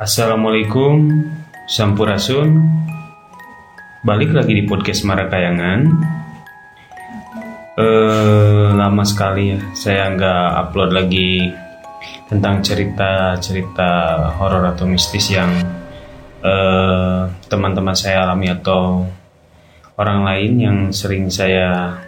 Assalamualaikum, 0.00 1.20
Sampurasun. 1.68 2.64
Balik 4.00 4.32
lagi 4.32 4.56
di 4.56 4.64
podcast 4.64 5.04
Marakayangan. 5.04 5.80
Eh, 7.76 8.68
lama 8.72 9.04
sekali 9.04 9.52
ya, 9.52 9.60
saya 9.76 10.08
nggak 10.16 10.44
upload 10.64 10.96
lagi 10.96 11.44
tentang 12.24 12.64
cerita-cerita 12.64 13.90
horor 14.40 14.72
atau 14.72 14.88
mistis 14.88 15.28
yang 15.28 15.52
eh, 16.40 17.22
teman-teman 17.52 17.92
saya 17.92 18.24
alami 18.24 18.48
atau 18.48 19.04
orang 20.00 20.24
lain 20.24 20.52
yang 20.56 20.78
sering 20.88 21.28
saya 21.28 22.00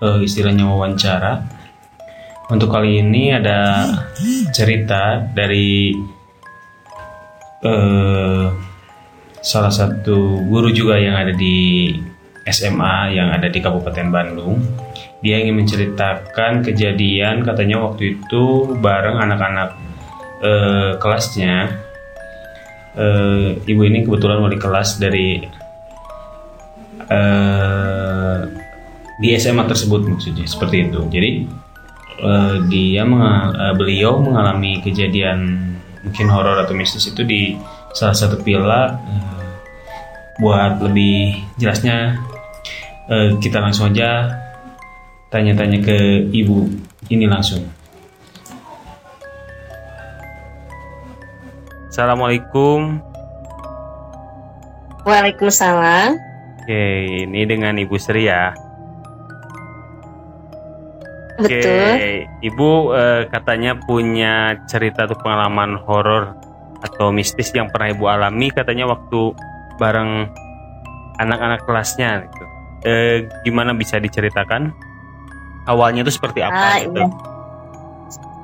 eh, 0.00 0.24
istilahnya 0.24 0.72
wawancara. 0.72 1.44
Untuk 2.48 2.72
kali 2.72 3.00
ini 3.00 3.32
ada 3.32 3.88
cerita 4.52 5.16
dari 5.32 5.96
eh, 7.64 8.46
salah 9.40 9.72
satu 9.72 10.40
guru 10.44 10.72
juga 10.72 11.00
yang 11.00 11.16
ada 11.16 11.32
di 11.32 11.92
SMA 12.44 13.16
yang 13.16 13.32
ada 13.32 13.48
di 13.48 13.58
Kabupaten 13.60 14.08
Bandung. 14.12 14.60
Dia 15.24 15.40
ingin 15.40 15.64
menceritakan 15.64 16.60
kejadian 16.60 17.40
katanya 17.40 17.80
waktu 17.80 18.20
itu 18.20 18.76
bareng 18.84 19.16
anak-anak 19.16 19.70
eh, 20.44 20.92
kelasnya. 21.00 21.80
Eh, 22.94 23.58
ibu 23.66 23.82
ini 23.82 24.06
kebetulan 24.06 24.38
wali 24.44 24.60
kelas 24.60 25.00
dari 25.00 25.40
eh, 27.08 28.38
di 29.18 29.28
SMA 29.40 29.64
tersebut 29.64 30.04
maksudnya 30.04 30.44
seperti 30.44 30.92
itu. 30.92 31.00
Jadi 31.08 31.30
eh, 32.20 32.56
dia 32.68 33.02
menga- 33.08 33.56
eh, 33.56 33.74
beliau 33.74 34.20
mengalami 34.20 34.84
kejadian 34.84 35.63
mungkin 36.04 36.28
horor 36.28 36.60
atau 36.62 36.76
mistis 36.76 37.08
itu 37.08 37.24
di 37.24 37.56
salah 37.96 38.14
satu 38.14 38.38
villa. 38.44 39.00
Eh, 39.08 39.32
buat 40.38 40.82
lebih 40.82 41.40
jelasnya 41.56 42.20
eh, 43.08 43.38
kita 43.40 43.62
langsung 43.62 43.90
aja 43.94 44.28
tanya-tanya 45.32 45.82
ke 45.82 46.28
ibu 46.30 46.70
ini 47.10 47.26
langsung. 47.26 47.66
Assalamualaikum. 51.94 52.98
Waalaikumsalam. 55.06 56.18
Oke, 56.64 56.84
ini 57.28 57.44
dengan 57.44 57.76
Ibu 57.76 57.94
Sri 58.00 58.26
ya. 58.26 58.56
Oke, 61.34 61.58
Betul. 61.58 61.94
Ibu 62.46 62.70
eh, 62.94 63.22
katanya 63.26 63.74
punya 63.74 64.54
cerita 64.70 65.10
tuh 65.10 65.18
pengalaman 65.18 65.74
horor 65.82 66.38
atau 66.78 67.10
mistis 67.10 67.50
yang 67.50 67.66
pernah 67.74 67.90
Ibu 67.90 68.04
alami 68.06 68.54
katanya 68.54 68.86
waktu 68.86 69.34
bareng 69.82 70.30
anak-anak 71.18 71.66
kelasnya 71.66 72.22
gitu. 72.30 72.44
Eh, 72.86 73.16
gimana 73.42 73.74
bisa 73.74 73.98
diceritakan? 73.98 74.70
Awalnya 75.66 76.04
itu 76.04 76.12
seperti 76.12 76.44
apa 76.44 76.54
Ah, 76.54 76.76
gitu? 76.78 77.00
iya. 77.02 77.08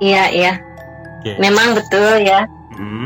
Iya, 0.01 0.25
iya. 0.33 0.53
Oke. 1.21 1.33
Memang 1.37 1.77
betul 1.77 2.25
ya. 2.25 2.41
Hmm, 2.75 3.05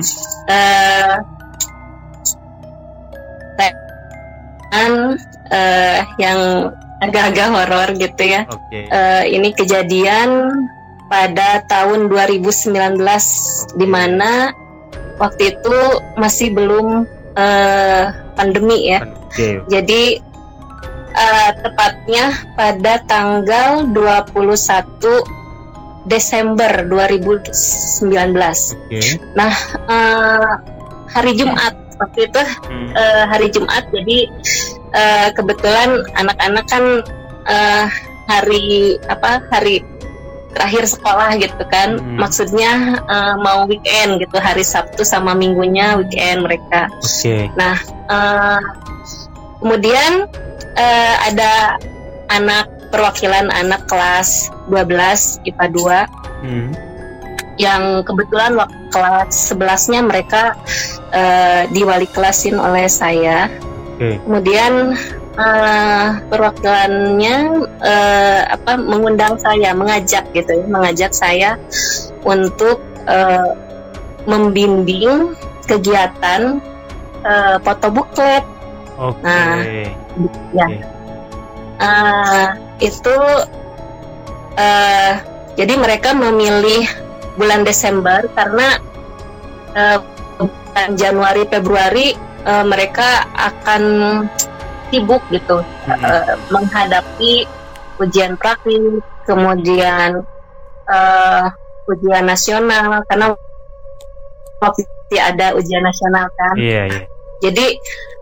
kan 4.71 4.93
eh, 5.51 5.99
yang 6.19 6.71
agak-agak 7.03 7.49
horor 7.51 7.89
gitu 7.99 8.23
ya. 8.23 8.47
Oke. 8.47 8.87
Eh, 8.87 9.25
ini 9.35 9.51
kejadian 9.55 10.51
pada 11.11 11.63
tahun 11.67 12.09
2019 12.11 12.99
di 13.79 13.87
mana 13.87 14.51
waktu 15.19 15.55
itu 15.55 15.79
masih 16.19 16.55
belum 16.55 17.07
eh, 17.35 18.05
pandemi 18.39 18.95
ya. 18.95 19.03
Oke. 19.03 19.63
Jadi 19.71 20.19
eh, 21.15 21.51
tepatnya 21.63 22.35
pada 22.55 23.03
tanggal 23.07 23.87
21 23.91 24.45
Desember 26.05 26.85
2019. 26.85 27.51
Oke. 28.13 29.01
Eh, 29.89 30.51
hari 31.15 31.33
Jumat 31.39 31.75
waktu 31.95 32.27
itu 32.27 32.43
Hmm, 32.67 32.91
eh, 32.91 33.25
hari 33.31 33.49
Jumat 33.55 33.87
jadi 33.95 34.19
eh, 34.95 35.29
kebetulan 35.35 36.01
anak-anak 36.15 36.65
kan 36.71 36.85
eh, 37.45 37.87
hari 38.25 38.97
apa 39.11 39.45
hari 39.53 39.85
terakhir 40.55 40.87
sekolah 40.87 41.35
gitu 41.37 41.65
kan 41.67 41.99
Hmm. 41.99 42.17
maksudnya 42.17 43.03
eh, 43.05 43.35
mau 43.43 43.67
weekend 43.67 44.23
gitu 44.23 44.39
hari 44.39 44.63
Sabtu 44.63 45.03
sama 45.03 45.35
Minggunya 45.35 45.99
weekend 45.99 46.47
mereka 46.47 46.87
Oke. 46.95 47.51
Eh, 48.09 48.61
kemudian 49.61 50.31
eh, 50.77 51.15
ada 51.27 51.77
anak 52.31 52.71
perwakilan 52.89 53.51
anak 53.51 53.85
kelas 53.91 54.49
12 54.71 55.43
IPA 55.45 55.67
2 55.75 56.45
Hmm, 56.45 56.77
yang 57.57 58.05
kebetulan 58.05 58.53
waktu 58.53 58.77
kelas 58.93 59.33
11-nya 59.49 60.05
mereka 60.05 60.53
eh, 61.09 61.65
diwali 61.73 62.05
kelasin 62.13 62.61
oleh 62.61 62.85
saya. 62.85 63.49
Oke. 63.95 64.19
Kemudian 64.27 64.99
eh, 65.39 66.07
perwakilannya 66.27 67.37
eh, 67.79 68.41
apa 68.51 68.75
mengundang 68.75 69.39
saya, 69.39 69.71
mengajak 69.71 70.27
gitu 70.35 70.67
mengajak 70.67 71.15
saya 71.15 71.55
untuk 72.27 72.83
eh, 73.07 73.51
membimbing 74.27 75.39
kegiatan 75.71 76.59
eh, 77.23 77.57
foto 77.63 77.87
buklet. 77.95 78.45
Oke. 78.99 79.23
Nah, 79.23 79.63
Ya. 80.55 80.67
Eh, 81.83 82.47
itu 82.83 83.17
eh, 84.55 85.13
jadi 85.55 85.75
mereka 85.75 86.15
memilih 86.15 86.87
bulan 87.35 87.67
Desember 87.67 88.23
karena 88.35 88.79
eh, 89.75 89.99
bulan 90.39 90.91
Januari 90.95 91.43
Februari 91.51 92.15
eh, 92.45 92.65
mereka 92.65 93.25
akan 93.35 93.83
sibuk 94.93 95.21
gitu 95.33 95.65
Hmm, 95.85 96.01
eh, 96.01 96.35
menghadapi 96.49 97.45
ujian 98.01 98.41
praktik 98.41 99.05
kemudian 99.29 100.25
eh, 100.89 101.45
ujian 101.89 102.25
nasional 102.25 103.05
karena 103.09 103.37
waktu 104.65 104.89
ada 105.21 105.53
ujian 105.55 105.85
nasional 105.85 106.27
kan. 106.35 106.55
Iya, 106.57 106.83
iya. 106.91 107.05
jadi 107.45 107.67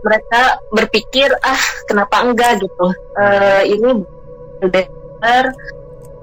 mereka 0.03 0.59
berpikir 0.75 1.31
ah 1.47 1.63
kenapa 1.87 2.27
enggak? 2.27 2.59
gitu. 2.61 2.87
Eh, 3.17 3.63
ini 3.71 4.03
Desember 4.67 5.55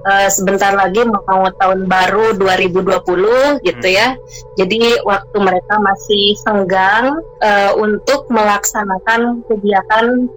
eh, 0.06 0.28
sebentar 0.32 0.72
lagi 0.72 1.04
mau 1.04 1.48
tahun 1.56 1.86
baru 1.86 2.36
2020 2.36 3.60
gitu 3.64 3.88
ya. 3.88 4.16
Jadi 4.56 5.04
waktu 5.04 5.36
mereka 5.38 5.76
masih 5.80 6.36
senggang 6.40 7.20
eh, 7.40 7.72
untuk 7.76 8.28
melaksanakan 8.32 9.44
kegiatan 9.48 10.28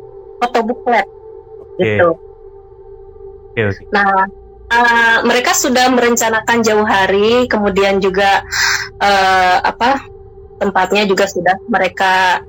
foto 0.42 0.60
buklet 0.68 1.08
gitu. 1.80 2.20
Oke, 3.54 3.62
oke. 3.70 3.82
Nah, 3.94 4.28
eh, 4.70 5.18
mereka 5.24 5.56
sudah 5.56 5.88
merencanakan 5.94 6.58
jauh 6.66 6.86
hari, 6.86 7.46
kemudian 7.48 8.02
juga 8.04 8.44
eh, 9.00 9.58
apa 9.64 10.10
tempatnya 10.60 11.04
juga 11.04 11.28
sudah 11.28 11.60
mereka 11.68 12.44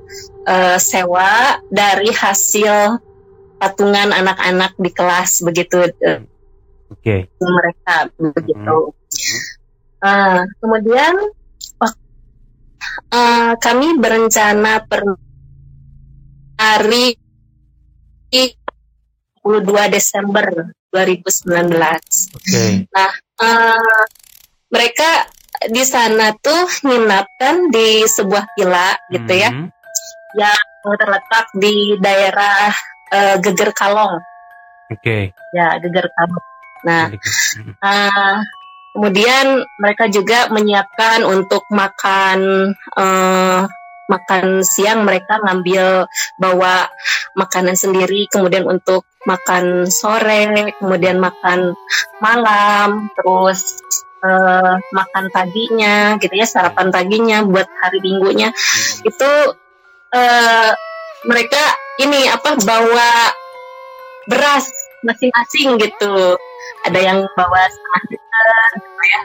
eh, 0.47 0.77
sewa 0.79 1.59
dari 1.67 2.09
hasil 2.11 3.01
patungan 3.55 4.11
anak-anak 4.11 4.77
di 4.77 4.91
kelas 4.91 5.41
begitu. 5.43 5.89
Eh, 6.03 6.34
Oke. 6.95 7.27
mereka 7.37 7.95
begitu. 8.15 8.77
Eh, 9.99 10.41
kemudian 10.57 11.13
wak- 11.75 11.99
eh, 13.11 13.53
kami 13.57 13.97
berencana 13.97 14.79
per 14.81 15.03
hari 16.55 17.15
22 18.31 18.63
Desember 19.87 20.45
2019. 20.87 22.31
Oke. 22.33 22.87
Eh, 23.35 23.91
mereka 24.67 25.09
di 25.65 25.83
sana 25.83 26.31
tuh 26.35 26.67
nginap 26.81 27.27
kan 27.35 27.67
di 27.67 28.03
sebuah 28.05 28.43
villa 28.53 28.91
gitu 29.09 29.33
ya 29.33 29.49
Hmm, 29.49 29.71
yang 30.35 30.59
terletak 30.83 31.47
di 31.53 31.75
daerah 31.97 32.69
eh, 33.07 33.35
Geger 33.39 33.71
Kalong 33.71 34.19
Oke. 34.87 35.31
ya 35.51 35.79
Geger 35.79 36.07
Kalong. 36.11 36.45
Nah 36.85 37.09
eh, 37.81 38.35
kemudian 38.93 39.65
mereka 39.81 40.05
juga 40.07 40.47
menyiapkan 40.53 41.25
untuk 41.25 41.65
makan 41.73 42.71
eh, 42.77 43.61
makan 44.05 44.61
siang 44.61 45.01
mereka 45.01 45.41
ngambil 45.41 46.05
bawa 46.37 46.85
makanan 47.33 47.73
sendiri 47.73 48.29
kemudian 48.29 48.69
untuk 48.69 49.09
makan 49.25 49.89
sore, 49.89 50.77
kemudian 50.77 51.17
makan 51.17 51.73
malam, 52.21 53.09
terus 53.17 53.81
uh, 54.21 54.77
makan 54.93 55.25
paginya, 55.33 56.15
gitu 56.21 56.33
ya, 56.37 56.45
sarapan 56.45 56.93
paginya 56.93 57.41
buat 57.43 57.65
hari 57.81 57.99
minggunya. 58.05 58.53
Hmm. 58.53 59.09
Itu 59.09 59.31
uh, 60.13 60.71
mereka 61.25 61.63
ini 61.99 62.29
apa 62.29 62.53
bawa 62.61 63.11
beras 64.29 64.69
masing-masing 65.05 65.77
gitu. 65.79 66.35
Ada 66.85 66.99
yang 67.01 67.19
bawa 67.33 67.61
setengah 67.65 68.03
liter, 68.13 68.69
ya. 69.05 69.21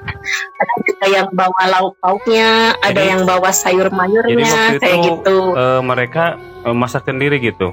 ada 0.60 0.74
juga 0.84 1.06
yang 1.08 1.28
bawa 1.32 1.62
lauk 1.68 1.94
pauknya, 2.00 2.72
ada 2.80 3.02
yang 3.04 3.20
bawa 3.28 3.52
sayur 3.52 3.88
mayurnya, 3.92 4.80
kayak 4.80 4.98
gitu. 5.04 5.56
Uh, 5.56 5.80
mereka 5.84 6.40
uh, 6.64 6.76
masak 6.76 7.04
sendiri 7.04 7.36
gitu 7.40 7.72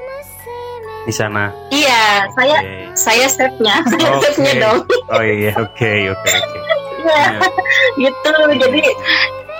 di 1.07 1.13
sana. 1.15 1.55
Iya, 1.71 2.27
okay. 2.27 2.35
saya 2.35 2.57
saya 2.99 3.25
chefnya, 3.31 3.75
saya 3.95 4.07
okay. 4.11 4.21
chefnya 4.27 4.53
dong. 4.59 4.79
Oh 5.07 5.23
iya, 5.23 5.55
oke, 5.55 5.91
oke, 6.11 6.31
oke. 6.35 6.59
Iya, 7.07 7.23
gitu. 8.03 8.33
Jadi, 8.59 8.83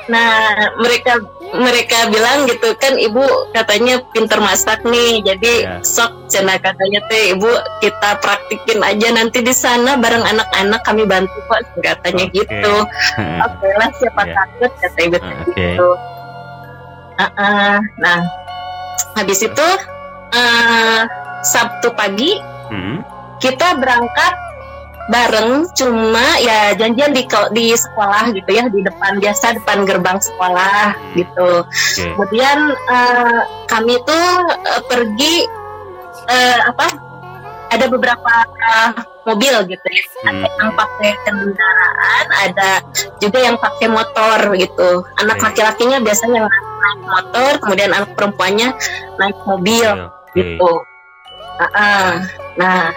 nah 0.08 0.72
mereka 0.80 1.20
mereka 1.56 2.08
bilang 2.08 2.48
gitu 2.48 2.76
kan 2.80 2.96
ibu 2.96 3.24
katanya 3.52 4.00
pinter 4.16 4.40
masak 4.40 4.80
nih 4.88 5.20
jadi 5.24 5.54
yeah. 5.68 5.84
sok 5.84 6.32
cina 6.32 6.56
katanya 6.60 7.04
teh 7.12 7.36
ibu 7.36 7.48
kita 7.84 8.20
praktikin 8.24 8.80
aja 8.84 9.12
nanti 9.12 9.44
di 9.44 9.52
sana 9.52 10.00
bareng 10.00 10.24
anak-anak 10.24 10.82
kami 10.88 11.04
bantu 11.04 11.36
kok 11.52 11.62
katanya 11.84 12.26
okay. 12.28 12.36
gitu 12.40 12.76
oke 13.46 13.56
okay 13.60 13.72
lah 13.76 13.90
siapa 14.00 14.22
yeah. 14.24 14.36
takut 14.36 14.72
kata 14.80 15.00
ibu 15.04 15.18
okay. 15.20 15.36
gitu 15.56 15.90
uh 17.18 17.24
-uh. 17.36 17.76
nah 18.00 18.20
habis 19.20 19.40
itu 19.44 19.68
uh, 20.32 21.02
Sabtu 21.44 21.92
pagi 21.96 22.40
hmm. 22.72 22.98
kita 23.44 23.76
berangkat 23.76 24.47
bareng 25.08 25.72
cuma 25.72 26.36
ya 26.44 26.76
janjian 26.76 27.16
di 27.16 27.24
di 27.56 27.66
sekolah 27.72 28.36
gitu 28.36 28.50
ya 28.52 28.68
di 28.68 28.84
depan 28.84 29.24
biasa 29.24 29.56
depan 29.56 29.88
gerbang 29.88 30.20
sekolah 30.20 31.00
gitu 31.16 31.64
okay. 31.64 32.12
kemudian 32.12 32.76
uh, 32.92 33.42
kami 33.72 33.96
tuh 34.04 34.28
uh, 34.52 34.82
pergi 34.92 35.48
uh, 36.28 36.60
apa 36.76 36.88
ada 37.72 37.86
beberapa 37.88 38.34
uh, 38.48 38.92
mobil 39.28 39.56
gitu 39.72 39.88
ya 39.88 40.04
hmm. 40.04 40.28
ada 40.28 40.48
yang 40.60 40.72
pakai 40.76 41.12
kendaraan 41.24 42.26
ada 42.44 42.70
juga 43.24 43.40
yang 43.40 43.56
pakai 43.60 43.88
motor 43.88 44.40
gitu 44.60 45.08
anak 45.24 45.40
okay. 45.40 45.46
laki-lakinya 45.52 45.98
biasanya 46.04 46.52
naik 46.52 47.02
motor 47.08 47.52
kemudian 47.64 47.92
anak 47.96 48.12
perempuannya 48.12 48.76
naik 49.20 49.40
mobil 49.48 49.88
okay. 49.88 50.36
gitu 50.36 50.72
uh 51.60 51.64
-uh. 51.64 52.08
nah 52.60 52.92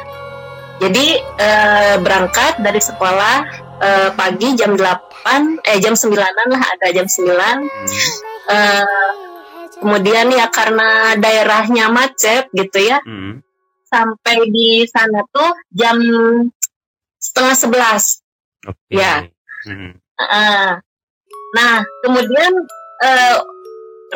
jadi 0.80 1.06
uh, 1.20 1.94
berangkat 2.00 2.64
dari 2.64 2.80
sekolah 2.80 3.36
uh, 3.84 4.08
pagi 4.16 4.56
jam 4.56 4.72
8 4.72 5.60
eh 5.60 5.76
jam 5.76 5.92
9-an 5.92 6.48
lah 6.48 6.62
ada 6.64 6.88
jam 6.88 7.04
9. 7.04 7.20
Hmm. 7.28 7.60
Uh, 8.48 9.12
kemudian 9.76 10.32
ya 10.32 10.48
karena 10.48 11.20
daerahnya 11.20 11.92
macet 11.92 12.48
gitu 12.56 12.80
ya. 12.80 12.96
Hmm. 13.04 13.44
Sampai 13.92 14.48
di 14.48 14.88
sana 14.88 15.20
tuh 15.28 15.52
jam 15.68 16.00
setengah 17.20 17.56
sebelas. 17.60 18.24
Okay. 18.64 19.04
Ya. 19.04 19.28
Hmm. 19.68 20.00
Uh, 20.16 20.72
nah, 21.52 21.84
kemudian 22.08 22.52
uh, 23.04 23.36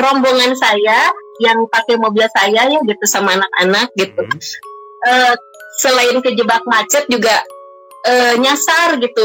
rombongan 0.01 0.57
saya 0.57 1.13
yang 1.45 1.67
pakai 1.69 2.01
mobil 2.01 2.25
saya 2.33 2.73
ya 2.73 2.81
gitu 2.81 3.05
sama 3.05 3.37
anak-anak 3.37 3.93
gitu. 4.01 4.25
Hmm. 4.25 4.41
Uh, 5.05 5.37
selain 5.81 6.19
kejebak 6.23 6.63
macet 6.69 7.05
juga 7.11 7.43
uh, 8.05 8.35
nyasar 8.39 9.01
gitu. 9.01 9.25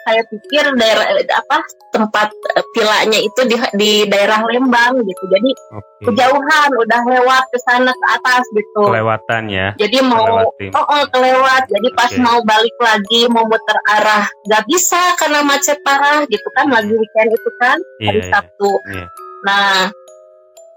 Saya 0.00 0.24
pikir 0.32 0.64
daerah 0.80 1.12
apa 1.12 1.60
tempat 1.92 2.32
uh, 2.56 2.64
vilanya 2.72 3.20
itu 3.20 3.40
di, 3.44 3.56
di 3.76 3.92
daerah 4.08 4.40
Lembang 4.48 5.04
gitu. 5.04 5.24
Jadi 5.28 5.50
okay. 5.76 6.04
kejauhan 6.08 6.70
udah 6.72 7.00
lewat 7.04 7.44
ke 7.52 7.58
sana 7.60 7.92
ke 7.92 8.06
atas 8.08 8.44
gitu. 8.56 8.88
Kelewatan 8.88 9.42
ya. 9.52 9.68
Jadi 9.76 9.98
mau 10.04 10.48
oh, 10.48 10.86
oh 10.88 11.04
kelewat. 11.12 11.68
Jadi 11.68 11.88
okay. 11.92 11.98
pas 11.98 12.12
mau 12.16 12.38
balik 12.44 12.76
lagi 12.80 13.28
mau 13.28 13.44
muter 13.44 13.78
arah 13.98 14.24
nggak 14.48 14.64
bisa 14.68 15.00
karena 15.20 15.44
macet 15.44 15.78
parah 15.84 16.24
gitu 16.28 16.48
kan. 16.56 16.68
Lagi 16.72 16.92
weekend 16.96 17.30
itu 17.32 17.50
kan 17.60 17.78
yeah, 18.00 18.08
hari 18.08 18.20
yeah, 18.24 18.30
Sabtu. 18.32 18.72
Yeah. 18.88 19.08
nah 19.40 19.88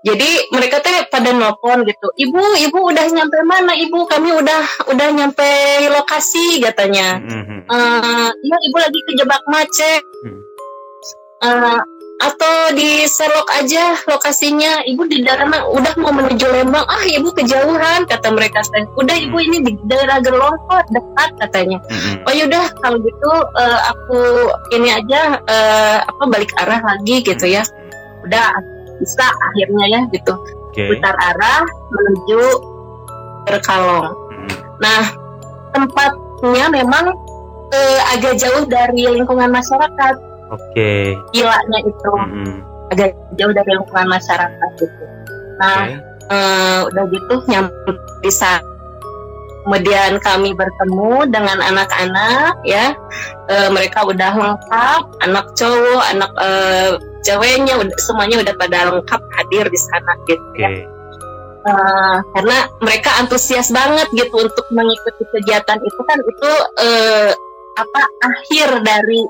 jadi 0.04 0.52
mereka 0.52 0.84
teh 0.84 1.08
pada 1.08 1.32
nelpon 1.32 1.88
gitu 1.88 2.12
ibu 2.20 2.44
ibu 2.60 2.80
udah 2.92 3.08
nyampe 3.08 3.40
mana? 3.48 3.72
Ibu 3.72 4.04
kami 4.04 4.36
udah 4.36 4.92
udah 4.92 5.08
nyampe 5.16 5.48
lokasi 5.88 6.60
katanya. 6.60 7.24
Mm-hmm. 7.24 7.60
uh, 7.72 8.28
ya 8.36 8.58
ibu 8.68 8.78
lagi 8.84 9.00
kejebak 9.08 9.44
macet. 9.48 10.04
Mm. 10.28 10.40
uh, 11.48 11.82
atau 12.20 12.56
di 12.76 13.08
Serok 13.08 13.48
aja 13.56 13.96
lokasinya. 14.12 14.84
Ibu 14.84 15.08
di 15.08 15.24
daerah 15.24 15.48
udah 15.72 15.96
mau 15.96 16.12
menuju 16.12 16.52
Lembang. 16.52 16.84
Ah 16.84 17.08
ibu 17.08 17.32
kejauhan 17.32 18.04
kata 18.04 18.28
mereka 18.36 18.60
teh. 18.60 18.84
Udah 19.00 19.16
ibu 19.16 19.40
ini 19.40 19.64
di 19.64 19.72
daerah 19.88 20.20
Gerlong 20.20 20.60
kok 20.68 20.84
dekat 20.92 21.32
katanya. 21.48 21.80
Mm-hmm. 21.80 22.28
oh 22.28 22.34
yaudah 22.36 22.66
kalau 22.84 23.00
gitu 23.00 23.32
uh, 23.56 23.80
aku 23.88 24.20
ini 24.76 25.00
aja 25.00 25.40
uh, 25.48 25.98
apa 26.04 26.24
balik 26.28 26.52
arah 26.60 26.84
lagi 26.84 27.24
gitu 27.24 27.48
ya. 27.48 27.64
Udah 28.28 28.52
bisa 29.02 29.26
akhirnya 29.26 29.86
ya 29.90 30.02
gitu 30.14 30.34
okay. 30.74 30.90
putar 30.90 31.16
arah 31.18 31.64
menuju 31.94 32.42
Berkalong. 33.44 34.08
Hmm. 34.08 34.52
Nah 34.80 35.04
tempatnya 35.76 36.66
memang 36.72 37.12
eh, 37.76 38.00
agak 38.16 38.40
jauh 38.40 38.64
dari 38.64 39.04
lingkungan 39.04 39.52
masyarakat. 39.52 40.16
Oke. 40.48 40.64
Okay. 40.72 41.04
Gilanya 41.36 41.80
itu 41.84 42.12
hmm. 42.16 42.58
agak 42.96 43.12
jauh 43.36 43.52
dari 43.52 43.72
lingkungan 43.76 44.08
masyarakat 44.08 44.70
gitu. 44.80 45.04
Nah 45.60 45.92
okay. 45.92 46.32
eh, 46.32 46.80
udah 46.88 47.04
gitu 47.12 47.36
nyampe 47.52 47.92
di 48.24 48.32
sana 48.32 48.64
kemudian 49.64 50.20
kami 50.20 50.52
bertemu 50.52 51.24
dengan 51.32 51.64
anak-anak 51.64 52.60
ya 52.68 52.92
e, 53.48 53.72
mereka 53.72 54.04
udah 54.04 54.36
lengkap 54.36 55.04
anak 55.24 55.46
cowok 55.56 56.04
anak 56.12 56.32
e, 56.36 56.50
ceweknya 57.24 57.80
udah, 57.80 57.96
semuanya 57.98 58.44
udah 58.44 58.56
pada 58.60 58.80
lengkap 58.92 59.22
hadir 59.40 59.66
di 59.72 59.80
sana 59.80 60.12
gitu 60.28 60.44
okay. 60.54 60.62
ya 60.62 60.70
e, 61.64 61.72
karena 62.36 62.58
mereka 62.84 63.10
antusias 63.24 63.72
banget 63.72 64.08
gitu 64.12 64.36
untuk 64.36 64.68
mengikuti 64.70 65.24
kegiatan 65.32 65.80
itu 65.80 66.02
kan 66.04 66.18
itu 66.20 66.52
e, 66.84 66.90
apa 67.74 68.02
akhir 68.22 68.86
dari 68.86 69.26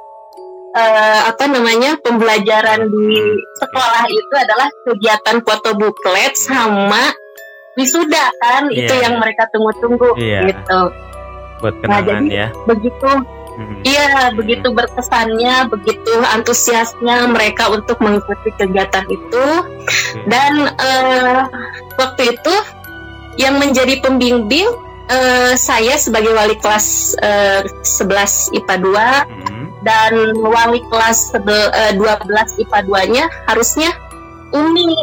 uh, 0.76 1.20
apa 1.30 1.46
namanya 1.48 1.96
pembelajaran 2.02 2.90
di 2.90 3.16
sekolah 3.62 4.06
itu 4.10 4.34
adalah 4.36 4.68
kegiatan 4.90 5.38
foto 5.46 5.70
buklet 5.78 6.34
sama 6.36 7.14
wisuda 7.80 8.26
kan 8.42 8.70
yeah. 8.70 8.86
itu 8.86 8.94
yang 9.00 9.16
mereka 9.18 9.48
tunggu-tunggu 9.54 10.18
yeah. 10.20 10.46
gitu. 10.50 10.82
Buat 11.64 11.80
nah, 11.88 12.04
jadi, 12.04 12.28
ya. 12.28 12.48
Begitu 12.68 13.10
Hmm. 13.54 13.86
Iya, 13.86 14.34
begitu 14.34 14.74
berkesannya, 14.74 15.70
begitu 15.70 16.14
antusiasnya 16.34 17.30
mereka 17.30 17.70
untuk 17.70 18.02
mengikuti 18.02 18.50
kegiatan 18.58 19.06
itu. 19.10 19.46
Okay. 19.86 20.26
Dan 20.26 20.74
uh, 20.74 21.46
waktu 22.02 22.34
itu 22.34 22.56
yang 23.38 23.62
menjadi 23.62 24.02
pembimbing 24.02 24.66
uh, 25.10 25.54
saya 25.58 25.98
sebagai 25.98 26.34
wali 26.34 26.58
kelas 26.62 27.18
uh, 27.22 27.62
11 27.66 28.58
IPA 28.62 28.76
2 28.82 28.90
hmm. 28.90 29.66
dan 29.86 30.14
wali 30.38 30.82
kelas 30.90 31.34
uh, 31.38 31.92
12 31.94 32.64
IPA 32.68 32.80
2-nya 32.90 33.26
harusnya 33.50 33.90
Umi 34.54 34.94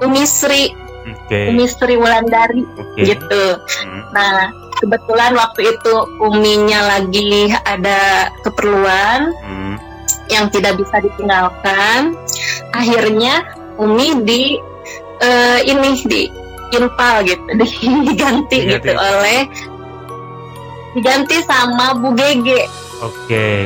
Umi 0.00 0.24
Sri 0.24 0.72
okay. 1.04 1.52
Umi 1.52 1.68
Sri 1.68 1.94
Wulandari 2.00 2.64
okay. 2.64 3.12
gitu. 3.12 3.44
Hmm. 3.60 4.02
Nah 4.12 4.65
kebetulan 4.80 5.32
waktu 5.36 5.74
itu 5.76 5.94
Uminya 6.20 6.96
lagi 6.96 7.52
ada 7.64 8.30
keperluan 8.44 9.32
hmm. 9.32 9.74
yang 10.32 10.48
tidak 10.52 10.76
bisa 10.80 11.00
ditinggalkan. 11.00 12.14
Akhirnya 12.72 13.44
Umi 13.76 14.24
di 14.24 14.56
uh, 15.20 15.60
ini 15.60 16.00
di 16.08 16.22
infal 16.72 17.22
gitu, 17.24 17.44
diganti, 17.60 17.86
diganti 18.08 18.58
gitu 18.68 18.92
oleh 18.96 19.40
diganti 20.96 21.36
sama 21.44 21.92
Bu 22.00 22.16
Gege. 22.16 22.64
Oke. 23.04 23.12
Okay. 23.28 23.60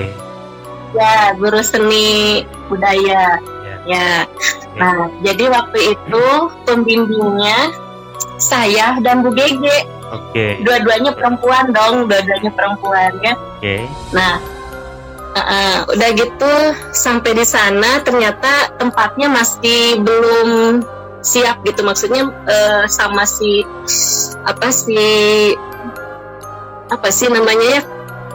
Ya, 0.90 1.30
guru 1.38 1.62
seni 1.62 2.42
budaya. 2.66 3.38
Ya. 3.86 4.26
Nah, 4.74 5.08
jadi 5.22 5.46
waktu 5.46 5.94
itu 5.94 6.26
pembimbingnya 6.66 7.70
saya 8.42 8.98
dan 8.98 9.22
Bu 9.22 9.30
Gege. 9.30 9.86
Oke. 10.10 10.34
Okay. 10.34 10.50
Dua-duanya 10.66 11.14
perempuan 11.14 11.70
dong, 11.70 12.10
dua-duanya 12.10 12.50
perempuan 12.54 13.12
ya. 13.22 13.34
Oke. 13.34 13.58
Okay. 13.62 13.82
Nah, 14.10 14.42
uh, 15.34 15.40
uh, 15.40 15.76
udah 15.94 16.10
gitu 16.18 16.52
sampai 16.90 17.38
di 17.38 17.46
sana 17.46 18.02
ternyata 18.02 18.74
tempatnya 18.76 19.30
masih 19.30 20.02
belum 20.02 20.82
siap 21.20 21.60
gitu 21.68 21.84
maksudnya 21.84 22.32
uh, 22.48 22.84
sama 22.88 23.28
si 23.28 23.60
apa 24.48 24.72
si 24.72 24.96
apa 26.88 27.08
sih 27.12 27.28
namanya 27.28 27.76
ya 27.76 27.82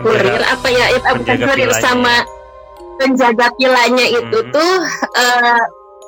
kurir 0.05 0.43
apa 0.45 0.67
ya, 0.69 0.85
ya 0.93 0.99
bukan 1.17 1.37
kurir 1.49 1.71
sama 1.81 2.23
penjaga 3.01 3.51
pilanya 3.57 4.05
itu 4.05 4.37
hmm. 4.37 4.51
tuh 4.53 4.73
uh, 5.17 5.63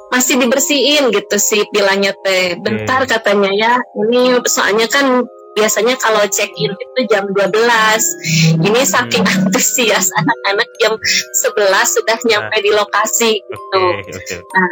masih 0.07 0.39
dibersihin 0.39 1.11
gitu 1.11 1.35
si 1.35 1.67
pilanya 1.71 2.15
teh. 2.23 2.55
Bentar 2.59 3.03
hmm. 3.03 3.11
katanya 3.11 3.51
ya. 3.51 3.73
Ini 3.95 4.39
soalnya 4.47 4.87
kan 4.87 5.27
biasanya 5.57 5.97
kalau 5.97 6.21
check 6.29 6.53
in 6.53 6.77
itu 6.77 6.99
jam 7.09 7.25
12. 7.25 8.61
Ini 8.61 8.81
saking 8.85 9.25
hmm. 9.25 9.49
antusias 9.49 10.13
anak-anak 10.13 10.69
jam 10.77 10.93
11 11.01 11.97
sudah 11.97 12.17
nyampe 12.29 12.53
nah. 12.53 12.61
di 12.61 12.71
lokasi 12.71 13.31
gitu. 13.41 13.81
Okay, 14.05 14.13
okay. 14.13 14.39
Nah, 14.45 14.69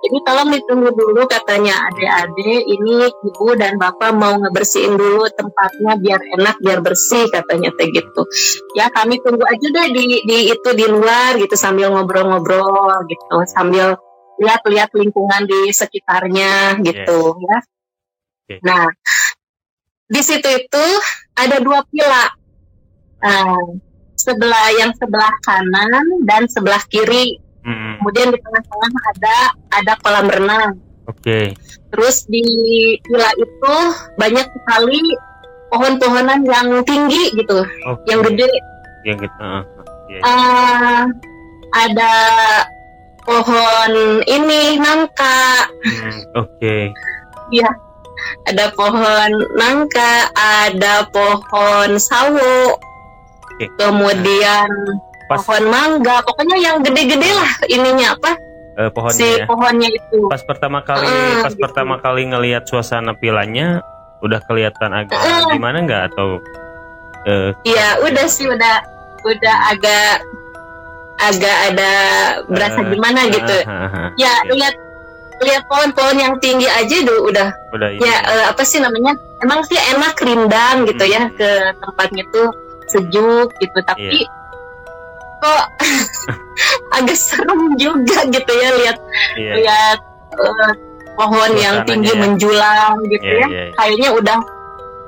jadi 0.00 0.16
tolong 0.24 0.48
ditunggu 0.48 0.90
dulu 0.96 1.28
katanya 1.28 1.76
adik-adik 1.92 2.64
ini 2.64 3.12
ibu 3.12 3.48
dan 3.52 3.76
bapak 3.76 4.16
mau 4.16 4.32
ngebersihin 4.32 4.96
dulu 4.96 5.28
tempatnya 5.28 5.92
biar 6.00 6.20
enak 6.40 6.56
biar 6.56 6.80
bersih 6.80 7.28
katanya 7.28 7.68
teh 7.76 7.92
gitu. 7.92 8.24
Ya 8.72 8.88
kami 8.88 9.20
tunggu 9.20 9.44
aja 9.44 9.66
deh 9.68 9.88
di, 9.92 10.24
di 10.24 10.38
itu 10.48 10.68
di 10.72 10.88
luar 10.88 11.36
gitu 11.36 11.52
sambil 11.52 11.92
ngobrol-ngobrol 11.92 13.04
gitu 13.12 13.36
sambil 13.44 14.00
lihat-lihat 14.40 14.88
lingkungan 14.96 15.44
di 15.44 15.68
sekitarnya 15.68 16.80
gitu 16.80 17.36
yes. 17.36 17.44
ya. 17.44 17.58
Okay. 18.48 18.58
Nah 18.64 18.88
di 20.10 20.20
situ 20.20 20.48
itu 20.50 20.86
ada 21.38 21.62
dua 21.62 21.86
pila. 21.86 22.26
Nah, 23.20 23.78
sebelah 24.18 24.68
yang 24.76 24.90
sebelah 24.98 25.32
kanan 25.46 26.26
dan 26.26 26.50
sebelah 26.50 26.82
kiri 26.90 27.38
Hmm. 27.60 28.00
Kemudian 28.00 28.32
di 28.32 28.38
tengah-tengah 28.40 29.02
ada 29.16 29.36
ada 29.76 29.92
kolam 30.00 30.26
renang. 30.32 30.70
Oke. 31.08 31.20
Okay. 31.20 31.46
Terus 31.92 32.24
di 32.30 32.44
villa 33.04 33.30
itu 33.36 33.74
banyak 34.16 34.46
sekali 34.46 35.02
pohon-pohonan 35.68 36.40
yang 36.46 36.68
tinggi 36.86 37.34
gitu, 37.34 37.66
okay. 37.66 38.06
yang 38.08 38.20
gede. 38.26 38.50
Yang 39.04 39.16
gitu. 39.26 39.42
Uh, 39.42 39.62
yeah. 40.08 40.22
uh, 40.24 41.02
ada 41.74 42.14
pohon 43.26 43.92
ini 44.24 44.78
nangka. 44.78 45.68
Hmm, 45.82 46.18
Oke. 46.38 46.48
Okay. 46.56 46.82
Iya. 47.50 47.70
Ada 48.48 48.72
pohon 48.74 49.30
nangka, 49.54 50.32
ada 50.34 51.06
pohon 51.12 52.00
sawo. 52.00 52.76
Okay. 53.56 53.68
Kemudian 53.76 54.70
Pas, 55.30 55.38
pohon 55.46 55.64
mangga, 55.70 56.24
pokoknya 56.26 56.56
yang 56.58 56.76
gede-gede 56.82 57.30
lah 57.30 57.52
ininya 57.70 58.18
apa? 58.18 58.32
Uh, 58.80 58.90
pohonnya. 58.90 59.20
Si 59.20 59.28
ya. 59.38 59.46
pohonnya 59.46 59.88
itu. 59.92 60.18
Pas 60.26 60.42
pertama 60.42 60.82
kali, 60.82 61.06
uh, 61.06 61.44
pas 61.44 61.54
gitu. 61.54 61.62
pertama 61.62 61.94
kali 62.02 62.26
ngelihat 62.32 62.66
suasana 62.66 63.14
pilanya, 63.14 63.84
udah 64.24 64.40
kelihatan 64.48 64.90
agak 64.90 65.20
uh, 65.20 65.52
gimana 65.54 65.84
nggak 65.86 66.02
atau? 66.10 66.40
Uh, 67.28 67.52
iya, 67.62 68.00
udah 68.00 68.26
sih 68.26 68.48
udah 68.48 68.80
udah 69.28 69.56
agak 69.70 70.24
agak 71.20 71.56
ada 71.72 71.92
berasa 72.48 72.80
uh, 72.80 72.88
gimana 72.88 73.20
uh, 73.28 73.30
gitu. 73.30 73.56
Uh, 73.68 73.70
uh, 73.70 73.86
uh, 73.86 74.08
ya 74.16 74.32
lihat 74.48 74.74
lihat 75.46 75.64
pohon-pohon 75.68 76.16
yang 76.20 76.34
tinggi 76.42 76.68
aja 76.68 76.96
dulu 77.04 77.32
udah. 77.32 77.48
Udah. 77.72 77.88
Ya 77.96 78.16
uh, 78.24 78.44
apa 78.52 78.62
sih 78.64 78.80
namanya? 78.80 79.16
Emang 79.40 79.64
sih 79.64 79.76
enak 79.76 80.20
rindang 80.20 80.84
gitu 80.84 81.04
ya 81.08 81.28
hmm. 81.28 81.32
ya 81.32 81.38
ke 81.38 81.50
tempatnya 81.80 82.24
tuh 82.28 82.48
sejuk 82.90 83.48
gitu 83.62 83.78
tapi 83.86 84.26
yeah 84.26 84.40
kok 85.40 85.64
agak 87.00 87.16
serem 87.16 87.74
juga 87.80 88.28
gitu 88.28 88.52
ya 88.60 88.68
lihat 88.76 88.96
yeah. 89.34 89.54
lihat 89.56 89.98
uh, 90.36 90.72
pohon 91.16 91.52
yang 91.56 91.82
tinggi 91.88 92.12
ya. 92.12 92.20
menjulang 92.20 92.94
gitu 93.08 93.24
yeah, 93.24 93.40
ya. 93.40 93.48
Yeah, 93.48 93.50
yeah. 93.50 93.68
Kayaknya 93.76 94.08
udah 94.14 94.38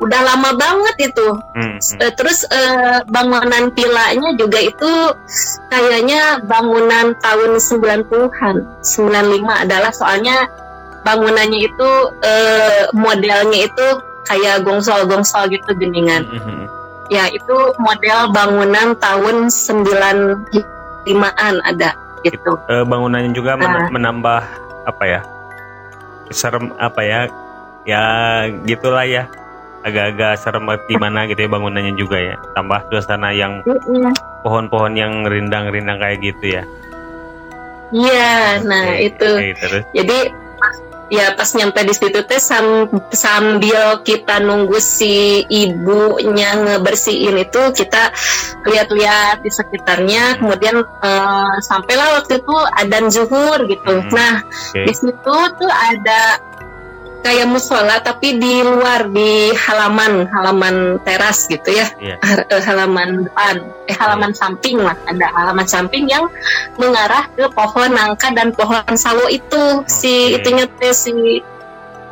udah 0.03 0.21
lama 0.27 0.51
banget 0.59 1.15
itu. 1.15 1.29
Mm, 1.55 1.79
mm. 1.79 1.99
Uh, 2.03 2.13
terus 2.19 2.43
uh, 2.51 3.07
bangunan 3.07 3.71
pilanya 3.71 4.35
juga 4.35 4.59
itu 4.59 4.91
kayaknya 5.71 6.43
bangunan 6.45 7.15
tahun 7.23 7.63
90-an. 7.63 8.57
95 8.83 9.47
adalah 9.47 9.93
soalnya 9.95 10.51
bangunannya 11.07 11.71
itu 11.71 11.91
uh, 12.27 12.91
modelnya 12.95 13.71
itu 13.71 13.87
kayak 14.27 14.67
gongsol-gongsol 14.67 15.47
gitu 15.51 15.71
geningan. 15.79 16.27
Mm 16.27 16.43
-hmm 16.43 16.83
ya 17.13 17.29
itu 17.29 17.57
model 17.77 18.33
bangunan 18.33 18.97
tahun 18.97 19.53
95-an 19.53 21.55
ada 21.61 21.93
gitu. 22.25 22.57
E, 22.73 22.89
bangunannya 22.89 23.37
juga 23.37 23.61
nah. 23.61 23.93
menambah 23.93 24.41
apa 24.89 25.05
ya? 25.05 25.21
serem 26.33 26.73
apa 26.81 27.05
ya? 27.05 27.29
Ya 27.85 28.05
gitulah 28.65 29.05
ya. 29.05 29.29
Agak-agak 29.83 30.39
serem 30.39 30.67
di 30.87 30.97
mana 30.97 31.27
gitu 31.27 31.47
ya 31.47 31.51
bangunannya 31.51 31.93
juga 31.99 32.19
ya. 32.19 32.37
Tambah 32.55 32.87
suasana 32.91 33.35
yang 33.35 33.67
pohon-pohon 34.47 34.95
yang 34.95 35.27
rindang-rindang 35.27 35.99
kayak 35.99 36.19
gitu 36.23 36.61
ya. 36.61 36.63
Iya, 37.93 38.65
nah 38.65 38.97
itu. 38.97 39.31
Okay, 39.37 39.85
Jadi 39.93 40.19
ya 41.13 41.37
pas 41.37 41.53
nyampe 41.53 41.85
di 41.85 41.93
situ 41.93 42.25
teh 42.25 42.41
sam, 42.41 42.89
sambil 43.13 44.01
kita 44.01 44.41
nunggu 44.41 44.81
si 44.81 45.45
ibunya 45.45 46.57
ngebersihin 46.57 47.37
itu 47.37 47.61
kita 47.77 48.09
lihat-lihat 48.65 49.45
di 49.45 49.53
sekitarnya 49.53 50.41
kemudian 50.41 50.81
uh, 50.81 51.55
sampailah 51.61 52.17
waktu 52.17 52.41
itu 52.41 52.57
adan 52.81 53.13
zuhur 53.13 53.61
gitu 53.69 53.93
hmm. 54.01 54.09
nah 54.09 54.41
okay. 54.73 54.89
di 54.89 54.93
situ 54.97 55.37
tuh 55.61 55.73
ada 55.93 56.41
kayak 57.23 57.47
musola 57.49 58.03
tapi 58.03 58.37
di 58.37 58.61
luar 58.67 59.07
di 59.09 59.55
halaman 59.55 60.27
halaman 60.29 60.99
teras 61.07 61.47
gitu 61.47 61.71
ya 61.71 61.87
yeah. 62.03 62.19
Iya. 62.19 62.59
halaman 62.69 63.31
depan 63.31 63.57
eh 63.87 63.97
halaman 63.97 64.35
yeah. 64.35 64.39
samping 64.43 64.77
lah 64.83 64.97
ada 65.07 65.27
halaman 65.31 65.67
samping 65.67 66.11
yang 66.11 66.27
mengarah 66.77 67.31
ke 67.33 67.47
pohon 67.55 67.95
nangka 67.95 68.35
dan 68.35 68.51
pohon 68.53 68.95
sawo 68.99 69.31
itu 69.31 69.87
okay. 69.87 69.89
si 69.89 70.15
itunya 70.35 70.67
teh 70.67 70.91
si 70.91 71.41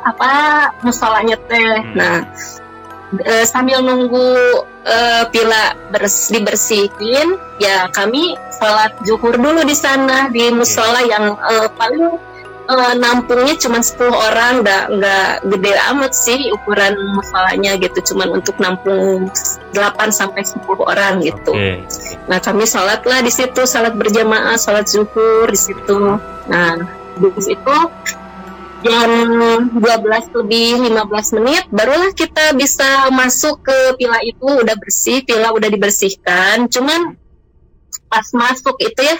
apa 0.01 0.31
musolanya 0.81 1.37
teh 1.45 1.77
hmm. 1.83 1.93
nah 1.93 2.25
e, 3.19 3.45
sambil 3.45 3.83
nunggu 3.83 4.31
e, 4.87 4.97
pila 5.29 5.75
bers, 5.91 6.31
dibersihin 6.31 7.37
ya 7.59 7.91
kami 7.91 8.39
sholat 8.55 8.95
zuhur 9.03 9.35
dulu 9.35 9.61
di 9.67 9.75
sana 9.75 10.31
di 10.31 10.49
musola 10.49 11.03
yang 11.05 11.35
e, 11.35 11.53
paling 11.75 12.30
uh, 12.71 12.95
nampungnya 12.95 13.59
cuma 13.59 13.83
10 13.83 13.99
orang 14.07 14.63
nggak 14.63 14.83
nggak 14.95 15.29
gede 15.51 15.73
amat 15.91 16.11
sih 16.15 16.39
ukuran 16.55 16.95
masalahnya 17.19 17.75
gitu 17.75 18.13
cuma 18.13 18.31
untuk 18.31 18.55
nampung 18.63 19.27
8 19.75 20.11
sampai 20.15 20.47
10 20.47 20.63
orang 20.79 21.19
gitu. 21.19 21.51
Okay. 21.51 21.83
Nah, 22.31 22.39
kami 22.39 22.63
sholat 22.63 23.03
lah 23.03 23.19
di 23.19 23.31
situ, 23.31 23.67
sholat 23.67 23.95
berjamaah, 23.95 24.55
sholat 24.55 24.87
zuhur 24.87 25.47
di 25.51 25.59
situ. 25.59 26.19
Nah, 26.47 26.79
di 27.19 27.41
situ 27.43 27.75
jam 28.81 29.11
12 29.77 30.41
lebih 30.41 30.89
15 30.89 31.37
menit 31.37 31.69
barulah 31.69 32.09
kita 32.17 32.57
bisa 32.57 33.13
masuk 33.13 33.61
ke 33.61 33.77
pila 34.01 34.17
itu 34.25 34.41
udah 34.41 34.73
bersih, 34.73 35.21
pila 35.21 35.53
udah 35.53 35.69
dibersihkan. 35.69 36.65
Cuman 36.65 37.20
pas 38.11 38.27
masuk 38.35 38.75
itu 38.83 38.99
ya 38.99 39.15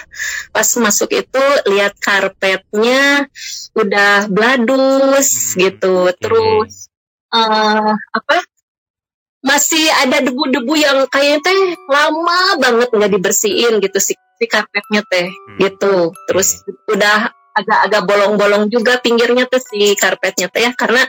pas 0.52 0.68
masuk 0.68 1.08
itu 1.16 1.44
lihat 1.72 1.96
karpetnya 2.04 3.32
udah 3.72 4.28
bladus 4.28 5.56
hmm, 5.56 5.60
gitu. 5.64 6.12
terus 6.20 6.92
uh, 7.32 7.96
apa 7.96 8.38
masih 9.42 9.90
ada 10.06 10.22
debu-debu 10.22 10.74
yang 10.78 11.08
kayaknya 11.10 11.40
teh 11.42 11.60
lama 11.90 12.62
banget 12.62 12.90
nggak 12.94 13.12
dibersihin 13.16 13.82
gitu 13.82 13.98
si, 13.98 14.14
si 14.14 14.46
karpetnya 14.46 15.02
teh 15.10 15.32
hmm. 15.32 15.58
gitu. 15.58 16.14
Terus 16.30 16.62
udah 16.92 17.32
agak-agak 17.58 18.04
bolong-bolong 18.06 18.70
juga 18.70 19.02
pinggirnya 19.02 19.50
tuh 19.50 19.60
si 19.60 19.98
karpetnya 19.98 20.48
teh 20.52 20.68
ya 20.68 20.72
karena 20.78 21.02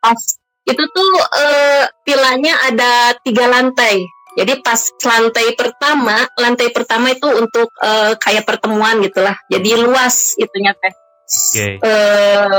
pas 0.00 0.16
itu 0.64 0.80
tuh 0.80 1.12
uh, 1.20 1.84
pilanya 2.08 2.56
ada 2.72 3.12
tiga 3.20 3.52
lantai 3.52 4.00
jadi 4.34 4.58
pas 4.66 4.80
lantai 4.98 5.54
pertama, 5.54 6.26
lantai 6.34 6.68
pertama 6.74 7.14
itu 7.14 7.26
untuk 7.30 7.70
uh, 7.78 8.18
kayak 8.18 8.42
pertemuan 8.42 8.98
gitulah. 9.06 9.38
Jadi 9.46 9.78
luas 9.78 10.34
itunya 10.34 10.74
teh. 10.74 10.90
Okay. 11.24 11.78
Uh, 11.78 11.86
eh, 11.86 12.58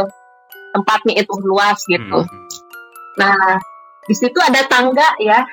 tempatnya 0.72 1.14
itu 1.20 1.34
luas 1.44 1.80
gitu. 1.84 2.20
Hmm. 2.24 2.48
Nah, 3.20 3.60
di 4.08 4.16
situ 4.16 4.40
ada 4.40 4.64
tangga 4.72 5.20
ya, 5.20 5.44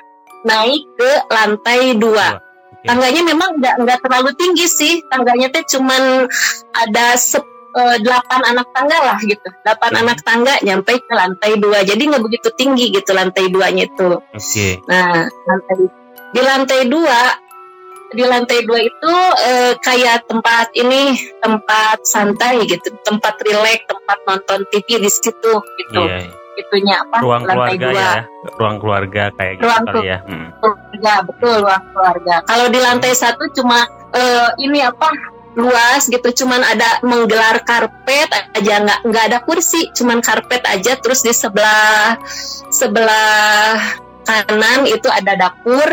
naik 0.47 0.83
ke 0.95 1.11
lantai 1.27 1.99
dua. 1.99 2.39
Okay. 2.39 2.87
Tangganya 2.87 3.21
memang 3.27 3.59
nggak 3.59 3.75
nggak 3.83 3.99
terlalu 4.07 4.31
tinggi 4.39 4.67
sih, 4.67 5.03
tangganya 5.11 5.51
teh 5.51 5.63
cuman 5.75 6.27
ada 6.71 7.05
sep, 7.19 7.43
uh, 7.75 7.99
delapan 7.99 8.41
anak 8.47 8.67
tangga 8.71 8.97
lah 9.11 9.19
gitu, 9.19 9.47
delapan 9.67 9.91
okay. 9.91 10.01
anak 10.07 10.19
tangga 10.23 10.53
nyampe 10.63 10.91
ke 11.03 11.13
lantai 11.13 11.59
dua. 11.59 11.83
Jadi 11.83 11.99
nggak 11.99 12.23
begitu 12.23 12.47
tinggi 12.55 12.95
gitu 12.95 13.11
lantai 13.11 13.51
duanya 13.51 13.91
itu. 13.91 14.19
Okay. 14.35 14.79
Nah, 14.87 15.27
lantai 15.27 16.02
di 16.33 16.41
lantai 16.41 16.81
dua 16.89 17.21
di 18.13 18.21
lantai 18.21 18.61
dua 18.61 18.77
itu 18.77 19.13
e, 19.41 19.51
kayak 19.81 20.29
tempat 20.29 20.69
ini 20.77 21.17
tempat 21.41 22.05
santai 22.05 22.61
gitu 22.69 22.93
tempat 23.01 23.41
rileks 23.41 23.89
tempat 23.89 24.17
nonton 24.29 24.59
TV 24.69 25.01
di 25.01 25.09
situ 25.09 25.53
gitu 25.57 26.01
yeah. 26.05 26.21
Iya. 26.21 26.61
itunya 26.61 26.95
apa 27.01 27.17
ruang 27.25 27.43
lantai 27.49 27.73
keluarga 27.81 27.89
dua 27.89 27.97
ya 27.97 28.21
ruang 28.61 28.77
keluarga 28.77 29.23
kayak 29.33 29.53
gitu 29.57 29.65
Ruang 29.65 29.83
kali 29.89 30.05
ya 30.05 30.17
Hmm. 30.29 30.47
keluarga 30.61 31.13
betul 31.25 31.53
ruang 31.65 31.83
keluarga 31.89 32.35
kalau 32.45 32.67
di 32.69 32.79
lantai 32.81 33.13
satu 33.17 33.43
cuma 33.57 33.79
eh, 34.13 34.49
ini 34.61 34.79
apa 34.85 35.09
luas 35.53 36.09
gitu 36.09 36.45
cuman 36.45 36.61
ada 36.65 37.01
menggelar 37.05 37.61
karpet 37.61 38.29
aja 38.57 38.73
nggak 38.81 38.99
nggak 39.05 39.23
ada 39.29 39.39
kursi 39.45 39.89
cuman 39.93 40.21
karpet 40.21 40.65
aja 40.65 40.97
terus 40.97 41.21
di 41.21 41.29
sebelah 41.29 42.17
sebelah 42.73 43.77
kanan 44.25 44.89
itu 44.89 45.05
ada 45.13 45.37
dapur 45.37 45.89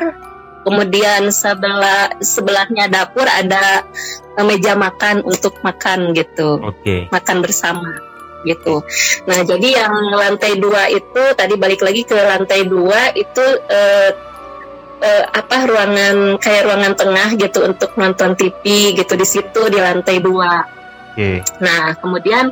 kemudian 0.60 1.32
sebelah 1.32 2.20
sebelahnya 2.20 2.86
dapur 2.86 3.24
ada 3.24 3.84
eh, 4.36 4.44
meja 4.44 4.76
makan 4.76 5.24
untuk 5.24 5.56
makan 5.64 6.12
gitu 6.12 6.60
oke 6.60 7.08
makan 7.08 7.36
bersama 7.40 7.90
gitu. 8.40 8.80
Nah 9.28 9.44
jadi 9.44 9.84
yang 9.84 10.16
lantai 10.16 10.56
dua 10.56 10.88
itu 10.88 11.22
tadi 11.36 11.60
balik 11.60 11.84
lagi 11.84 12.08
ke 12.08 12.16
lantai 12.16 12.64
dua 12.64 13.12
itu 13.12 13.44
eh, 13.68 14.10
eh, 15.04 15.24
apa 15.28 15.68
ruangan 15.68 16.40
kayak 16.40 16.64
ruangan 16.64 16.96
tengah 16.96 17.28
gitu 17.36 17.68
untuk 17.68 17.92
nonton 18.00 18.32
TV 18.40 18.96
gitu 18.96 19.12
di 19.12 19.26
situ 19.28 19.60
di 19.68 19.76
lantai 19.76 20.24
dua. 20.24 20.64
oke 21.12 21.30
Nah 21.60 21.92
kemudian 22.00 22.48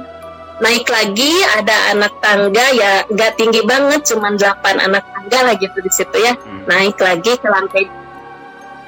naik 0.59 0.91
lagi 0.91 1.33
ada 1.57 1.95
anak 1.97 2.19
tangga 2.21 2.67
ya 2.75 3.07
nggak 3.09 3.38
tinggi 3.38 3.62
banget 3.62 4.03
cuman 4.11 4.35
8 4.35 4.59
anak 4.83 5.07
tangga 5.07 5.38
lah 5.47 5.55
gitu 5.55 5.79
di 5.79 5.87
situ 5.88 6.17
ya 6.19 6.35
Hmm. 6.35 6.67
naik 6.67 6.99
lagi 6.99 7.33
ke 7.38 7.47
lantai 7.47 7.87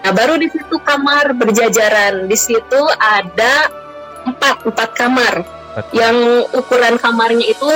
nah 0.00 0.12
baru 0.12 0.40
di 0.40 0.48
situ 0.48 0.76
kamar 0.80 1.36
berjajaran 1.36 2.24
di 2.24 2.36
situ 2.36 2.80
ada 2.96 3.68
empat 4.24 4.64
empat 4.64 4.90
kamar 4.96 5.34
Empat. 5.44 5.86
yang 5.94 6.16
ukuran 6.50 6.96
kamarnya 6.98 7.46
itu 7.46 7.72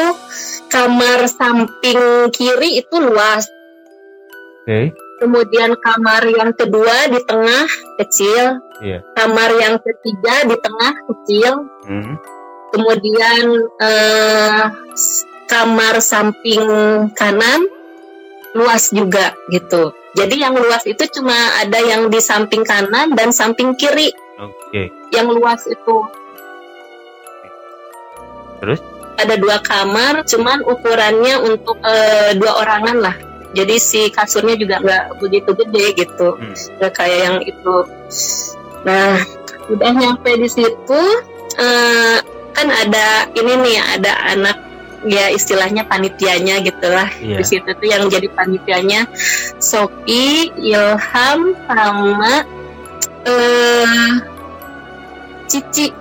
kamar 0.68 1.28
samping 1.30 2.00
kiri 2.32 2.80
itu 2.80 2.96
luas 2.96 3.44
oke 4.64 4.92
kemudian 5.20 5.76
kamar 5.78 6.26
yang 6.26 6.50
kedua 6.52 7.08
di 7.08 7.20
tengah 7.24 7.64
kecil 8.00 8.60
Iya. 8.82 9.00
kamar 9.14 9.54
yang 9.54 9.78
ketiga 9.78 10.50
di 10.50 10.56
tengah 10.58 10.92
kecil 11.06 11.52
Hmm. 11.86 12.18
kemudian 12.74 13.44
eh, 13.78 14.62
kamar 15.46 16.02
samping 16.02 16.64
kanan 17.14 17.62
luas 18.54 18.90
juga 18.90 19.34
gitu. 19.50 19.94
Jadi 20.14 20.36
yang 20.38 20.54
luas 20.54 20.86
itu 20.86 21.02
cuma 21.10 21.34
ada 21.58 21.78
yang 21.82 22.06
di 22.06 22.22
samping 22.22 22.62
kanan 22.62 23.12
dan 23.18 23.34
samping 23.34 23.74
kiri. 23.74 24.14
oke 24.38 24.82
Yang 25.10 25.28
luas 25.34 25.62
itu 25.66 25.96
Terus? 28.62 28.80
ada 29.14 29.34
dua 29.38 29.62
kamar, 29.62 30.26
cuman 30.26 30.62
ukurannya 30.66 31.38
untuk 31.42 31.78
eh, 31.86 32.34
dua 32.34 32.62
orangan 32.66 32.96
lah. 32.98 33.16
Jadi 33.54 33.78
si 33.78 34.10
kasurnya 34.10 34.58
juga 34.58 34.82
nggak 34.82 35.04
begitu 35.22 35.54
gede 35.54 35.86
gitu, 35.94 36.34
Hmm. 36.34 36.54
nggak 36.82 36.92
kayak 36.98 37.20
yang 37.22 37.38
itu. 37.46 37.76
Nah, 38.82 39.14
udah 39.70 39.90
nyampe 39.94 40.30
di 40.34 40.48
situ, 40.50 41.02
eh, 41.54 42.18
kan 42.50 42.68
ada 42.70 43.30
ini 43.38 43.54
nih, 43.62 43.78
ada 43.98 44.12
anak 44.34 44.58
ya 45.04 45.28
istilahnya 45.28 45.84
panitianya 45.84 46.60
gitulah 46.60 47.08
Iya. 47.16 47.38
di 47.38 47.44
situ 47.44 47.70
tuh 47.70 47.86
yang 47.86 48.08
jadi 48.08 48.28
panitianya 48.28 49.04
Sophie, 49.58 50.48
Ilham 50.56 51.40
sama 51.64 52.44
eh 53.24 54.12
Cici 55.44 55.92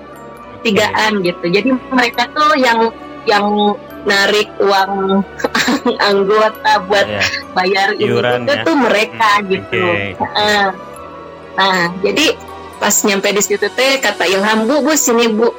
tigaan 0.62 1.20
gitu. 1.20 1.46
Jadi 1.46 1.70
mereka 1.90 2.32
tuh 2.32 2.56
yang 2.56 2.88
yang 3.24 3.76
narik 4.04 4.52
uang 4.58 5.24
anggota 6.10 6.72
buat 6.86 7.04
Iya. 7.06 7.22
bayar 7.52 7.88
ini 7.96 8.08
Iuran, 8.10 8.40
itu 8.42 8.54
ya. 8.54 8.64
tuh 8.64 8.76
mereka 8.76 9.30
Hmm, 9.38 9.48
gitu. 9.48 9.80
oke. 9.84 10.08
Heeh. 10.20 10.66
Nah, 11.54 11.80
jadi 12.02 12.26
pas 12.76 12.96
nyampe 13.04 13.30
di 13.30 13.40
situ 13.40 13.68
teh 13.70 14.00
kata 14.00 14.26
Ilham, 14.26 14.66
"Bu, 14.66 14.82
Bu, 14.82 14.92
sini, 14.94 15.28
Bu. 15.30 15.52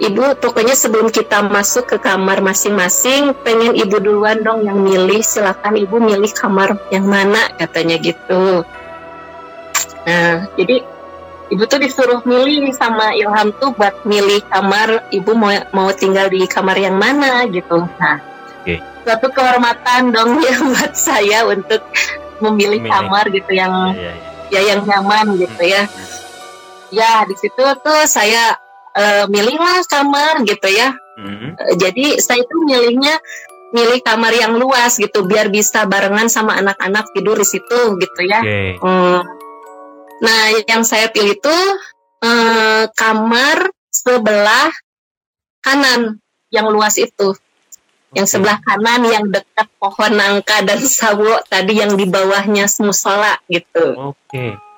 Ibu, 0.00 0.40
pokoknya 0.40 0.72
sebelum 0.72 1.12
kita 1.12 1.44
masuk 1.44 1.84
ke 1.84 1.96
kamar 2.00 2.40
masing-masing, 2.40 3.36
pengen 3.44 3.76
Ibu 3.76 4.00
duluan 4.00 4.40
dong 4.40 4.64
yang 4.64 4.80
milih. 4.80 5.20
Silakan 5.20 5.76
Ibu 5.76 6.00
milih 6.00 6.32
kamar 6.32 6.80
yang 6.88 7.04
mana," 7.04 7.52
katanya 7.60 8.00
gitu. 8.00 8.64
Nah, 10.02 10.48
jadi 10.56 10.82
Ibu 11.52 11.62
tuh 11.68 11.78
disuruh 11.84 12.24
milih 12.24 12.72
sama 12.72 13.12
Ilham 13.12 13.52
tuh 13.60 13.76
buat 13.76 13.92
milih 14.08 14.40
kamar 14.48 15.04
Ibu 15.12 15.36
mau 15.36 15.52
mau 15.76 15.92
tinggal 15.92 16.32
di 16.32 16.48
kamar 16.48 16.80
yang 16.80 16.96
mana 16.96 17.44
gitu. 17.44 17.84
Nah, 18.00 18.16
Oke. 18.64 18.80
suatu 19.04 19.28
kehormatan 19.28 20.16
dong 20.16 20.40
ya 20.48 20.56
buat 20.56 20.96
saya 20.96 21.44
untuk 21.44 21.84
memilih 22.40 22.80
Memilih. 22.80 22.90
kamar 22.90 23.24
gitu 23.28 23.52
yang 23.52 23.92
Iya, 23.92 24.12
iya. 24.48 24.58
ya 24.58 24.60
yang 24.72 24.80
nyaman 24.88 25.36
gitu 25.36 25.62
ya. 25.62 25.84
Ya 26.88 27.22
di 27.28 27.36
situ 27.36 27.60
tuh 27.84 28.00
saya 28.08 28.56
eh, 28.96 29.24
milihlah 29.28 29.84
kamar 29.88 30.44
gitu 30.44 30.68
ya. 30.68 30.92
Hmm. 31.18 31.56
Eh, 31.56 31.74
jadi 31.76 32.18
saya 32.20 32.40
itu 32.44 32.56
milihnya 32.64 33.16
milih 33.72 34.04
kamar 34.04 34.36
yang 34.36 34.52
luas 34.60 35.00
gitu 35.00 35.24
biar 35.24 35.48
bisa 35.48 35.88
barengan 35.88 36.28
sama 36.28 36.60
anak-anak 36.60 37.08
tidur 37.16 37.40
di 37.40 37.46
situ 37.48 37.96
gitu 37.96 38.20
ya. 38.28 38.40
Oke. 38.44 38.80
Hmm. 38.80 39.20
Nah, 40.22 40.42
yang 40.68 40.86
saya 40.86 41.10
pilih 41.10 41.34
itu 41.34 41.56
eh, 42.22 42.84
kamar 42.94 43.72
sebelah 43.90 44.70
kanan 45.64 46.22
yang 46.52 46.68
luas 46.68 47.00
itu. 47.00 47.34
Yang 48.12 48.26
Oke. 48.28 48.32
sebelah 48.36 48.58
kanan 48.60 49.00
yang 49.08 49.24
dekat 49.32 49.68
pohon 49.80 50.12
nangka 50.12 50.60
dan 50.68 50.80
sawo 50.84 51.40
tadi 51.48 51.80
yang 51.80 51.96
di 51.96 52.04
bawahnya 52.04 52.68
musola 52.84 53.40
gitu. 53.48 54.12
Oke. 54.12 54.71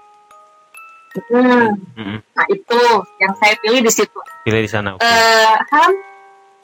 Hmm. 1.31 1.79
Hmm. 1.94 2.18
Nah, 2.18 2.46
itu 2.50 2.81
yang 3.22 3.33
saya 3.38 3.55
pilih 3.62 3.81
di 3.87 3.92
situ. 3.92 4.18
Pilih 4.42 4.61
di 4.66 4.70
sana. 4.70 4.98
Oke. 4.98 5.07
Eh, 5.07 5.55
Ham, 5.70 5.92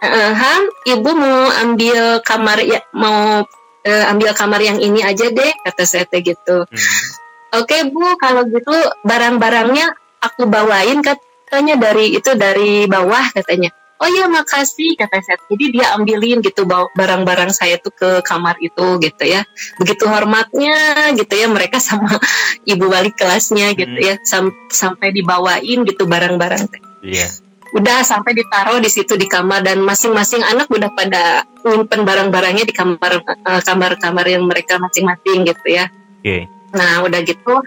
eh, 0.02 0.32
Ham, 0.34 0.62
ibu 0.90 1.10
mau 1.14 1.46
ambil 1.62 2.18
kamar 2.26 2.58
ya 2.66 2.82
mau 2.90 3.46
eh, 3.86 4.04
ambil 4.10 4.34
kamar 4.34 4.60
yang 4.60 4.82
ini 4.82 5.06
aja 5.06 5.30
deh, 5.30 5.52
kata 5.62 5.82
saya 5.86 6.04
teh 6.04 6.20
gitu. 6.20 6.66
Hmm. 6.66 7.62
Oke 7.62 7.82
bu, 7.90 8.14
kalau 8.18 8.46
gitu 8.46 8.74
barang-barangnya 9.02 9.90
aku 10.22 10.46
bawain 10.46 11.02
katanya 11.02 11.74
dari 11.78 12.14
itu 12.14 12.30
dari 12.38 12.86
bawah 12.86 13.26
katanya. 13.34 13.74
Oh 14.00 14.08
iya 14.08 14.26
makasih 14.26 14.96
kata 14.96 15.20
saya. 15.20 15.36
Jadi 15.44 15.76
dia 15.76 15.92
ambilin 15.92 16.40
gitu 16.40 16.64
bawa 16.64 16.88
barang-barang 16.96 17.52
saya 17.52 17.76
tuh 17.76 17.92
ke 17.92 18.24
kamar 18.24 18.56
itu 18.58 18.96
gitu 18.96 19.24
ya. 19.28 19.44
Begitu 19.76 20.08
hormatnya 20.08 20.76
gitu 21.12 21.34
ya 21.36 21.46
mereka 21.52 21.76
sama 21.84 22.16
ibu 22.64 22.88
wali 22.88 23.12
kelasnya 23.12 23.76
gitu 23.76 23.92
Hmm. 23.92 24.08
ya 24.08 24.14
Sam- 24.24 24.56
sampai 24.72 25.12
dibawain 25.12 25.84
gitu 25.84 26.08
barang-barang. 26.08 26.64
Iya. 27.04 27.28
Udah 27.70 28.02
sampai 28.02 28.34
ditaruh 28.34 28.80
di 28.80 28.88
situ 28.88 29.14
di 29.14 29.28
kamar 29.28 29.62
dan 29.62 29.78
masing-masing 29.78 30.42
anak 30.42 30.66
udah 30.66 30.90
pada 30.90 31.44
nyimpen 31.62 32.02
barang-barangnya 32.02 32.64
di 32.64 32.74
kamar 32.74 33.20
eh, 33.20 33.60
kamar-kamar 33.62 34.26
yang 34.26 34.48
mereka 34.48 34.80
masing-masing 34.80 35.44
gitu 35.44 35.66
ya. 35.68 35.86
Oke. 36.18 36.48
Nah, 36.70 37.02
udah 37.02 37.20
gitu 37.20 37.62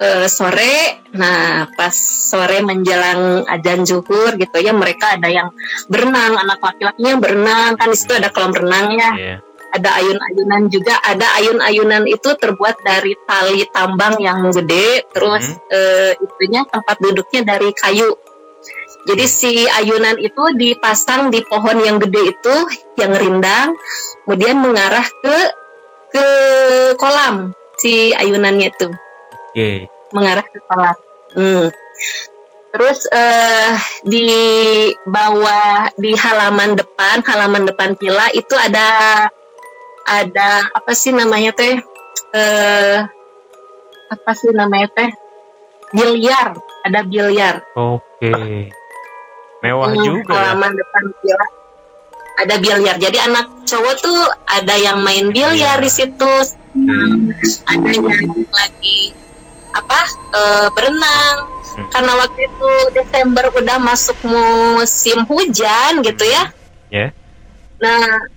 eh, 0.00 0.26
sore, 0.26 1.06
nah 1.14 1.70
pas 1.74 1.94
sore 2.30 2.62
menjelang 2.62 3.46
adzan 3.46 3.86
zuhur 3.86 4.34
gitu 4.34 4.58
ya, 4.58 4.74
mereka 4.74 5.14
ada 5.14 5.28
yang 5.30 5.48
berenang, 5.86 6.34
anak 6.38 6.58
laki-lakinya 6.58 7.14
berenang, 7.20 7.70
kan 7.78 7.88
di 7.90 7.96
situ 7.98 8.12
ada 8.14 8.30
kolam 8.34 8.54
renang 8.54 8.94
ya, 8.98 9.10
Iya. 9.14 9.36
ada 9.74 9.90
ayun-ayunan 10.02 10.62
juga, 10.70 10.94
ada 11.02 11.26
ayun-ayunan 11.42 12.04
itu 12.06 12.30
terbuat 12.38 12.82
dari 12.82 13.14
tali 13.26 13.66
tambang 13.70 14.18
yang 14.22 14.50
gede, 14.50 15.06
terus 15.14 15.44
eh, 15.70 16.14
itunya 16.18 16.66
tempat 16.66 16.96
duduknya 17.02 17.42
dari 17.54 17.70
kayu. 17.74 18.14
Jadi 19.04 19.24
si 19.28 19.68
ayunan 19.68 20.16
itu 20.16 20.56
dipasang 20.56 21.28
di 21.28 21.44
pohon 21.44 21.76
yang 21.84 22.00
gede 22.00 22.32
itu, 22.32 22.56
yang 22.96 23.12
rindang, 23.12 23.76
kemudian 24.24 24.56
mengarah 24.64 25.04
ke 25.04 25.36
ke 26.14 26.26
kolam 26.96 27.52
si 27.76 28.14
ayunannya 28.14 28.70
itu 28.70 28.88
Oke. 29.54 29.86
mengarah 30.10 30.42
ke 30.42 30.58
kolam. 30.66 30.96
Hmm. 31.38 31.70
Terus 32.74 33.06
eh, 33.06 33.70
di 34.02 34.26
bawah 35.06 35.94
di 35.94 36.10
halaman 36.10 36.74
depan, 36.74 37.22
halaman 37.22 37.70
depan 37.70 37.94
villa 37.94 38.26
itu 38.34 38.50
ada 38.58 38.86
ada 40.02 40.48
apa 40.74 40.90
sih 40.90 41.14
namanya 41.14 41.54
teh? 41.54 41.78
Eh, 42.34 42.98
apa 44.10 44.30
sih 44.34 44.50
namanya 44.50 44.90
teh? 44.90 45.10
Biliar, 45.94 46.58
ada 46.82 47.06
biliar. 47.06 47.62
Oke. 47.78 48.34
Mewah 49.62 49.94
Hmm, 49.94 50.02
juga 50.02 50.34
ya. 50.34 50.50
halaman 50.50 50.74
depan 50.74 51.04
villa 51.22 51.46
ada 52.42 52.54
biliar. 52.58 52.96
Jadi 52.98 53.18
anak 53.22 53.46
cowok 53.62 53.94
tuh 54.02 54.18
ada 54.50 54.74
yang 54.74 54.98
main 54.98 55.30
biliar 55.30 55.78
di 55.78 55.90
situ, 55.90 56.32
Hmm, 56.74 57.30
ada 57.70 57.86
yang 57.86 58.10
lagi 58.50 59.14
apa 59.74 60.00
eh, 60.32 60.68
berenang. 60.72 61.36
Hmm. 61.74 61.90
Karena 61.90 62.12
waktu 62.22 62.40
itu 62.46 62.70
Desember 62.94 63.50
udah 63.50 63.78
masuk 63.82 64.18
musim 64.22 65.26
hujan 65.26 66.00
gitu 66.06 66.22
ya. 66.22 66.54
Ya. 66.94 67.06
Nah 67.82 68.30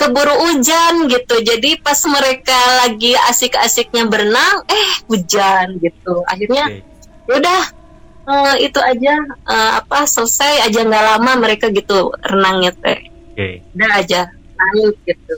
keburu 0.00 0.32
hujan 0.32 1.12
gitu. 1.12 1.44
Jadi 1.44 1.76
pas 1.84 2.00
mereka 2.08 2.56
lagi 2.80 3.12
asik-asiknya 3.28 4.08
berenang, 4.08 4.64
eh 4.64 4.90
hujan 5.12 5.76
gitu. 5.84 6.24
Akhirnya 6.24 6.72
okay. 6.72 7.36
udah 7.36 7.60
uh, 8.24 8.54
itu 8.56 8.80
aja 8.80 9.14
uh, 9.44 9.70
apa 9.84 10.08
selesai 10.08 10.72
aja 10.72 10.80
nggak 10.80 11.04
lama 11.04 11.32
mereka 11.44 11.68
gitu 11.68 12.16
renangnya 12.24 12.72
teh. 12.80 13.00
Okay. 13.36 13.60
Udah 13.76 13.90
aja 14.00 14.20
naik 14.56 14.96
gitu. 15.04 15.34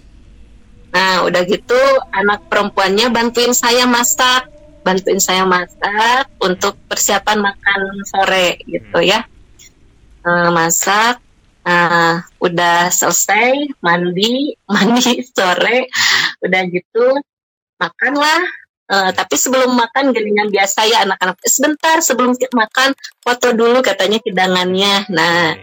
Nah 0.94 1.26
udah 1.26 1.42
gitu 1.48 1.80
anak 2.14 2.46
perempuannya 2.46 3.10
bantuin 3.10 3.50
saya 3.56 3.88
masak, 3.90 4.46
bantuin 4.82 5.22
saya 5.22 5.46
masak 5.46 6.28
untuk 6.42 6.78
persiapan 6.90 7.38
makan 7.38 7.80
sore 8.06 8.58
gitu 8.66 8.98
ya. 9.02 9.24
Uh, 10.22 10.54
masak 10.54 11.18
uh, 11.66 12.22
udah 12.38 12.90
selesai 12.90 13.74
mandi 13.82 14.54
mandi 14.72 15.22
sore 15.26 15.88
udah 16.42 16.62
gitu 16.70 17.06
makanlah. 17.78 18.42
Uh, 18.92 19.08
tapi 19.08 19.40
sebelum 19.40 19.72
makan 19.72 20.12
gelingan 20.12 20.52
biasa 20.52 20.84
ya 20.84 21.08
anak-anak. 21.08 21.40
Sebentar 21.48 22.04
sebelum 22.04 22.36
makan 22.36 22.92
foto 23.24 23.56
dulu 23.56 23.80
katanya 23.80 24.20
hidangannya. 24.20 25.08
Nah 25.08 25.56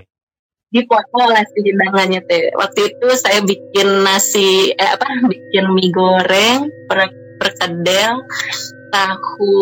di 0.69 0.85
foto 0.85 1.25
lah 1.25 1.41
si 1.49 1.59
hidangannya 1.65 2.21
teh. 2.29 2.53
Waktu 2.53 2.93
itu 2.93 3.07
saya 3.17 3.41
bikin 3.41 4.05
nasi 4.05 4.73
eh 4.73 4.89
apa 4.89 5.05
bikin 5.33 5.65
mie 5.73 5.89
goreng 5.93 6.69
per 6.85 7.09
perkedel 7.41 8.21
tahu 8.89 9.53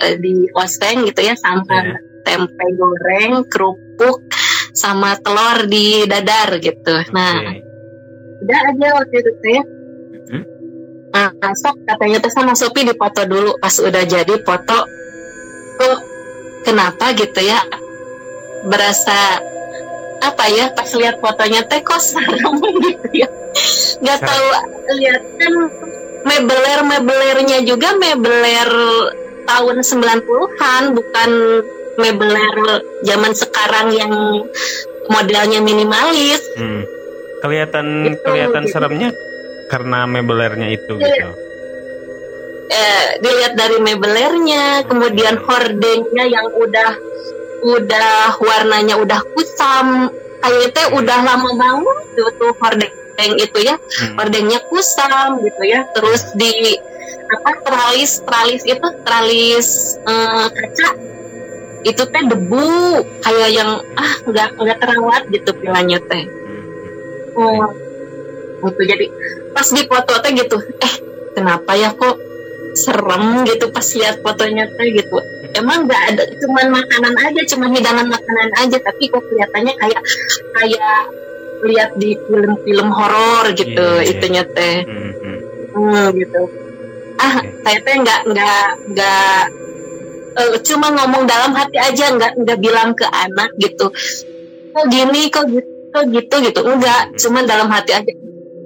eh, 0.00 0.16
di 0.20 0.48
oseng 0.52 1.08
gitu 1.08 1.20
ya 1.24 1.34
sampai 1.36 1.96
yeah. 1.96 2.00
tempe 2.24 2.66
goreng 2.76 3.44
kerupuk 3.48 4.24
sama 4.76 5.16
telur 5.20 5.64
di 5.66 6.04
dadar 6.04 6.60
gitu. 6.60 6.92
Okay. 6.92 7.12
Nah, 7.16 7.36
udah 8.44 8.60
aja 8.72 8.88
waktu 9.00 9.16
itu 9.24 9.32
saya. 9.40 9.62
Hmm? 10.28 10.44
Nah, 11.16 11.54
sok 11.56 11.76
katanya 11.88 12.20
tuh 12.20 12.32
sama 12.32 12.52
Sopi 12.52 12.84
dipoto 12.84 13.24
dulu 13.24 13.56
pas 13.56 13.72
udah 13.80 14.04
jadi 14.04 14.34
foto 14.44 14.78
kok 15.76 15.98
kenapa 16.64 17.12
gitu 17.16 17.40
ya 17.44 17.60
berasa 18.66 19.40
apa 20.24 20.44
ya 20.48 20.72
pas 20.72 20.88
lihat 20.96 21.20
fotonya 21.20 21.62
teh 21.68 21.84
kok 21.84 22.00
serem 22.00 22.56
gitu 22.88 23.08
ya 23.12 23.28
nggak 24.00 24.20
tahu 24.20 24.46
lihat 24.96 25.22
kan 25.38 25.54
mebeler 26.26 26.80
mebelernya 26.82 27.62
juga 27.62 27.94
mebeler 27.94 28.70
tahun 29.46 29.76
90-an 29.86 30.82
bukan 30.98 31.30
mebeler 31.96 32.82
zaman 33.06 33.32
sekarang 33.32 33.94
yang 33.94 34.12
modelnya 35.06 35.62
minimalis. 35.62 36.42
Hmm. 36.58 36.82
Kelihatan 37.40 38.10
itu, 38.10 38.20
kelihatan 38.26 38.64
gitu. 38.66 38.72
seremnya 38.74 39.10
karena 39.70 40.04
mebelernya 40.10 40.68
itu 40.74 40.98
ya. 40.98 41.06
gitu. 41.14 41.30
Eh, 42.66 43.06
dilihat 43.22 43.54
dari 43.54 43.78
mebelernya, 43.78 44.82
kemudian 44.90 45.38
hordengnya 45.38 46.24
yang 46.26 46.50
udah 46.50 46.90
udah 47.62 48.34
warnanya 48.42 48.98
udah 48.98 49.22
kusam, 49.32 50.10
kayak 50.42 50.74
itu 50.74 50.82
udah 50.98 51.18
lama 51.22 51.50
banget 51.54 51.98
tuh 52.18 52.30
tuh 52.34 52.52
hordeng 52.58 53.05
itu 53.40 53.58
ya, 53.64 53.80
hmm. 53.80 54.14
hordengnya 54.20 54.60
kusam 54.68 55.40
gitu 55.40 55.62
ya, 55.64 55.88
terus 55.96 56.36
di 56.36 56.76
apa 57.26 57.50
tralis 57.66 58.22
tralis 58.22 58.62
itu 58.62 58.86
tralis 59.02 59.98
uh, 60.06 60.46
kaca. 60.50 60.90
Itu 61.86 62.02
teh 62.10 62.22
debu 62.26 63.02
kayak 63.22 63.50
yang 63.54 63.78
ah 63.94 64.12
nggak 64.26 64.58
nggak 64.58 64.78
terawat 64.82 65.22
gitu 65.30 65.50
pilanya 65.54 65.98
teh. 66.02 66.24
Oh. 67.38 67.70
Gitu 68.56 68.82
jadi 68.82 69.06
pas 69.54 69.68
di 69.70 69.82
foto 69.86 70.12
teh 70.18 70.32
gitu 70.34 70.56
eh 70.58 70.94
kenapa 71.36 71.78
ya 71.78 71.94
kok 71.94 72.16
serem 72.76 73.46
gitu 73.46 73.70
pas 73.70 73.86
lihat 73.86 74.18
fotonya 74.18 74.66
teh 74.74 74.88
gitu. 74.98 75.16
Emang 75.54 75.86
nggak 75.86 76.02
ada 76.10 76.22
cuman 76.42 76.74
makanan 76.74 77.14
aja 77.22 77.40
cuman 77.54 77.70
hidangan 77.70 78.06
makanan 78.10 78.50
aja 78.66 78.76
tapi 78.82 79.06
kok 79.06 79.22
kelihatannya 79.30 79.72
kayak 79.78 80.02
kayak 80.58 80.98
lihat 81.64 81.96
di 81.96 82.18
film-film 82.28 82.88
horor 82.92 83.44
gitu 83.56 84.00
yeah, 84.00 84.04
yeah. 84.04 84.12
itunya 84.12 84.44
teh 84.44 84.76
mm 84.84 85.10
-hmm. 85.16 85.36
hmm, 85.72 86.06
gitu 86.20 86.42
ah 87.16 87.36
saya 87.64 87.78
teh 87.80 87.94
nggak 87.96 88.20
nggak 88.28 88.66
nggak 88.92 89.40
uh, 90.36 90.56
cuma 90.60 90.92
ngomong 90.92 91.24
dalam 91.24 91.56
hati 91.56 91.80
aja 91.80 92.12
nggak 92.12 92.32
nggak 92.44 92.58
bilang 92.60 92.92
ke 92.92 93.08
anak 93.08 93.50
gitu 93.56 93.88
kok 94.76 94.86
gini 94.92 95.32
kok 95.32 95.48
gitu 95.48 95.76
kok 95.96 96.04
gitu 96.12 96.34
gitu 96.44 96.60
enggak 96.68 97.08
hmm. 97.08 97.16
cuma 97.16 97.40
dalam 97.48 97.72
hati 97.72 97.96
aja 97.96 98.12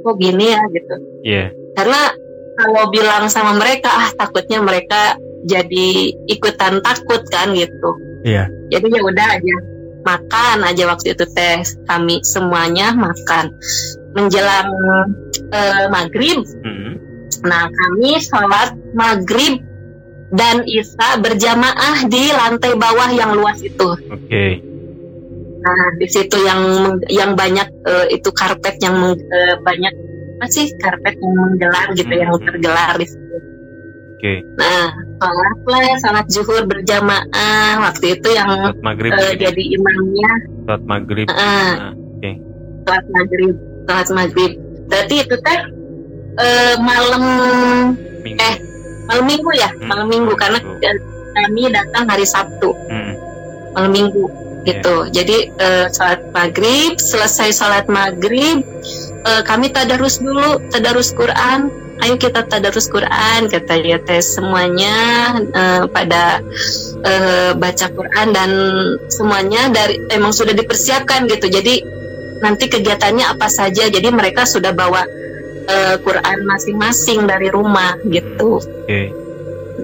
kok 0.02 0.16
gini 0.18 0.50
ya 0.50 0.62
gitu 0.74 0.94
yeah. 1.22 1.48
karena 1.78 2.10
kalau 2.58 2.90
bilang 2.90 3.30
sama 3.30 3.54
mereka 3.54 3.86
ah 3.86 4.10
takutnya 4.18 4.58
mereka 4.58 5.14
jadi 5.46 6.10
ikutan 6.26 6.82
takut 6.82 7.22
kan 7.30 7.54
gitu 7.54 7.90
yeah. 8.26 8.50
jadi 8.74 8.98
ya 8.98 9.00
udah 9.06 9.26
aja 9.38 9.56
makan 10.02 10.64
aja 10.64 10.88
waktu 10.88 11.12
itu 11.12 11.24
teh 11.30 11.60
kami 11.86 12.24
semuanya 12.24 12.92
makan 12.96 13.52
menjelang 14.16 14.70
uh, 15.52 15.86
maghrib 15.92 16.42
-hmm. 16.42 16.92
nah 17.44 17.68
kami 17.68 18.18
sholat 18.18 18.74
maghrib 18.96 19.60
dan 20.30 20.62
Isa 20.62 21.18
berjamaah 21.18 22.06
di 22.06 22.30
lantai 22.30 22.78
bawah 22.78 23.10
yang 23.10 23.34
luas 23.34 23.58
itu. 23.66 23.98
Oke. 23.98 24.30
Okay. 24.30 24.50
Nah, 25.60 25.92
di 26.00 26.08
situ 26.08 26.38
yang 26.40 26.62
yang 27.10 27.36
banyak 27.36 27.68
uh, 27.84 28.06
itu 28.08 28.30
karpet 28.32 28.80
yang 28.80 28.96
uh, 29.12 29.54
banyak 29.60 29.92
masih 30.40 30.72
karpet 30.80 31.20
yang 31.20 31.34
menggelar 31.36 31.92
gitu 31.92 32.08
hmm. 32.08 32.22
yang 32.24 32.32
tergelar 32.40 32.94
di 32.96 33.06
situ. 33.10 33.36
Oke. 34.20 34.44
Okay. 34.44 34.44
Nah, 34.60 34.92
sholatlah 35.16 35.96
salat 36.04 36.26
zuhur 36.28 36.62
berjamaah 36.68 37.80
waktu 37.88 38.20
itu 38.20 38.28
yang 38.36 38.76
maghrib, 38.84 39.16
uh, 39.16 39.32
jadi 39.32 39.62
imamnya. 39.80 40.32
Salat 40.68 40.82
maghrib. 40.84 41.26
Uh, 41.32 41.36
nah, 41.40 41.92
Oke. 41.96 42.20
Okay. 42.20 42.34
Salat 42.84 43.06
maghrib, 43.08 43.54
salat 43.88 44.08
maghrib. 44.12 44.52
Berarti 44.92 45.16
itu 45.24 45.34
teh 45.40 45.60
uh, 46.36 46.74
malam 46.84 47.22
Minggu. 48.20 48.44
eh 48.44 48.54
malam 49.10 49.24
minggu 49.26 49.50
ya 49.58 49.68
hmm. 49.72 49.88
malam 49.90 50.06
minggu 50.06 50.32
karena 50.38 50.58
kami 51.34 51.62
datang 51.74 52.04
hari 52.06 52.22
Sabtu 52.28 52.70
hmm. 52.70 53.12
malam 53.74 53.90
minggu 53.90 54.24
gitu 54.68 55.08
yeah. 55.08 55.12
jadi 55.16 55.38
uh, 55.56 55.86
sholat 55.88 56.20
maghrib 56.36 57.00
selesai 57.00 57.50
sholat 57.50 57.88
maghrib 57.88 58.60
uh, 59.24 59.42
kami 59.42 59.72
tadarus 59.72 60.20
dulu 60.20 60.60
tadarus 60.68 61.10
Quran 61.16 61.72
ayo 62.04 62.14
kita 62.16 62.46
tadarus 62.48 62.88
Quran 62.88 63.48
katanya 63.48 64.00
tes 64.02 64.36
semuanya 64.36 64.94
uh, 65.52 65.84
pada 65.90 66.40
uh, 67.04 67.52
baca 67.56 67.86
Quran 67.92 68.28
dan 68.32 68.50
semuanya 69.12 69.68
dari 69.68 70.00
emang 70.12 70.32
sudah 70.32 70.52
dipersiapkan 70.56 71.28
gitu 71.28 71.48
jadi 71.48 71.84
nanti 72.40 72.72
kegiatannya 72.72 73.28
apa 73.28 73.48
saja 73.52 73.86
jadi 73.92 74.08
mereka 74.08 74.48
sudah 74.48 74.72
bawa 74.72 75.04
uh, 75.68 75.96
Quran 76.00 76.38
masing-masing 76.48 77.28
dari 77.28 77.48
rumah 77.52 77.96
gitu. 78.08 78.60
Okay. 78.88 79.12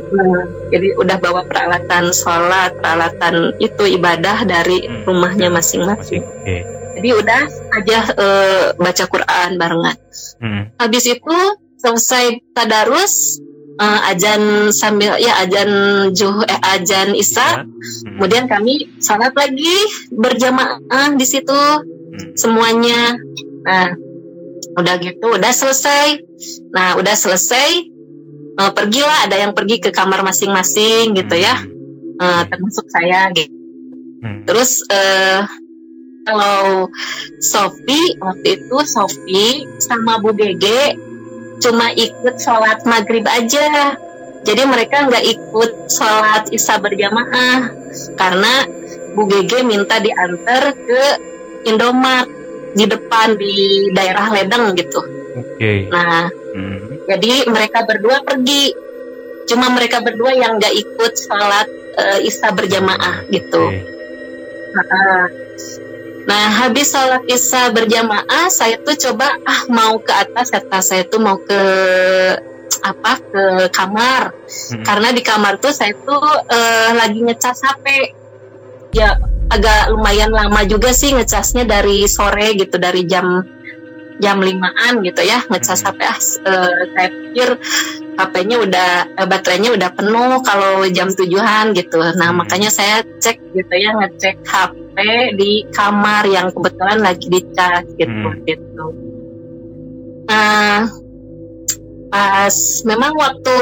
Nah, 0.07 0.44
jadi 0.70 0.92
udah 0.96 1.16
bawa 1.18 1.42
peralatan 1.48 2.12
sholat, 2.12 2.79
peralatan 2.79 3.57
itu 3.59 3.85
ibadah 3.96 4.44
dari 4.44 4.85
hmm. 4.85 5.05
rumahnya 5.09 5.48
masing-masing. 5.52 6.22
Okay. 6.42 6.62
Jadi 6.96 7.09
udah 7.12 7.42
aja 7.76 7.98
uh, 8.16 8.66
baca 8.81 9.05
Quran 9.05 9.48
barengan. 9.61 9.96
Hmm. 10.40 10.62
Habis 10.81 11.05
itu 11.12 11.37
selesai 11.76 12.42
tadarus, 12.56 13.40
uh, 13.80 14.10
ajan 14.12 14.72
sambil 14.72 15.16
ya 15.20 15.40
ajan 15.44 15.70
juh 16.12 16.42
eh 16.44 16.60
ajan 16.76 17.12
isya, 17.12 17.64
hmm. 17.64 18.16
kemudian 18.18 18.44
kami 18.48 18.88
sholat 19.00 19.32
lagi 19.36 19.76
berjamaah 20.12 21.14
di 21.16 21.26
situ 21.28 21.62
hmm. 21.80 22.36
semuanya. 22.36 23.16
Nah, 23.66 24.06
udah 24.76 24.94
gitu 25.00 25.26
udah 25.32 25.52
selesai 25.52 26.20
nah 26.72 27.00
udah 27.00 27.16
selesai 27.16 27.88
uh, 28.60 28.72
pergilah 28.76 29.24
ada 29.24 29.40
yang 29.40 29.56
pergi 29.56 29.80
ke 29.80 29.88
kamar 29.88 30.20
masing-masing 30.20 31.16
gitu 31.16 31.36
ya 31.40 31.56
uh, 32.20 32.42
termasuk 32.44 32.84
saya 32.92 33.32
gitu 33.32 33.56
hmm. 34.20 34.44
terus 34.44 34.84
uh, 34.92 35.48
kalau 36.26 36.90
Sofi 37.38 38.18
waktu 38.18 38.58
itu 38.60 38.76
Sofi 38.84 39.64
sama 39.78 40.18
Bu 40.18 40.34
Gege 40.36 40.98
cuma 41.62 41.92
ikut 41.96 42.36
sholat 42.36 42.84
maghrib 42.84 43.24
aja 43.24 43.96
jadi 44.46 44.62
mereka 44.62 45.10
nggak 45.10 45.24
ikut 45.26 45.90
sholat 45.90 46.46
isya 46.54 46.78
berjamaah 46.78 47.74
karena 48.14 48.54
Bu 49.16 49.26
Gege 49.26 49.66
minta 49.66 49.98
diantar 49.98 50.76
ke 50.76 51.02
Indomaret 51.66 52.30
di 52.76 52.84
depan 52.84 53.34
di 53.34 53.88
daerah 53.90 54.28
Ledeng 54.30 54.76
gitu. 54.76 55.00
Oke. 55.00 55.56
Okay. 55.56 55.78
Nah, 55.88 56.28
hmm. 56.28 57.08
jadi 57.08 57.48
mereka 57.48 57.82
berdua 57.88 58.22
pergi. 58.22 58.70
Cuma 59.50 59.72
mereka 59.72 60.04
berdua 60.04 60.36
yang 60.36 60.60
nggak 60.60 60.74
ikut 60.74 61.12
sholat 61.16 61.66
uh, 61.96 62.18
isya 62.22 62.52
berjamaah 62.52 63.24
gitu. 63.32 63.66
Okay. 63.66 63.82
Nah, 64.76 65.26
Nah, 66.26 66.44
habis 66.58 66.90
sholat 66.90 67.22
isya 67.30 67.70
berjamaah, 67.70 68.50
saya 68.50 68.82
tuh 68.82 68.98
coba 68.98 69.30
ah 69.46 69.62
mau 69.70 69.94
ke 70.02 70.10
atas 70.10 70.50
kata 70.50 70.82
saya 70.82 71.06
tuh 71.06 71.22
mau 71.22 71.38
ke 71.38 71.60
apa 72.82 73.12
ke 73.18 73.42
kamar 73.70 74.34
Hmm. 74.46 74.82
karena 74.86 75.10
di 75.10 75.22
kamar 75.22 75.58
tuh 75.58 75.74
saya 75.74 75.90
tuh 76.02 76.22
eh, 76.46 76.90
lagi 76.94 77.18
ngecas 77.18 77.58
HP 77.62 77.86
ya 78.94 79.18
agak 79.50 79.90
lumayan 79.90 80.30
lama 80.30 80.62
juga 80.62 80.90
sih 80.94 81.10
ngecasnya 81.10 81.66
dari 81.66 82.06
sore 82.06 82.54
gitu 82.54 82.78
dari 82.78 83.02
jam 83.06 83.42
jam 84.18 84.38
limaan 84.40 85.02
gitu 85.02 85.18
ya 85.22 85.42
ngecas. 85.50 85.82
HP 85.82 85.98
ah 86.02 86.18
eh, 86.46 86.78
saya 86.94 87.08
pikir 87.10 87.48
HP-nya 88.16 88.56
udah 88.62 88.90
eh, 89.18 89.26
baterainya 89.26 89.70
udah 89.74 89.90
penuh 89.90 90.38
kalau 90.46 90.86
jam 90.90 91.10
tujuhan 91.10 91.74
gitu 91.74 91.98
nah 92.14 92.30
Hmm. 92.30 92.38
makanya 92.42 92.70
saya 92.70 93.02
cek 93.18 93.38
gitu 93.50 93.74
ya 93.74 93.94
ngecek 93.98 94.46
HP 94.46 94.74
di 95.37 95.68
kamar 95.76 96.24
yang 96.24 96.48
kebetulan 96.52 96.98
lagi 97.04 97.26
dicas 97.28 97.85
gitu 98.00 98.28
Hmm. 98.32 98.40
gitu. 98.48 98.87
Nah 100.26 100.88
pas 102.06 102.56
memang 102.87 103.12
waktu 103.18 103.56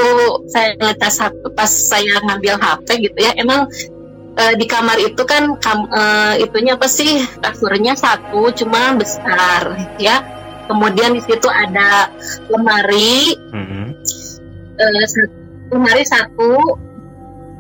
saya 0.53 0.77
ngecas 0.79 1.17
HP 1.19 1.43
pas 1.57 1.71
saya 1.73 2.21
ngambil 2.23 2.55
HP 2.61 2.89
gitu 3.11 3.19
ya 3.19 3.33
emang 3.41 3.67
eh, 4.37 4.55
di 4.55 4.67
kamar 4.69 5.01
itu 5.01 5.23
kan 5.27 5.59
kam, 5.59 5.91
eh, 5.91 6.45
itunya 6.45 6.79
apa 6.79 6.87
sih 6.87 7.19
kasurnya 7.43 7.99
satu 7.99 8.55
cuma 8.55 8.95
besar 8.95 9.75
ya. 9.99 10.23
Kemudian 10.65 11.13
di 11.13 11.21
situ 11.21 11.45
ada 11.45 12.09
lemari. 12.49 13.37
Hmm. 13.53 13.93
satu, 14.81 15.29
lemari 15.77 16.05
satu 16.09 16.57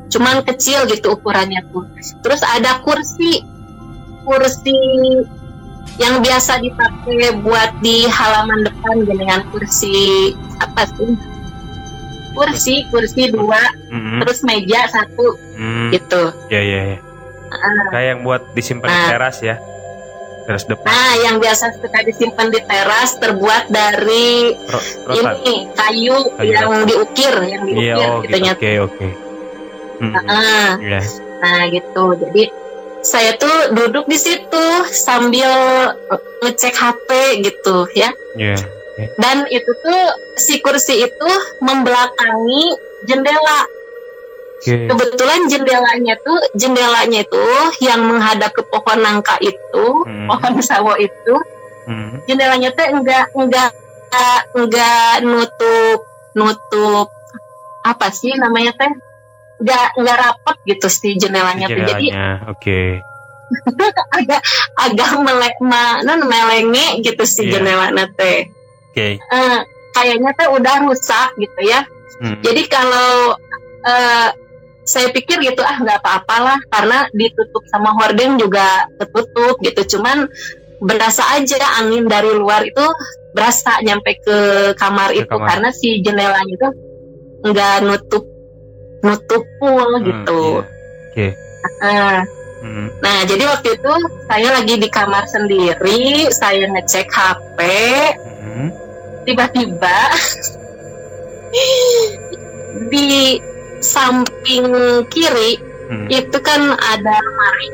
cuman 0.08 0.46
kecil 0.46 0.86
gitu 0.88 1.12
ukurannya 1.18 1.62
tuh. 1.74 1.84
Terus 2.22 2.40
ada 2.42 2.80
kursi 2.80 3.44
kursi 4.24 4.74
yang 5.96 6.18
biasa 6.18 6.58
dipakai 6.58 7.38
buat 7.38 7.70
di 7.78 8.04
halaman 8.04 8.64
depan 8.64 8.96
dengan 9.04 9.40
kursi 9.48 10.32
apa 10.58 10.88
sih 10.88 11.12
kursi 12.32 12.82
kursi 12.88 13.30
dua 13.30 13.62
Hmm. 13.86 14.18
terus 14.18 14.42
meja 14.42 14.90
satu 14.90 15.38
Hmm. 15.54 15.88
gitu 15.88 16.34
Ya 16.48 16.58
ya 16.58 16.80
ya. 16.88 16.98
Ah. 17.46 17.86
Kayak 17.92 18.06
yang 18.08 18.20
buat 18.22 18.42
disimpan 18.50 18.88
di 18.88 18.98
Nah. 18.98 19.08
teras 19.08 19.38
ya. 19.38 19.56
Teras 20.44 20.66
depan. 20.66 20.84
nah 20.84 21.12
yang 21.22 21.36
biasa 21.38 21.72
suka 21.72 21.98
disimpan 22.02 22.50
di 22.50 22.60
teras 22.60 23.16
terbuat 23.16 23.70
dari 23.70 24.52
Ro- 24.66 24.84
rotan. 25.08 25.40
ini 25.40 25.54
kayu, 25.72 26.18
Kayu 26.34 26.50
yang 26.50 26.66
rotan. 26.66 26.84
diukir 26.84 27.34
yang 27.40 27.62
Iya, 27.64 27.94
diukir 27.94 27.96
oh 28.04 28.18
gitu 28.18 28.28
gitu. 28.28 28.36
nya 28.42 28.52
Oke, 28.52 28.70
oke. 28.82 29.08
Hmm. 29.94 30.12
Ah. 30.26 30.70
Ya. 30.82 31.00
Nah 31.38 31.62
gitu, 31.70 32.04
jadi 32.18 32.42
saya 33.04 33.36
tuh 33.36 33.76
duduk 33.76 34.08
di 34.08 34.16
situ 34.16 34.66
sambil 34.90 35.48
ngecek 36.40 36.72
HP 36.72 37.08
gitu 37.44 37.84
ya. 37.92 38.10
Ya. 38.34 38.56
Dan 39.20 39.44
itu 39.50 39.68
tuh 39.68 40.02
si 40.40 40.58
kursi 40.64 41.04
itu 41.04 41.30
membelakangi 41.60 42.64
jendela. 43.04 43.68
Oke. 44.64 44.88
Kebetulan 44.88 45.44
jendelanya 45.52 46.14
tuh 46.24 46.40
jendelanya 46.56 47.20
itu 47.20 47.44
yang 47.84 48.00
menghadap 48.08 48.48
ke 48.56 48.64
pohon 48.64 48.98
nangka 49.04 49.36
itu, 49.44 49.86
Hmm. 50.08 50.24
pohon 50.24 50.56
sawo 50.64 50.96
itu, 50.96 51.36
Hmm. 51.84 52.24
jendelanya 52.24 52.72
tuh 52.72 52.88
enggak 52.88 53.28
enggak 53.36 53.70
enggak 54.56 55.20
nutup 55.20 56.00
nutup 56.32 57.08
apa 57.84 58.08
sih 58.08 58.32
namanya 58.40 58.72
teh? 58.72 58.92
Enggak 59.60 59.86
enggak 59.94 60.16
rapat 60.18 60.56
gitu 60.64 60.88
sih 60.88 61.12
jendelanya 61.14 61.66
tuh. 61.68 61.84
Jadi. 61.84 62.06
Oke. 62.48 62.80
agak 64.16 64.40
agak 64.74 65.10
melek 65.20 65.56
mana 65.60 66.16
melenge 66.16 67.04
gitu 67.04 67.22
si 67.24 67.44
Iya. 67.44 67.60
jendela 67.60 67.86
teh 68.16 68.48
Oke. 68.90 69.20
Eh, 69.20 69.58
kayaknya 69.92 70.32
teh 70.32 70.48
udah 70.48 70.74
rusak 70.82 71.36
gitu 71.38 71.60
ya 71.62 71.84
Hmm. 72.14 72.38
jadi 72.40 72.62
kalau 72.70 73.34
eh, 73.82 74.28
saya 74.86 75.10
pikir 75.10 75.42
gitu 75.42 75.60
ah 75.60 75.76
nggak 75.76 75.98
apa-apalah 75.98 76.62
karena 76.70 77.10
ditutup 77.10 77.66
sama 77.66 77.90
hordeng 77.90 78.38
juga 78.38 78.86
ketutup 78.96 79.58
gitu 79.58 79.98
cuman 79.98 80.30
berasa 80.78 81.26
aja 81.34 81.58
angin 81.80 82.06
dari 82.06 82.30
luar 82.32 82.62
itu 82.62 82.86
berasa 83.34 83.82
nyampe 83.82 84.14
ke 84.22 84.36
kamar 84.78 85.10
Ke 85.10 85.26
itu 85.26 85.34
kamar. 85.34 85.48
karena 85.50 85.68
si 85.74 85.88
jendelanya 86.00 86.54
itu 86.54 86.68
nggak 87.44 87.74
nutup 87.82 88.24
nutup 89.04 89.44
Hmm, 89.60 90.00
gitu 90.02 90.42
iya. 91.14 91.30
Eh, 91.84 92.20
Hmm. 92.64 92.88
Nah, 93.04 93.28
jadi 93.28 93.44
waktu 93.44 93.76
itu 93.76 93.92
saya 94.24 94.48
lagi 94.56 94.80
di 94.80 94.88
kamar 94.88 95.28
sendiri, 95.28 96.32
saya 96.32 96.64
ngecek 96.64 97.12
HP, 97.12 97.58
Hmm. 98.40 98.72
tiba-tiba 99.28 99.98
di 102.88 103.36
samping 103.84 104.64
kiri 105.12 105.60
Hmm. 105.84 106.08
itu 106.08 106.38
kan 106.40 106.72
ada 106.72 107.14
lemari. 107.20 107.68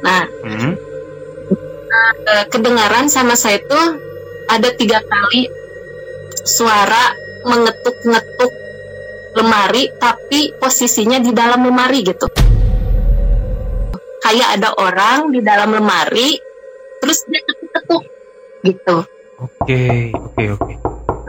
Nah, 0.00 0.24
Hmm. 0.48 0.72
eh, 2.24 2.44
kedengaran 2.48 3.12
sama 3.12 3.36
saya 3.36 3.60
tuh 3.68 4.00
ada 4.48 4.72
tiga 4.72 5.04
kali 5.04 5.44
suara 6.48 7.12
mengetuk-ngetuk 7.44 8.52
lemari, 9.32 9.88
tapi 9.96 10.52
posisinya 10.56 11.18
di 11.18 11.32
dalam 11.32 11.64
lemari 11.64 12.04
gitu. 12.04 12.26
Kayak 14.22 14.48
ada 14.60 14.70
orang 14.78 15.34
di 15.34 15.40
dalam 15.42 15.74
lemari, 15.74 16.38
terus 17.02 17.26
dia 17.26 17.42
ketuk-ketuk 17.42 18.02
gitu. 18.62 18.96
Oke, 19.42 20.14
oke, 20.14 20.44
oke. 20.54 20.72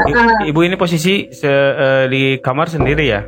I- 0.03 0.13
Heeh. 0.13 0.49
Ibu 0.53 0.59
ini 0.65 0.75
posisi 0.77 1.33
se- 1.33 1.49
eh, 1.49 2.05
di 2.09 2.37
kamar 2.37 2.69
sendiri 2.69 3.05
ya? 3.07 3.21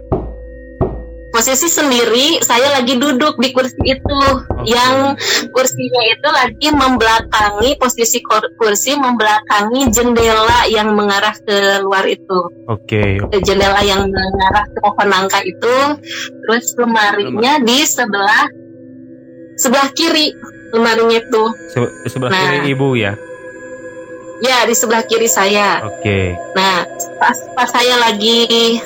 Posisi 1.36 1.68
sendiri 1.68 2.40
saya 2.40 2.72
lagi 2.72 2.96
duduk 2.96 3.36
di 3.36 3.52
kursi 3.52 3.76
itu 3.84 4.20
yang 4.64 5.20
kursinya 5.52 6.02
itu 6.08 6.28
lagi 6.32 6.68
membelakangi 6.72 7.76
posisi 7.76 8.24
kur- 8.24 8.56
kursi 8.56 8.96
membelakangi 8.96 9.92
jendela 9.92 10.64
yang 10.66 10.96
mengarah 10.96 11.36
ke 11.36 11.58
luar 11.82 12.08
itu 12.08 12.40
Oke, 12.66 13.20
oke. 13.20 13.30
Ke 13.30 13.44
jendela 13.44 13.84
yang 13.84 14.08
mengarah 14.08 14.64
ke 14.64 14.80
pohon 14.80 15.08
nangka 15.08 15.44
itu 15.44 15.76
terus 16.42 16.72
lemarinya 16.74 17.60
di 17.60 17.84
sebelah 17.84 18.48
sebelah 19.56 19.92
kiri 19.92 20.32
lemarinya 20.72 21.20
itu 21.20 21.44
Se- 21.70 21.94
sebelah 22.10 22.32
Nah. 22.32 22.40
kiri 22.42 22.72
ibu 22.72 22.96
ya? 22.96 23.14
ya 24.38 24.64
di 24.64 24.72
sebelah 24.72 25.00
kiri 25.02 25.28
saya 25.28 25.84
Oke. 25.86 26.36
nah 26.54 26.84
pas 27.18 27.38
pas 27.52 27.68
saya 27.68 27.96
lagi 27.98 28.80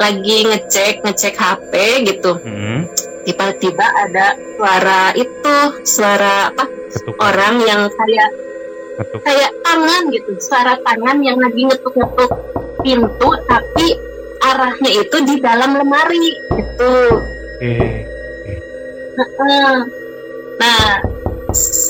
lagi 0.00 0.48
ngecek 0.48 1.04
ngecek 1.04 1.34
HP 1.36 1.72
gitu 2.08 2.40
Hmm. 2.40 2.88
tiba-tiba 3.22 3.84
ada 3.84 4.32
suara 4.56 5.12
itu 5.12 5.56
suara 5.84 6.48
apa 6.48 6.64
Ketuk. 6.88 7.14
orang 7.20 7.60
yang 7.60 7.84
kayak 7.86 8.28
Ketuk. 8.96 9.20
kayak 9.22 9.50
tangan 9.60 10.02
gitu 10.08 10.30
suara 10.40 10.74
tangan 10.80 11.20
yang 11.20 11.36
lagi 11.36 11.62
ngetuk-ngetuk 11.62 12.32
pintu 12.80 13.28
tapi 13.44 13.86
arahnya 14.40 14.90
itu 14.90 15.16
di 15.22 15.36
dalam 15.38 15.76
lemari 15.76 16.26
gitu 16.48 16.92
Oke. 17.60 17.76
Heeh. 19.12 19.76
nah 20.56 20.84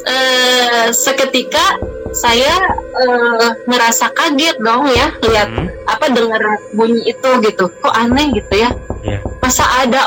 eh, 0.05 0.87
seketika 0.90 1.79
saya 2.12 2.55
eh, 2.96 3.49
ngerasa 3.64 4.11
kaget 4.11 4.57
dong 4.59 4.87
ya 4.87 5.09
lihat 5.20 5.49
Hmm. 5.51 5.66
apa 5.85 6.07
dengar 6.11 6.42
bunyi 6.70 7.03
itu 7.07 7.31
gitu 7.40 7.64
kok 7.73 7.90
aneh 7.92 8.31
gitu 8.33 8.55
ya 8.57 8.70
Iya. 9.01 9.18
masa 9.40 9.64
ada 9.81 10.05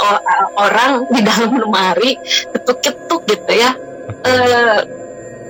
orang 0.56 1.10
di 1.10 1.22
dalam 1.22 1.58
lemari 1.58 2.14
ketuk-ketuk 2.54 3.26
gitu 3.26 3.52
ya 3.52 3.74
eh 4.22 4.78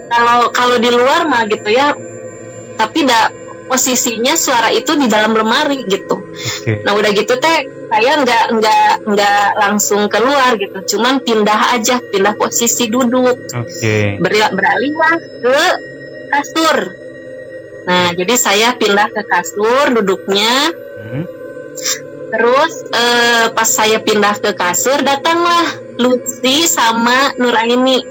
kalau 0.08 0.48
kalau 0.50 0.78
di 0.78 0.88
luar 0.88 1.26
mah 1.26 1.44
gitu 1.46 1.68
ya 1.68 1.92
tapi 2.74 3.04
da 3.04 3.28
posisinya 3.64 4.34
suara 4.34 4.70
itu 4.70 4.94
di 4.94 5.08
dalam 5.08 5.34
lemari 5.34 5.84
gitu 5.84 6.24
Oke. 6.24 6.84
nah 6.84 6.94
udah 6.94 7.12
gitu 7.12 7.36
teh 7.36 7.58
saya 7.90 8.18
nggak 8.18 8.46
nggak 8.54 8.92
nggak 9.06 9.46
langsung 9.58 10.08
keluar 10.08 10.56
gitu 10.56 10.96
cuman 10.96 11.20
pindah 11.20 11.76
aja 11.76 12.00
pindah 12.02 12.34
posisi 12.34 12.88
duduk 12.88 13.36
Oke. 13.52 14.18
Ber- 14.18 14.54
beralihlah 14.54 15.14
ke 15.42 15.58
kasur 16.30 16.78
nah 17.84 18.08
jadi 18.16 18.34
saya 18.36 18.68
pindah 18.76 19.08
ke 19.10 19.22
kasur 19.26 19.92
duduknya 19.92 20.72
Hmm. 21.04 21.28
Terus 22.32 22.74
eh, 22.90 23.46
pas 23.52 23.68
saya 23.68 24.00
pindah 24.00 24.40
ke 24.40 24.56
kasur 24.56 24.98
datanglah 25.04 25.68
Lutfi 26.00 26.66
sama 26.66 27.30
Nuraini 27.38 28.02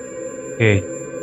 Oke. 0.54 0.72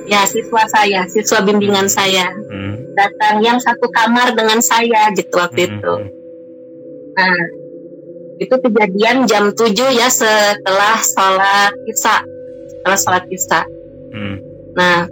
ya 0.09 0.25
siswa 0.25 0.65
saya 0.67 1.05
siswa 1.07 1.39
bimbingan 1.39 1.87
saya 1.87 2.27
Hmm. 2.49 2.95
datang 2.97 3.39
yang 3.39 3.61
satu 3.61 3.87
kamar 3.87 4.33
dengan 4.33 4.59
saya 4.59 5.13
gitu 5.13 5.31
waktu 5.37 5.61
Hmm. 5.63 5.71
itu 5.77 5.95
nah 7.13 7.37
itu 8.39 8.55
kejadian 8.57 9.27
jam 9.27 9.51
7 9.53 9.91
ya 9.91 10.07
setelah 10.09 10.97
sholat 10.99 11.71
isya 11.85 12.23
setelah 12.67 12.97
sholat 12.97 13.23
isya 13.29 13.61
Hmm. 14.11 14.35
nah 14.73 15.05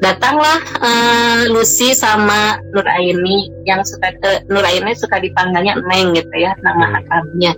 datanglah 0.00 0.58
uh, 0.80 1.40
Lucy 1.52 1.92
sama 1.92 2.56
Nur 2.72 2.88
Aini 2.88 3.52
yang 3.68 3.84
suka 3.84 4.16
uh, 4.24 4.40
Nur 4.48 4.64
Aini 4.64 4.96
suka 4.96 5.20
dipanggilnya 5.20 5.76
Neng 5.76 6.16
gitu 6.16 6.34
ya 6.40 6.56
nama 6.64 6.98
akrabnya. 6.98 7.52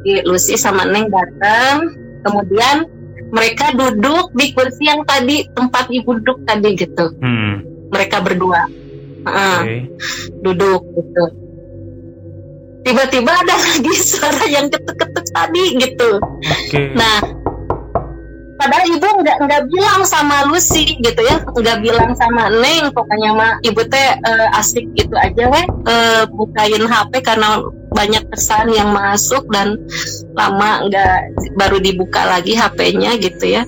Di 0.00 0.24
Lucy 0.24 0.56
sama 0.56 0.86
Neng 0.88 1.10
datang, 1.12 1.92
kemudian 2.24 2.88
mereka 3.30 3.74
duduk 3.74 4.32
di 4.32 4.54
kursi 4.54 4.88
yang 4.88 5.02
tadi 5.04 5.44
tempat 5.52 5.90
ibu 5.90 6.16
duduk 6.22 6.46
tadi 6.46 6.70
gitu. 6.78 7.06
Hmm. 7.20 7.62
Mereka 7.90 8.22
berdua 8.22 8.70
uh, 9.26 9.60
okay. 9.66 9.90
duduk 10.40 10.80
gitu. 10.94 11.24
Tiba-tiba 12.80 13.28
ada 13.34 13.54
lagi 13.60 13.92
suara 14.14 14.46
yang 14.46 14.70
ketuk-ketuk 14.70 15.26
tadi 15.34 15.64
gitu. 15.78 16.10
Okay. 16.70 16.94
Nah 16.96 17.39
padahal 18.60 18.84
ibu 18.84 19.08
nggak 19.24 19.36
nggak 19.40 19.62
bilang 19.72 20.02
sama 20.04 20.44
Lucy 20.52 21.00
gitu 21.00 21.20
ya. 21.24 21.40
Nggak 21.40 21.78
bilang 21.80 22.12
sama 22.12 22.52
Neng. 22.52 22.92
Pokoknya 22.92 23.30
mah 23.32 23.52
ibu 23.64 23.80
teh 23.88 24.08
uh, 24.20 24.58
asik 24.60 24.84
gitu 24.92 25.16
aja 25.16 25.48
weh. 25.48 25.66
Uh, 25.88 26.28
bukain 26.28 26.84
HP 26.84 27.12
karena 27.24 27.64
banyak 27.90 28.22
pesan 28.28 28.70
yang 28.70 28.92
masuk 28.92 29.48
dan 29.48 29.80
lama 30.36 30.84
nggak 30.86 31.16
baru 31.56 31.80
dibuka 31.80 32.28
lagi 32.28 32.52
HP-nya 32.52 33.16
gitu 33.16 33.56
ya. 33.56 33.64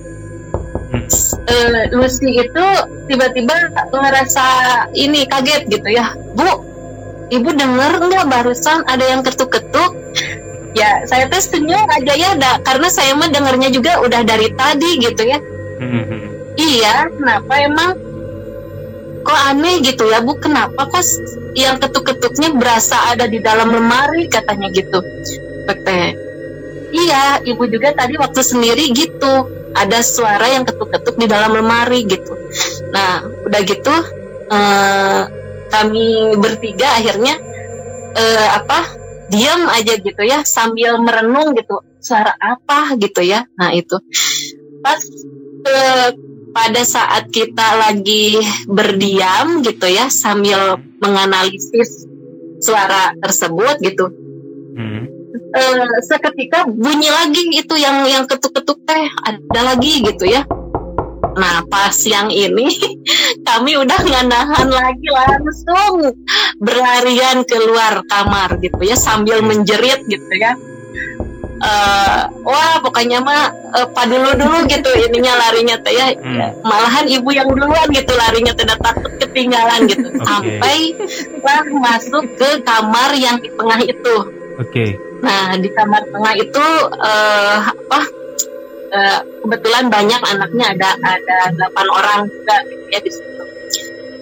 Uh, 1.49 1.89
Lucy 1.97 2.37
itu 2.37 2.65
tiba-tiba 3.09 3.73
ngerasa 3.89 4.45
ini 4.93 5.25
kaget 5.25 5.65
gitu 5.73 5.89
ya. 5.89 6.13
Bu 6.37 6.61
ibu 7.33 7.49
dengar 7.49 7.97
nggak 7.97 8.29
barusan 8.29 8.85
ada 8.85 9.01
yang 9.09 9.25
ketuk-ketuk 9.25 9.91
ya 10.73 11.05
saya 11.05 11.29
tuh 11.29 11.41
senyum 11.41 11.85
aja 11.85 12.13
ya 12.17 12.31
da, 12.37 12.57
karena 12.65 12.89
saya 12.89 13.13
mah 13.13 13.29
dengarnya 13.29 13.69
juga 13.69 14.01
udah 14.01 14.21
dari 14.25 14.49
tadi 14.53 14.89
gitu 15.01 15.23
ya. 15.25 15.39
Mm-hmm. 15.73 16.21
iya 16.53 17.09
kenapa 17.09 17.53
emang 17.65 17.91
kok 19.23 19.39
aneh 19.49 19.81
gitu 19.81 20.05
ya 20.05 20.21
bu? 20.21 20.37
Kenapa 20.37 20.85
kok 20.85 21.01
yang 21.57 21.79
ketuk-ketuknya 21.79 22.53
berasa 22.53 23.13
ada 23.13 23.25
di 23.25 23.39
dalam 23.39 23.71
lemari 23.71 24.27
katanya 24.27 24.69
gitu. 24.69 24.99
Tete 25.63 26.03
iya 26.93 27.41
ibu 27.41 27.63
juga 27.65 27.95
tadi 27.97 28.19
waktu 28.21 28.41
sendiri 28.43 28.93
gitu 28.93 29.33
ada 29.73 30.05
suara 30.05 30.45
yang 30.53 30.63
ketuk-ketuk 30.67 31.17
di 31.17 31.25
dalam 31.25 31.57
lemari 31.57 32.05
gitu. 32.05 32.37
Nah 32.93 33.25
udah 33.49 33.61
gitu 33.65 33.95
eh, 34.51 35.21
kami 35.73 36.37
bertiga 36.37 37.01
akhirnya 37.01 37.33
eh, 38.13 38.49
apa 38.53 39.02
diam 39.33 39.65
aja 39.65 39.97
gitu 39.97 40.21
ya 40.21 40.45
sambil 40.45 41.01
merenung 41.01 41.57
gitu 41.57 41.81
suara 41.97 42.37
apa 42.37 42.93
gitu 43.01 43.25
ya. 43.25 43.49
Nah 43.57 43.73
itu. 43.73 43.97
Pas 44.85 45.01
eh, 45.65 46.09
pada 46.53 46.81
saat 46.85 47.33
kita 47.33 47.89
lagi 47.89 48.37
berdiam 48.69 49.65
gitu 49.65 49.89
ya 49.89 50.13
sambil 50.13 50.77
menganalisis 51.01 52.05
suara 52.61 53.17
tersebut 53.17 53.81
gitu. 53.81 54.05
Hmm. 54.73 55.05
eh, 55.53 55.97
seketika 56.01 56.65
bunyi 56.65 57.09
lagi 57.13 57.45
itu 57.53 57.75
yang 57.77 58.05
yang 58.09 58.25
ketuk-ketuk 58.25 58.85
teh 58.89 59.05
ada 59.21 59.61
lagi 59.61 60.01
gitu 60.01 60.25
ya 60.25 60.41
Nah 61.33 61.65
pas 61.65 61.95
yang 62.05 62.29
ini 62.29 62.69
kami 63.47 63.77
udah 63.77 63.99
nggak 63.99 64.25
nahan 64.29 64.69
lagi 64.69 65.07
langsung 65.09 66.13
berlarian 66.61 67.41
keluar 67.45 68.05
kamar 68.05 68.61
gitu 68.61 68.81
ya 68.85 68.97
sambil 68.97 69.41
menjerit 69.41 70.05
gitu 70.05 70.33
ya. 70.37 70.53
Uh, 71.63 72.27
wah 72.43 72.83
pokoknya 72.83 73.23
mah 73.23 73.47
uh, 73.71 73.87
pak 73.87 74.11
dulu 74.11 74.35
dulu 74.35 74.67
gitu 74.67 74.91
ininya 74.99 75.47
larinya 75.47 75.79
teh 75.79 75.95
ya 75.95 76.11
hmm. 76.11 76.59
malahan 76.59 77.07
ibu 77.07 77.31
yang 77.31 77.47
duluan 77.47 77.87
gitu 77.87 78.11
larinya 78.19 78.51
tidak 78.51 78.83
takut 78.83 79.15
ketinggalan 79.15 79.87
gitu 79.87 80.11
okay. 80.11 80.27
sampai 80.27 80.77
lah 81.39 81.63
masuk 81.71 82.35
ke 82.35 82.59
kamar 82.67 83.15
yang 83.15 83.39
di 83.39 83.47
tengah 83.55 83.79
itu. 83.79 84.15
Oke. 84.59 84.67
Okay. 84.67 84.89
Nah 85.23 85.55
di 85.55 85.71
kamar 85.71 86.03
tengah 86.11 86.33
itu 86.35 86.65
uh, 86.99 87.57
apa 87.71 87.99
uh, 88.93 89.19
kebetulan 89.43 89.89
banyak 89.89 90.21
anaknya 90.21 90.65
ada 90.77 90.89
ada 91.01 91.37
delapan 91.57 91.87
orang 91.89 92.19
juga 92.29 92.55
gitu 92.69 92.85
ya 92.93 92.99
di 93.01 93.11
situ. 93.11 93.43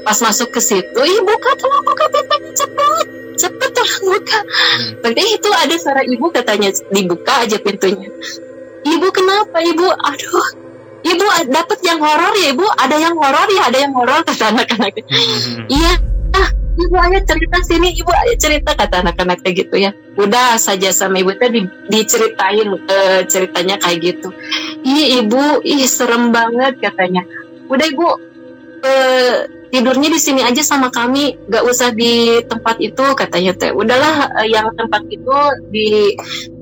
Pas 0.02 0.18
masuk 0.18 0.50
ke 0.50 0.62
situ, 0.64 0.98
ibu 0.98 1.22
buka 1.30 1.52
tolong 1.62 1.86
buka 1.86 2.10
pintunya 2.10 2.52
cepet, 2.58 3.08
cepet 3.38 3.70
tolong 3.70 4.04
buka. 4.18 4.40
Hmm. 4.42 4.90
Berarti 5.06 5.24
itu 5.38 5.50
ada 5.54 5.76
suara 5.78 6.02
ibu 6.02 6.26
katanya 6.34 6.74
dibuka 6.90 7.46
aja 7.46 7.58
pintunya. 7.62 8.10
Ibu 8.82 9.08
kenapa 9.14 9.62
ibu? 9.62 9.86
Aduh, 9.86 10.48
ibu 11.06 11.26
dapat 11.54 11.80
yang 11.86 12.02
horor 12.02 12.34
ya 12.34 12.50
ibu? 12.50 12.66
Ada 12.82 12.96
yang 12.98 13.14
horor 13.14 13.48
ya? 13.54 13.62
Ada 13.70 13.78
yang 13.78 13.94
horor 13.94 14.26
kata 14.26 14.58
anak-anak. 14.58 15.06
Hmm. 15.06 15.70
Iya, 15.70 15.94
ibu 16.78 16.96
ayo 16.96 17.20
cerita 17.28 17.58
sini. 17.66 17.92
Ibu 17.96 18.12
ayo 18.12 18.34
cerita 18.40 18.72
kata 18.76 19.04
anak-anak 19.04 19.44
kayak 19.44 19.68
gitu 19.68 19.76
ya. 19.80 19.92
Udah 20.16 20.56
saja 20.56 20.92
sama 20.96 21.20
ibu 21.20 21.34
tadi 21.36 21.66
diceritain 21.92 22.68
uh, 22.68 23.22
ceritanya 23.28 23.76
kayak 23.82 24.00
gitu. 24.00 24.30
Ih 24.86 25.24
ibu 25.24 25.64
ih 25.66 25.84
serem 25.88 26.32
banget 26.32 26.80
katanya. 26.80 27.28
Udah 27.68 27.86
ibu 27.88 28.08
uh, 28.84 29.36
tidurnya 29.72 30.10
di 30.12 30.20
sini 30.20 30.42
aja 30.44 30.62
sama 30.64 30.92
kami. 30.92 31.36
Gak 31.48 31.64
usah 31.68 31.92
di 31.92 32.44
tempat 32.48 32.80
itu 32.80 33.06
katanya 33.16 33.52
teh. 33.56 33.72
Udahlah 33.72 34.32
uh, 34.40 34.48
yang 34.48 34.72
tempat 34.76 35.04
itu 35.12 35.38
di 35.72 36.16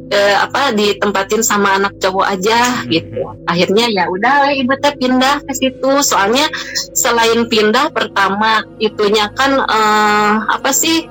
eh, 0.10 0.36
apa 0.36 0.74
ditempatin 0.74 1.45
sama 1.45 1.78
anak 1.78 1.98
cowok 2.02 2.26
aja 2.26 2.84
gitu. 2.89 3.38
Akhirnya 3.45 3.86
ya 3.89 4.10
udah 4.10 4.52
ibu 4.58 4.74
teh 4.82 4.93
pindah 4.98 5.45
ke 5.45 5.54
situ. 5.54 6.02
Soalnya 6.02 6.50
selain 6.98 7.45
pindah 7.45 7.93
pertama 7.93 8.65
itunya 8.82 9.30
kan 9.38 9.62
eh, 9.62 10.34
apa 10.50 10.69
sih 10.74 11.06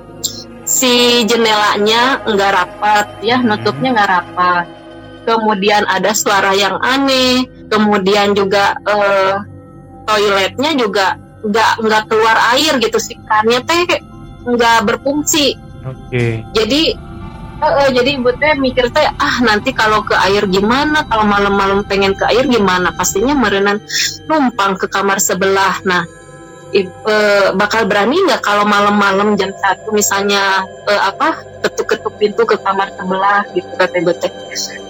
si 0.69 1.25
jendelanya 1.25 2.21
nggak 2.29 2.51
rapat 2.53 3.07
ya 3.23 3.39
nutupnya 3.39 3.95
nggak 3.95 4.11
rapat. 4.11 4.65
Kemudian 5.23 5.83
ada 5.87 6.11
suara 6.11 6.51
yang 6.55 6.77
aneh 6.83 7.47
kemudian 7.71 8.35
juga 8.35 8.75
eh, 8.83 9.35
toiletnya 10.03 10.75
juga 10.75 11.15
nggak 11.39 11.73
nggak 11.87 12.03
keluar 12.11 12.37
air 12.55 12.75
gitu 12.83 12.99
sih. 12.99 13.15
Karena 13.23 13.63
teh 13.63 14.03
nggak 14.43 14.79
berfungsi. 14.85 15.55
Okay. 15.79 16.43
jadi 16.51 16.91
uh, 17.59 17.65
uh, 17.85 17.89
jadi 17.91 18.09
ibu 18.17 18.31
teh 18.35 18.55
mikir 18.57 18.89
teh 18.91 19.05
ah 19.05 19.35
nanti 19.43 19.75
kalau 19.75 20.03
ke 20.03 20.15
air 20.27 20.47
gimana? 20.47 21.05
Kalau 21.05 21.27
malam-malam 21.27 21.83
pengen 21.85 22.15
ke 22.15 22.25
air 22.31 22.47
gimana? 22.47 22.95
Pastinya 22.95 23.35
merenan 23.35 23.83
numpang 24.25 24.79
ke 24.79 24.87
kamar 24.87 25.19
sebelah. 25.19 25.83
Nah 25.83 26.03
ibu, 26.71 26.91
uh, 27.05 27.53
bakal 27.55 27.85
berani 27.85 28.17
nggak 28.25 28.41
kalau 28.41 28.63
malam-malam 28.63 29.35
jam 29.35 29.51
satu 29.59 29.91
misalnya 29.91 30.63
uh, 30.87 31.01
apa 31.11 31.43
ketuk-ketuk 31.67 32.13
pintu 32.17 32.41
ke 32.47 32.55
kamar 32.59 32.89
sebelah 32.95 33.43
gitu 33.53 33.71
kata 33.75 33.95
ibu 33.99 34.11
teh. 34.17 34.31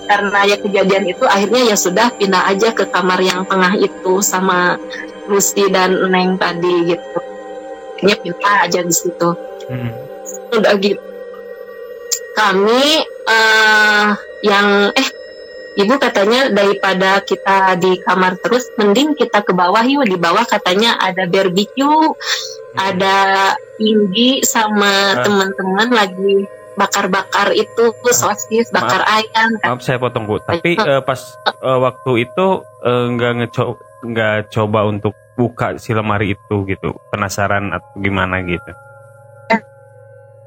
Karena 0.09 0.39
ya 0.49 0.57
kejadian 0.57 1.05
itu 1.05 1.25
akhirnya 1.29 1.69
ya 1.69 1.77
sudah 1.77 2.09
pindah 2.17 2.49
aja 2.49 2.73
ke 2.73 2.89
kamar 2.89 3.21
yang 3.21 3.45
tengah 3.45 3.77
itu 3.77 4.25
sama 4.25 4.77
Lucy 5.29 5.69
dan 5.69 5.93
Neng 6.09 6.41
tadi 6.41 6.89
gitu. 6.89 7.19
Akhirnya 7.99 8.15
pindah 8.23 8.55
aja 8.65 8.79
di 8.81 8.95
situ. 8.95 9.29
Hmm. 9.69 9.93
udah 10.49 10.73
gitu 10.81 11.08
kami 12.33 13.03
uh, 13.27 14.15
yang 14.45 14.91
eh 14.95 15.09
ibu 15.79 15.95
katanya 15.95 16.51
daripada 16.51 17.23
kita 17.23 17.79
di 17.79 17.99
kamar 18.03 18.35
terus 18.43 18.67
mending 18.75 19.15
kita 19.15 19.43
ke 19.43 19.55
bawah 19.55 19.83
yuk. 19.85 20.07
Di 20.07 20.17
bawah 20.19 20.43
katanya 20.43 20.99
ada 20.99 21.27
barbecue 21.29 22.11
hmm. 22.13 22.75
ada 22.77 23.17
Indi 23.79 24.43
sama 24.43 25.19
uh. 25.19 25.23
teman-teman 25.23 25.89
lagi 25.93 26.47
bakar-bakar 26.79 27.51
itu 27.51 27.91
sosis 28.07 28.71
bakar 28.71 29.03
maaf, 29.03 29.19
ayam. 29.19 29.49
Kan. 29.59 29.67
maaf 29.75 29.81
saya 29.83 29.99
potong 29.99 30.23
bu. 30.27 30.39
Tapi 30.39 30.79
uh, 30.79 31.03
pas 31.03 31.19
uh, 31.59 31.79
waktu 31.83 32.27
itu 32.27 32.47
nggak 32.87 33.33
uh, 33.35 33.37
ngecoba 33.43 33.75
nggak 33.99 34.47
coba 34.55 34.87
untuk 34.87 35.11
buka 35.35 35.75
si 35.75 35.91
lemari 35.91 36.35
itu 36.35 36.55
gitu. 36.67 36.95
Penasaran 37.11 37.75
atau 37.75 37.99
gimana 37.99 38.39
gitu. 38.43 38.71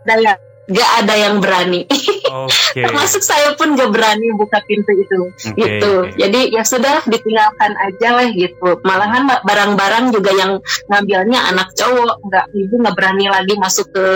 Daya 0.02 0.34
gak 0.72 0.90
ada 1.04 1.14
yang 1.14 1.38
berani. 1.38 1.84
Okay. 1.86 2.82
Termasuk 2.88 3.22
saya 3.22 3.52
pun 3.54 3.76
gak 3.76 3.92
berani 3.92 4.32
buka 4.34 4.64
pintu 4.64 4.92
itu, 4.96 5.20
okay, 5.30 5.52
gitu. 5.54 5.92
Okay. 6.08 6.16
Jadi 6.16 6.40
ya 6.56 6.62
sudah 6.64 7.04
ditinggalkan 7.04 7.72
aja 7.76 8.08
lah 8.16 8.28
gitu. 8.32 8.80
Malahan 8.82 9.28
barang-barang 9.44 10.04
juga 10.16 10.30
yang 10.32 10.52
ngambilnya 10.88 11.52
anak 11.52 11.76
cowok, 11.76 12.24
nggak 12.24 12.46
ibu 12.56 12.74
nggak 12.80 12.96
berani 12.96 13.26
lagi 13.28 13.54
masuk 13.60 13.86
ke 13.92 14.06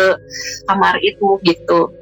kamar 0.65 0.97
itu 1.05 1.39
gitu. 1.45 1.93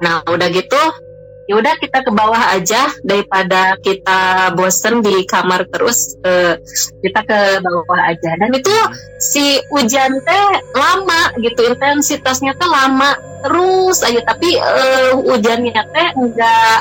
Nah 0.00 0.24
udah 0.24 0.48
gitu 0.50 1.07
ya 1.48 1.56
udah 1.56 1.74
kita 1.80 2.04
ke 2.04 2.12
bawah 2.12 2.52
aja 2.52 2.92
daripada 3.00 3.80
kita 3.80 4.52
bosen 4.52 5.00
di 5.00 5.24
kamar 5.24 5.64
terus 5.72 6.20
uh, 6.20 6.60
kita 7.00 7.24
ke 7.24 7.38
bawah 7.64 8.00
aja. 8.04 8.36
Dan 8.36 8.52
itu 8.52 8.76
si 9.16 9.56
hujan 9.72 10.20
teh 10.28 10.44
lama 10.76 11.32
gitu 11.40 11.72
intensitasnya 11.72 12.52
teh 12.52 12.68
lama 12.68 13.16
terus 13.48 14.04
aja. 14.04 14.20
Tapi 14.28 14.60
uh, 14.60 15.16
hujannya 15.24 15.72
teh 15.72 16.08
enggak 16.20 16.78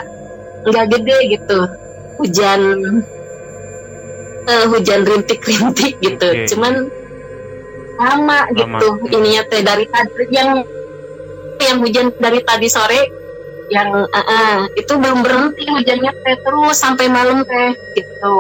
enggak 0.68 0.86
gede 1.00 1.18
gitu. 1.40 1.60
Hujan 2.20 2.62
uh, 4.52 4.66
hujan 4.68 5.02
rintik-rintik 5.08 5.96
gitu. 6.04 6.28
Okay. 6.28 6.48
cuman 6.52 6.92
lama. 7.96 8.52
gitu 8.52 8.88
ininya 9.16 9.48
teh 9.48 9.64
dari 9.64 9.88
tadi 9.88 10.28
yang 10.36 10.60
yang 11.58 11.80
hujan 11.80 12.12
dari 12.20 12.44
tadi 12.44 12.68
sore 12.68 13.27
yang 13.68 13.90
uh, 13.92 14.18
uh, 14.18 14.58
itu 14.80 14.94
belum 14.96 15.24
berhenti 15.24 15.68
hujannya 15.68 16.12
teh 16.24 16.38
terus 16.40 16.76
sampai 16.80 17.12
malam 17.12 17.44
teh 17.44 17.72
gitu. 17.96 18.36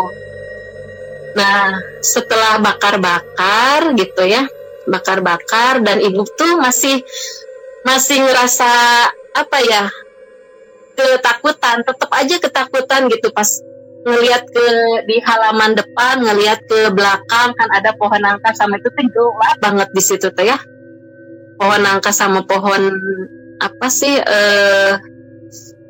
Nah 1.36 1.78
setelah 2.00 2.64
bakar-bakar 2.64 3.94
gitu 3.94 4.24
ya 4.24 4.48
bakar-bakar 4.88 5.84
dan 5.84 6.00
ibu 6.00 6.24
tuh 6.24 6.58
masih 6.58 7.04
masih 7.84 8.24
ngerasa 8.24 8.72
apa 9.36 9.58
ya 9.68 9.84
ketakutan 10.98 11.84
tetap 11.86 12.10
aja 12.10 12.36
ketakutan 12.42 13.12
gitu 13.12 13.30
pas 13.36 13.48
ngelihat 14.08 14.48
ke 14.48 14.66
di 15.04 15.20
halaman 15.20 15.76
depan 15.76 16.24
ngelihat 16.24 16.64
ke 16.64 16.90
belakang 16.96 17.52
kan 17.54 17.70
ada 17.76 17.92
pohon 18.00 18.24
nangka 18.24 18.56
sama 18.56 18.80
itu 18.80 18.88
tuh 18.88 19.06
gelap 19.12 19.58
banget 19.60 19.90
di 19.92 20.02
situ 20.02 20.32
tuh 20.32 20.46
ya. 20.48 20.58
Pohon 21.60 21.82
nangka 21.84 22.16
sama 22.16 22.48
pohon 22.48 22.96
apa 23.60 23.88
sih 23.92 24.16
eh 24.16 25.17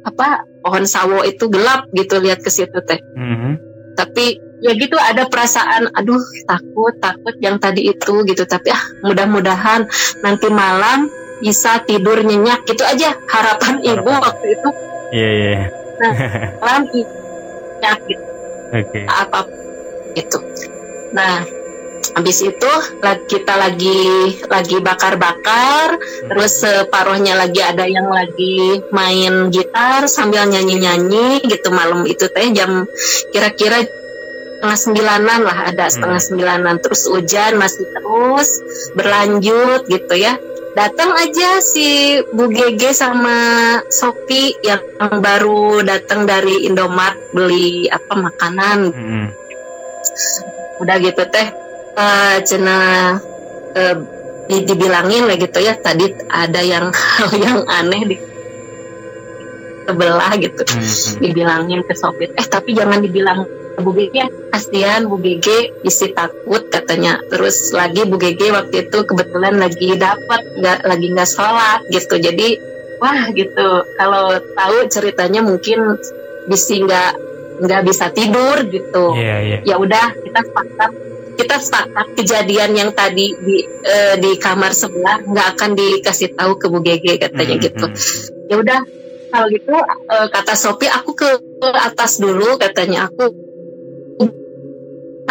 apa 0.08 0.48
pohon 0.64 0.88
sawo 0.88 1.28
itu 1.28 1.52
gelap 1.52 1.92
gitu 1.92 2.24
lihat 2.24 2.40
ke 2.40 2.48
situ 2.48 2.80
teh 2.88 3.00
mm-hmm. 3.00 3.54
tapi 4.00 4.40
ya 4.64 4.72
gitu 4.74 4.96
ada 4.96 5.28
perasaan 5.28 5.92
aduh 5.92 6.24
takut 6.48 6.96
takut 6.98 7.36
yang 7.44 7.60
tadi 7.60 7.92
itu 7.92 8.24
gitu 8.24 8.48
tapi 8.48 8.72
ah 8.72 8.84
mudah-mudahan 9.04 9.86
nanti 10.24 10.48
malam 10.48 11.12
bisa 11.38 11.86
tidur 11.86 12.18
nyenyak 12.26 12.66
gitu 12.66 12.82
aja 12.82 13.14
harapan, 13.30 13.78
harapan. 13.84 14.02
ibu 14.02 14.12
waktu 14.18 14.48
itu 14.58 14.70
iya 15.14 15.22
yeah, 15.22 15.32
iya 15.32 15.50
yeah. 15.52 15.66
nah 15.98 16.14
malam 16.64 16.84
sakit 17.78 18.20
okay. 18.74 19.04
apa 19.06 19.40
itu 20.18 20.40
nah 21.14 21.46
habis 22.16 22.40
itu 22.46 22.72
kita 23.28 23.54
lagi 23.58 24.00
lagi 24.48 24.78
bakar-bakar 24.80 25.98
hmm. 25.98 26.30
terus 26.32 26.64
separuhnya 26.64 27.36
lagi 27.36 27.60
ada 27.64 27.84
yang 27.84 28.08
lagi 28.08 28.84
main 28.94 29.50
gitar 29.52 30.06
sambil 30.08 30.46
nyanyi-nyanyi 30.48 31.44
gitu 31.44 31.74
malam 31.74 32.06
itu 32.08 32.30
teh 32.32 32.48
jam 32.54 32.86
kira-kira 33.34 33.84
setengah 34.58 34.78
sembilanan 34.78 35.40
lah 35.46 35.58
ada 35.70 35.86
hmm. 35.86 35.94
setengah 35.94 36.22
sembilanan 36.22 36.76
terus 36.82 37.02
hujan 37.10 37.60
masih 37.60 37.86
terus 37.94 38.50
berlanjut 38.98 39.86
gitu 39.90 40.16
ya 40.18 40.38
datang 40.78 41.10
aja 41.18 41.58
si 41.58 42.22
Bu 42.38 42.54
Gege 42.54 42.94
sama 42.94 43.38
Sopi 43.90 44.54
yang 44.62 44.82
baru 45.22 45.82
datang 45.82 46.30
dari 46.30 46.70
Indomaret 46.70 47.34
beli 47.34 47.90
apa 47.90 48.14
makanan. 48.14 48.78
Hmm. 48.94 49.28
Udah 50.78 51.02
gitu 51.02 51.26
teh 51.34 51.67
uh, 51.98 52.38
cina 52.46 52.78
uh, 53.74 53.96
dibilangin 54.48 55.28
lah 55.28 55.36
gitu 55.36 55.60
ya 55.60 55.76
tadi 55.76 56.08
ada 56.32 56.62
yang 56.64 56.94
hal 57.18 57.30
yang 57.36 57.60
aneh 57.68 58.02
di 58.08 58.16
sebelah 59.88 60.32
gitu. 60.36 60.62
Hmm. 60.68 61.24
Dibilangin 61.24 61.80
ke 61.88 61.96
Sopi 61.96 62.28
eh 62.32 62.48
tapi 62.48 62.76
jangan 62.76 63.00
dibilang 63.00 63.48
Bu 63.80 63.94
Gege 63.96 64.28
kasihan 64.52 65.08
Bu 65.08 65.16
Gege 65.24 65.80
isi 65.88 66.12
takut 66.12 66.68
katanya. 66.68 67.24
Terus 67.32 67.72
lagi 67.72 68.04
Bu 68.04 68.20
Gege 68.20 68.52
waktu 68.52 68.92
itu 68.92 68.98
kebetulan 69.08 69.56
lagi 69.56 69.96
dapat 69.96 70.42
nggak 70.60 70.80
lagi 70.84 71.08
nggak 71.16 71.30
sholat 71.30 71.88
gitu. 71.88 72.20
Jadi 72.20 72.60
wah 73.00 73.32
gitu. 73.32 73.68
Kalau 73.96 74.36
tahu 74.36 74.78
ceritanya 74.92 75.40
mungkin 75.40 75.96
bisa 76.52 76.76
nggak 76.76 77.12
nggak 77.64 77.82
bisa 77.88 78.12
tidur 78.12 78.68
gitu. 78.68 79.16
Yeah, 79.16 79.40
yeah. 79.40 79.62
ya 79.64 79.76
udah 79.80 80.20
kita 80.20 80.40
sepakat 80.52 80.92
kita 81.38 81.62
sepakat 81.62 82.08
kejadian 82.18 82.74
yang 82.74 82.90
tadi 82.92 83.32
di 83.38 83.64
uh, 83.64 84.16
di 84.18 84.36
kamar 84.42 84.74
sebelah 84.74 85.22
nggak 85.24 85.48
akan 85.56 85.72
dikasih 85.78 86.34
tahu 86.34 86.58
ke 86.58 86.66
Bu 86.68 86.82
Gege 86.82 87.22
katanya 87.22 87.56
mm 87.56 87.62
-hmm. 87.62 87.68
gitu 87.70 87.86
ya 88.50 88.56
udah 88.58 88.80
kalau 89.30 89.48
gitu 89.54 89.76
uh, 89.78 90.28
kata 90.34 90.54
Sopi 90.58 90.90
aku 90.90 91.14
ke 91.14 91.30
atas 91.62 92.18
dulu 92.18 92.58
katanya 92.58 93.08
aku 93.08 93.47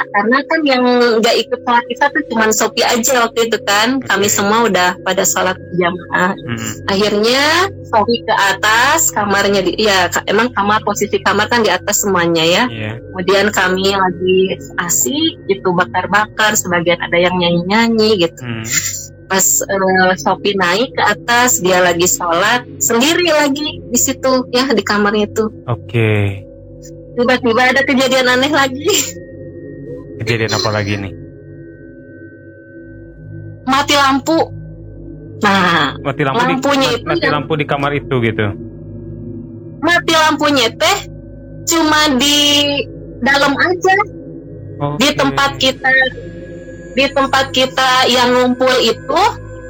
karena 0.04 0.38
kan 0.44 0.60
yang 0.66 0.84
nggak 1.24 1.36
ikut 1.46 1.60
sholat 1.64 1.84
kita 1.88 2.04
tuh 2.12 2.22
cuma 2.28 2.44
Sopi 2.52 2.82
aja 2.84 3.24
waktu 3.24 3.48
itu 3.48 3.58
kan 3.64 3.96
kami 4.04 4.28
semua 4.28 4.68
udah 4.68 5.00
pada 5.00 5.24
sholat 5.24 5.56
jamaah 5.72 6.36
hmm. 6.36 6.90
akhirnya 6.92 7.72
Sopi 7.88 8.20
ke 8.26 8.34
atas 8.34 9.14
kamarnya 9.14 9.64
di 9.64 9.72
ya 9.80 10.12
emang 10.28 10.52
kamar 10.52 10.84
posisi 10.84 11.16
kamar 11.24 11.48
kan 11.48 11.64
di 11.64 11.72
atas 11.72 12.04
semuanya 12.04 12.44
ya 12.44 12.64
yeah. 12.68 12.94
kemudian 13.00 13.48
kami 13.48 13.96
lagi 13.96 14.60
asik 14.84 15.32
gitu 15.48 15.72
bakar-bakar 15.72 16.52
sebagian 16.58 17.00
ada 17.00 17.16
yang 17.16 17.36
nyanyi-nyanyi 17.40 18.28
gitu 18.28 18.42
hmm. 18.44 18.64
pas 19.32 19.44
uh, 19.64 20.12
Sopi 20.20 20.52
naik 20.60 20.92
ke 20.92 21.02
atas 21.02 21.64
dia 21.64 21.80
lagi 21.80 22.04
sholat 22.04 22.68
sendiri 22.84 23.32
lagi 23.32 23.80
di 23.80 23.98
situ 23.98 24.44
ya 24.52 24.68
di 24.76 24.84
kamarnya 24.84 25.24
itu 25.24 25.48
oke 25.64 25.88
okay. 25.88 26.44
tiba-tiba 27.16 27.62
ada 27.72 27.80
kejadian 27.80 28.28
aneh 28.28 28.52
lagi 28.52 28.92
Kejadian 30.22 30.52
apa 30.56 30.68
lagi 30.72 30.92
nih? 30.96 31.12
Mati 33.66 33.94
lampu. 33.94 34.38
Nah, 35.44 35.92
mati 36.00 36.22
lampu 36.24 36.40
lampunya 36.40 36.88
di, 36.88 36.96
itu 36.96 37.04
mati 37.04 37.28
lampu 37.28 37.52
di 37.60 37.64
kamar 37.68 37.92
itu 37.92 38.14
gitu. 38.24 38.46
Mati 39.84 40.14
lampunya 40.16 40.66
teh 40.72 40.98
cuma 41.68 42.00
di 42.16 42.38
dalam 43.20 43.52
aja. 43.52 43.96
Okay. 44.76 44.96
Di 45.00 45.08
tempat 45.16 45.50
kita 45.60 45.92
di 46.96 47.04
tempat 47.12 47.52
kita 47.52 48.08
yang 48.08 48.32
ngumpul 48.32 48.72
itu 48.80 49.20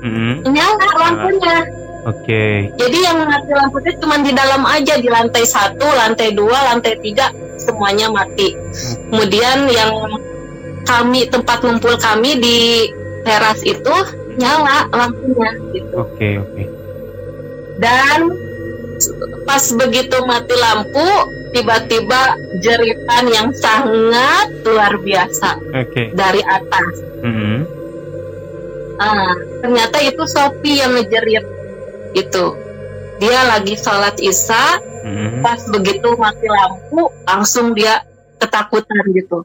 mm-hmm. 0.07 0.47
nyala 0.47 0.88
lampunya. 0.94 1.57
Oke. 2.07 2.22
Okay. 2.22 2.55
Jadi 2.78 2.99
yang 3.03 3.18
mati 3.26 3.51
lampu 3.51 3.82
itu 3.82 3.99
cuma 3.99 4.22
di 4.22 4.30
dalam 4.30 4.62
aja 4.62 4.94
di 4.94 5.11
lantai 5.11 5.42
satu, 5.42 5.82
lantai 5.82 6.30
dua, 6.38 6.70
lantai 6.70 6.94
tiga 7.03 7.34
semuanya 7.59 8.07
mati. 8.14 8.55
Hmm. 8.55 9.11
Kemudian 9.11 9.59
yang 9.66 9.90
kami 10.87 11.26
tempat 11.28 11.61
ngumpul 11.66 11.99
kami 11.99 12.39
di 12.39 12.59
teras 13.26 13.61
itu 13.66 13.95
nyala 14.39 14.87
lampunya 14.95 15.51
gitu. 15.74 15.95
Oke 15.99 16.14
okay, 16.14 16.32
oke. 16.39 16.53
Okay. 16.55 16.66
Dan 17.76 18.20
pas 19.45 19.64
begitu 19.76 20.16
mati 20.24 20.57
lampu 20.57 21.09
tiba-tiba 21.53 22.37
jeritan 22.64 23.24
yang 23.28 23.49
sangat 23.53 24.64
luar 24.64 24.97
biasa 25.03 25.61
okay. 25.74 26.14
dari 26.16 26.41
atas. 26.41 26.95
Mm 27.20 27.34
-hmm. 27.34 27.57
ah, 29.03 29.34
ternyata 29.61 29.97
itu 30.01 30.24
Sopi 30.24 30.80
yang 30.80 30.97
ngejerit 30.97 31.45
itu. 32.16 32.47
Dia 33.16 33.49
lagi 33.49 33.76
sholat 33.80 34.20
isya, 34.20 34.80
mm 35.05 35.12
-hmm. 35.12 35.41
pas 35.41 35.61
begitu 35.72 36.09
mati 36.16 36.49
lampu 36.49 37.09
langsung 37.24 37.72
dia 37.72 38.05
ketakutan 38.37 39.05
gitu 39.16 39.45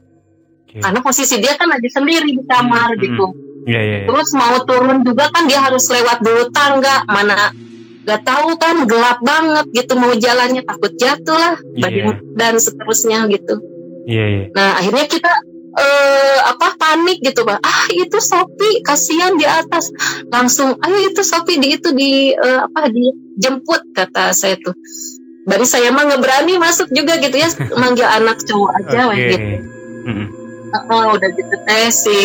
okay. 0.72 0.80
karena 0.80 1.00
posisi 1.04 1.36
dia 1.38 1.54
kan 1.60 1.68
lagi 1.68 1.88
sendiri 1.92 2.32
di 2.32 2.42
kamar 2.48 2.96
hmm, 2.96 3.02
gitu 3.04 3.26
Yeah, 3.62 3.78
yeah, 3.78 3.98
yeah. 4.02 4.08
terus 4.10 4.34
mau 4.34 4.58
turun 4.66 5.06
juga 5.06 5.30
kan 5.30 5.46
dia 5.46 5.62
harus 5.62 5.86
lewat 5.86 6.18
dulu 6.18 6.50
tangga 6.50 7.06
mana 7.06 7.54
gak 8.02 8.26
tahu 8.26 8.58
kan 8.58 8.82
gelap 8.90 9.22
banget 9.22 9.70
gitu 9.70 9.94
mau 9.94 10.10
jalannya 10.18 10.66
takut 10.66 10.90
jatuh 10.98 11.38
lah 11.38 11.54
yeah. 11.78 12.18
dan 12.34 12.58
seterusnya 12.58 13.30
gitu 13.30 13.62
yeah, 14.10 14.26
yeah. 14.26 14.46
nah 14.50 14.82
akhirnya 14.82 15.06
kita 15.06 15.30
uh, 15.78 16.38
apa 16.50 16.74
panik 16.74 17.22
gitu 17.22 17.46
pak 17.46 17.62
ah 17.62 17.86
itu 17.94 18.18
Sopi 18.18 18.82
kasihan 18.82 19.38
di 19.38 19.46
atas 19.46 19.94
langsung 20.26 20.74
ayo 20.82 20.98
itu 21.06 21.22
Sopi 21.22 21.62
di 21.62 21.78
itu 21.78 21.94
di 21.94 22.34
uh, 22.34 22.66
apa 22.66 22.90
dijemput 22.90 23.94
kata 23.94 24.34
saya 24.34 24.58
tuh 24.58 24.74
Bari 25.42 25.66
saya 25.66 25.90
mah 25.90 26.06
nggak 26.06 26.22
berani 26.22 26.54
masuk 26.58 26.90
juga 26.90 27.18
gitu 27.18 27.34
ya 27.38 27.50
manggil 27.82 28.06
anak 28.06 28.42
cowok 28.46 28.70
aja 28.78 29.10
okay. 29.10 29.26
gitu. 29.30 29.46
Mm 30.02 30.14
-hmm 30.14 30.41
oh, 30.72 31.06
udah 31.16 31.30
gitu 31.36 31.56
teh 31.68 31.88
si 31.92 32.20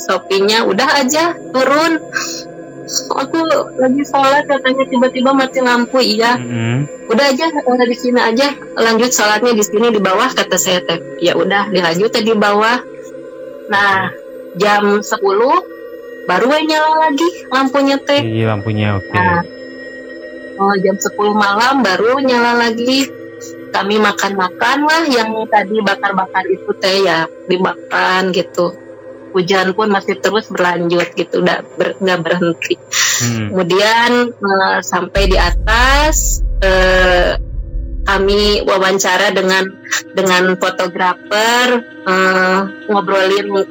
sopinya 0.00 0.64
udah 0.68 0.88
aja 1.00 1.36
turun. 1.52 2.00
Aku 3.20 3.38
lagi 3.76 4.00
sholat 4.08 4.48
katanya 4.48 4.84
tiba-tiba 4.88 5.36
mati 5.36 5.60
lampu 5.60 6.00
iya. 6.00 6.40
Mm-hmm. 6.40 7.12
udah 7.12 7.24
aja 7.28 7.46
udah 7.68 7.86
di 7.88 7.96
sini 7.96 8.20
aja. 8.20 8.48
Lanjut 8.76 9.12
sholatnya 9.12 9.52
di 9.52 9.64
sini 9.64 9.92
di 9.92 10.00
bawah 10.00 10.28
kata 10.32 10.56
saya 10.56 10.80
teh. 10.84 11.20
Ya 11.20 11.36
udah 11.36 11.68
dilanjut 11.68 12.12
di 12.16 12.32
bawah. 12.32 12.80
Nah 13.68 14.12
jam 14.56 15.04
10 15.04 15.20
baru 16.28 16.48
nyala 16.48 16.92
lagi 17.08 17.28
lampunya 17.52 17.96
teh. 18.00 18.20
Iya 18.24 18.56
lampunya 18.56 18.96
oke. 18.96 19.08
Okay. 19.08 19.20
nah, 19.20 19.42
oh 20.64 20.74
jam 20.80 20.96
10 20.96 21.12
malam 21.36 21.84
baru 21.84 22.20
nyala 22.24 22.56
lagi 22.56 23.17
kami 23.70 24.00
makan-makan 24.00 24.78
lah 24.84 25.02
yang 25.06 25.30
tadi 25.46 25.78
bakar-bakar 25.84 26.44
itu 26.48 26.70
teh 26.78 27.06
ya 27.06 27.28
dimakan 27.46 28.34
gitu 28.34 28.74
hujan 29.32 29.76
pun 29.76 29.92
masih 29.92 30.16
terus 30.18 30.48
berlanjut 30.48 31.12
gitu 31.12 31.44
udah 31.44 31.60
ber, 31.76 32.00
nggak 32.00 32.20
berhenti 32.24 32.74
hmm. 33.22 33.52
kemudian 33.52 34.10
uh, 34.32 34.80
sampai 34.80 35.22
di 35.28 35.36
atas 35.36 36.40
uh, 36.64 37.36
kami 38.08 38.64
wawancara 38.64 39.36
dengan 39.36 39.68
dengan 40.16 40.56
fotografer 40.56 41.84
uh, 42.08 42.60
ngobrolin 42.88 43.68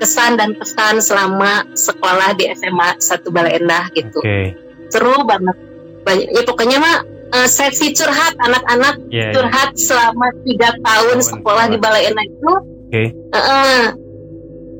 kesan 0.00 0.40
dan 0.40 0.56
pesan 0.56 1.04
selama 1.04 1.68
sekolah 1.76 2.32
di 2.32 2.48
SMA 2.56 2.96
satu 3.04 3.28
Balai 3.28 3.60
Endah 3.60 3.92
gitu. 3.92 4.24
Oke. 4.24 4.56
Seru 4.88 5.28
banget. 5.28 5.60
Banyak, 6.00 6.32
ya 6.32 6.42
pokoknya 6.48 6.80
mah 6.80 6.96
eh, 7.30 7.48
sesi 7.48 7.92
curhat 7.92 8.34
anak-anak 8.38 8.94
Iya, 9.08 9.30
iya. 9.30 9.32
curhat 9.34 9.70
selama 9.74 10.26
tiga 10.42 10.68
tahun 10.78 11.18
Tahun 11.18 11.28
sekolah 11.30 11.64
di 11.68 11.76
Balai 11.78 12.02
Endah 12.10 12.26
itu 12.26 12.52
Oke. 12.90 13.04
eh, 13.14 13.84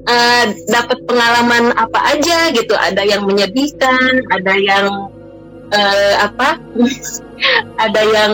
eh, 0.07 0.45
dapat 0.67 0.99
pengalaman 1.07 1.71
apa 1.75 2.01
aja 2.17 2.51
gitu. 2.51 2.75
Ada 2.75 3.03
yang 3.07 3.23
menyedihkan, 3.25 4.27
ada 4.29 4.55
yang 4.57 4.87
eh, 5.71 6.15
apa, 6.19 6.59
ada 7.85 8.03
yang 8.03 8.33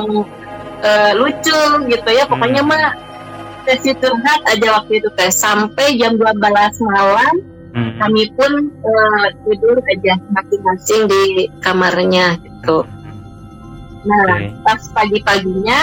eh, 0.81 1.13
lucu 1.15 1.61
gitu 1.87 2.11
ya. 2.11 2.25
Pokoknya 2.25 2.63
Hmm. 2.65 2.73
mah 2.73 2.93
sesi 3.67 3.93
curhat 3.99 4.41
aja 4.47 4.79
waktu 4.79 5.03
itu 5.03 5.09
teh 5.13 5.29
sampai 5.29 5.99
jam 5.99 6.15
12 6.15 6.39
malam 6.87 7.35
Hmm. 7.77 7.93
kami 8.01 8.25
pun 8.33 8.53
eh, 8.73 9.27
tidur 9.45 9.77
aja 9.85 10.17
masing-masing 10.33 11.13
di 11.13 11.23
kamarnya 11.61 12.41
gitu. 12.41 12.89
Nah, 14.07 14.27
Oke. 14.31 14.55
pas 14.63 14.81
pagi-paginya, 14.95 15.81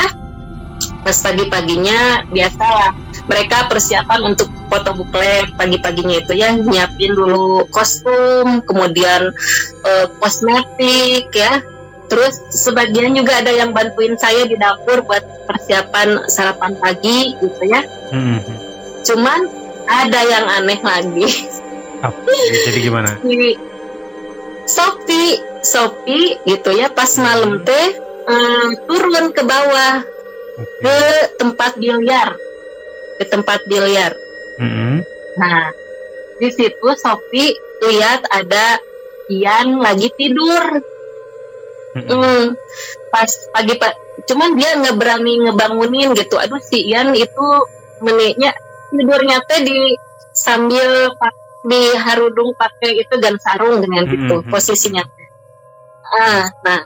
pas 1.03 1.17
pagi-paginya 1.19 2.23
biasalah 2.31 2.91
mereka 3.27 3.67
persiapan 3.71 4.35
untuk 4.35 4.51
foto 4.67 4.89
buklet 4.97 5.53
pagi-paginya 5.55 6.23
itu 6.23 6.33
ya 6.33 6.49
nyiapin 6.55 7.13
dulu 7.13 7.67
kostum, 7.69 8.63
kemudian 8.65 9.31
eh, 9.85 10.07
kosmetik 10.17 11.29
ya. 11.31 11.61
Terus 12.11 12.35
sebagian 12.51 13.15
juga 13.15 13.41
ada 13.41 13.49
yang 13.49 13.73
bantuin 13.73 14.13
saya 14.19 14.45
di 14.45 14.53
dapur 14.59 15.01
buat 15.07 15.23
persiapan 15.49 16.29
sarapan 16.29 16.77
pagi 16.77 17.33
gitu 17.37 17.63
ya. 17.63 17.81
Hmm. 18.11 18.37
Cuman 19.01 19.39
ada 19.87 20.19
yang 20.21 20.45
aneh 20.61 20.79
lagi. 20.83 21.27
Apa? 22.03 22.31
Jadi 22.69 22.79
gimana? 22.83 23.17
Sopi, 24.63 25.23
Sopi 25.63 26.39
gitu 26.47 26.71
ya 26.71 26.87
pas 26.91 27.11
malam 27.19 27.63
teh 27.67 27.99
eh, 28.27 28.69
turun 28.87 29.25
ke 29.35 29.41
bawah 29.43 29.95
ke 30.53 30.97
tempat 31.41 31.77
biliar, 31.81 32.37
ke 33.17 33.25
tempat 33.25 33.59
biliar. 33.65 34.13
Hmm. 34.61 35.01
Nah 35.39 35.73
di 36.37 36.49
situ 36.53 36.87
Sopi 36.93 37.53
lihat 37.83 38.27
ada 38.29 38.77
Ian 39.31 39.81
lagi 39.81 40.11
tidur. 40.13 40.81
Hmm. 41.93 42.09
Hmm, 42.09 42.43
pas 43.13 43.29
pagi 43.53 43.77
pak, 43.77 43.93
cuman 44.25 44.57
dia 44.57 44.73
nggak 44.81 44.97
berani 44.97 45.45
ngebangunin 45.45 46.17
gitu. 46.17 46.41
Aduh 46.41 46.61
si 46.61 46.89
Ian 46.89 47.13
itu 47.13 47.45
menitnya 48.01 48.53
tidurnya 48.89 49.41
teh 49.45 49.61
di 49.61 49.93
sambil 50.33 51.13
pak 51.17 51.33
di 51.63 51.95
harudung 51.95 52.51
pakai 52.59 52.99
itu 52.99 53.15
dan 53.23 53.39
sarung 53.39 53.79
dengan 53.79 54.03
gitu 54.09 54.43
Mhm. 54.43 54.51
posisinya. 54.51 55.03
Ah, 56.13 56.51
nah 56.65 56.79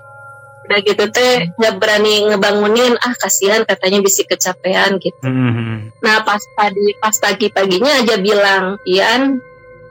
udah 0.68 0.80
gitu 0.84 1.04
teh 1.16 1.48
nggak 1.56 1.74
berani 1.80 2.28
ngebangunin. 2.28 3.00
Ah 3.00 3.16
kasihan 3.16 3.64
katanya 3.64 4.04
bisa 4.04 4.28
kecapean 4.28 5.00
gitu. 5.00 5.24
Hmm. 5.24 5.96
Nah 6.04 6.22
pas 6.28 6.44
tadi 6.44 6.92
pas 7.00 7.16
pagi 7.16 7.48
paginya 7.48 8.04
aja 8.04 8.20
bilang 8.20 8.76
Ian 8.84 9.40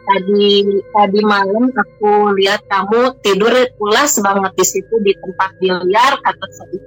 tadi 0.06 0.62
tadi 0.94 1.20
malam 1.24 1.72
aku 1.74 2.30
lihat 2.38 2.62
kamu 2.70 3.18
tidur 3.24 3.50
pulas 3.74 4.20
banget 4.22 4.52
di 4.54 4.64
situ 4.64 4.94
di 5.02 5.12
tempat 5.18 5.50
biliar 5.58 6.12
kata 6.22 6.46
saya 6.54 6.78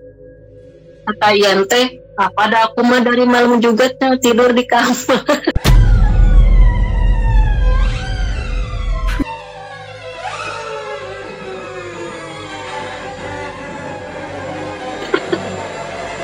kata 1.03 1.27
Ian 1.35 1.59
teh 1.67 1.99
"Ah, 2.15 2.31
pada 2.31 2.67
aku 2.71 2.83
mah 2.83 3.03
dari 3.03 3.23
malam 3.27 3.59
juga 3.59 3.91
tuh 3.91 4.19
tidur 4.19 4.51
di 4.55 4.63
kamar 4.63 4.93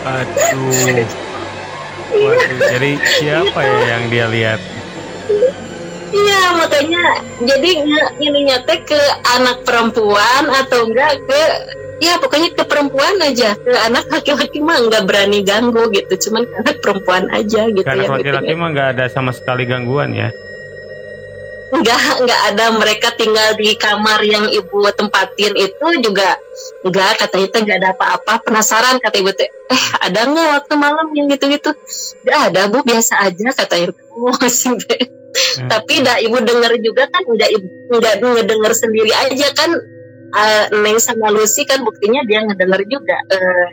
Aduh. 0.06 1.06
Waduh, 2.16 2.60
jadi 2.72 2.92
siapa 3.18 3.60
ya 3.66 3.78
yang 3.98 4.04
dia 4.14 4.26
lihat? 4.30 4.60
iya 6.16 6.42
makanya 6.56 7.04
jadi 7.44 7.72
ininya 8.24 8.58
teh 8.64 8.80
ke 8.88 9.00
anak 9.36 9.68
perempuan 9.68 10.44
atau 10.48 10.88
enggak 10.88 11.20
ke 11.28 11.42
ya 12.04 12.20
pokoknya 12.20 12.50
ke 12.56 12.64
perempuan 12.68 13.16
aja 13.24 13.56
ke 13.56 13.72
anak 13.88 14.08
laki-laki 14.12 14.60
mah 14.60 14.80
nggak 14.84 15.04
berani 15.08 15.44
ganggu 15.44 15.92
gitu 15.92 16.30
cuman 16.30 16.44
ke 16.48 16.56
anak 16.64 16.78
perempuan 16.84 17.24
aja 17.32 17.68
gitu 17.72 17.88
Karena 17.88 18.08
ya 18.08 18.12
laki-laki 18.20 18.54
mah 18.56 18.70
nggak 18.72 18.90
ada 18.98 19.06
sama 19.12 19.32
sekali 19.32 19.64
gangguan 19.68 20.12
ya. 20.16 20.30
Nggak 21.82 22.02
nggak 22.24 22.42
ada 22.54 22.66
mereka 22.78 23.08
tinggal 23.18 23.56
di 23.60 23.76
kamar 23.76 24.24
yang 24.24 24.48
ibu 24.48 24.86
tempatin 24.96 25.54
itu 25.58 25.88
juga 26.00 26.40
nggak 26.86 27.12
kata 27.20 27.38
itu 27.42 27.56
nggak 27.66 27.78
ada 27.84 27.90
apa-apa. 27.96 28.44
Penasaran 28.46 29.02
kata 29.02 29.16
ibu 29.20 29.32
eh 29.36 29.84
ada 30.00 30.20
nggak 30.30 30.48
waktu 30.62 30.74
malam 30.78 31.08
yang 31.18 31.28
gitu-gitu? 31.32 31.74
Nggak 32.24 32.40
ada 32.52 32.62
bu 32.72 32.80
biasa 32.86 33.14
aja 33.28 33.48
kata 33.52 33.76
ibu 33.90 33.94
oh, 34.16 34.38
sih, 34.52 34.76
teh. 34.80 35.04
Hmm. 35.36 35.68
tapi 35.68 36.00
dah 36.00 36.16
ibu 36.24 36.40
denger 36.40 36.80
juga 36.80 37.12
kan 37.12 37.20
nggak 37.28 37.50
ibu 37.60 37.68
nggak 37.92 38.14
ngedenger 38.24 38.74
sendiri 38.76 39.12
aja 39.12 39.48
kan. 39.56 39.72
Eh, 40.36 40.66
Neng 40.84 41.00
sama 41.00 41.32
Lucy 41.32 41.64
kan 41.64 41.80
buktinya 41.88 42.20
dia 42.28 42.44
ngedenger 42.44 42.84
juga 42.92 43.16
eh, 43.32 43.68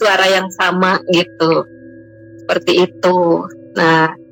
suara 0.00 0.26
yang 0.32 0.48
sama 0.52 1.00
gitu. 1.12 1.64
Seperti 2.44 2.88
itu. 2.88 3.18
Nah 3.76 4.25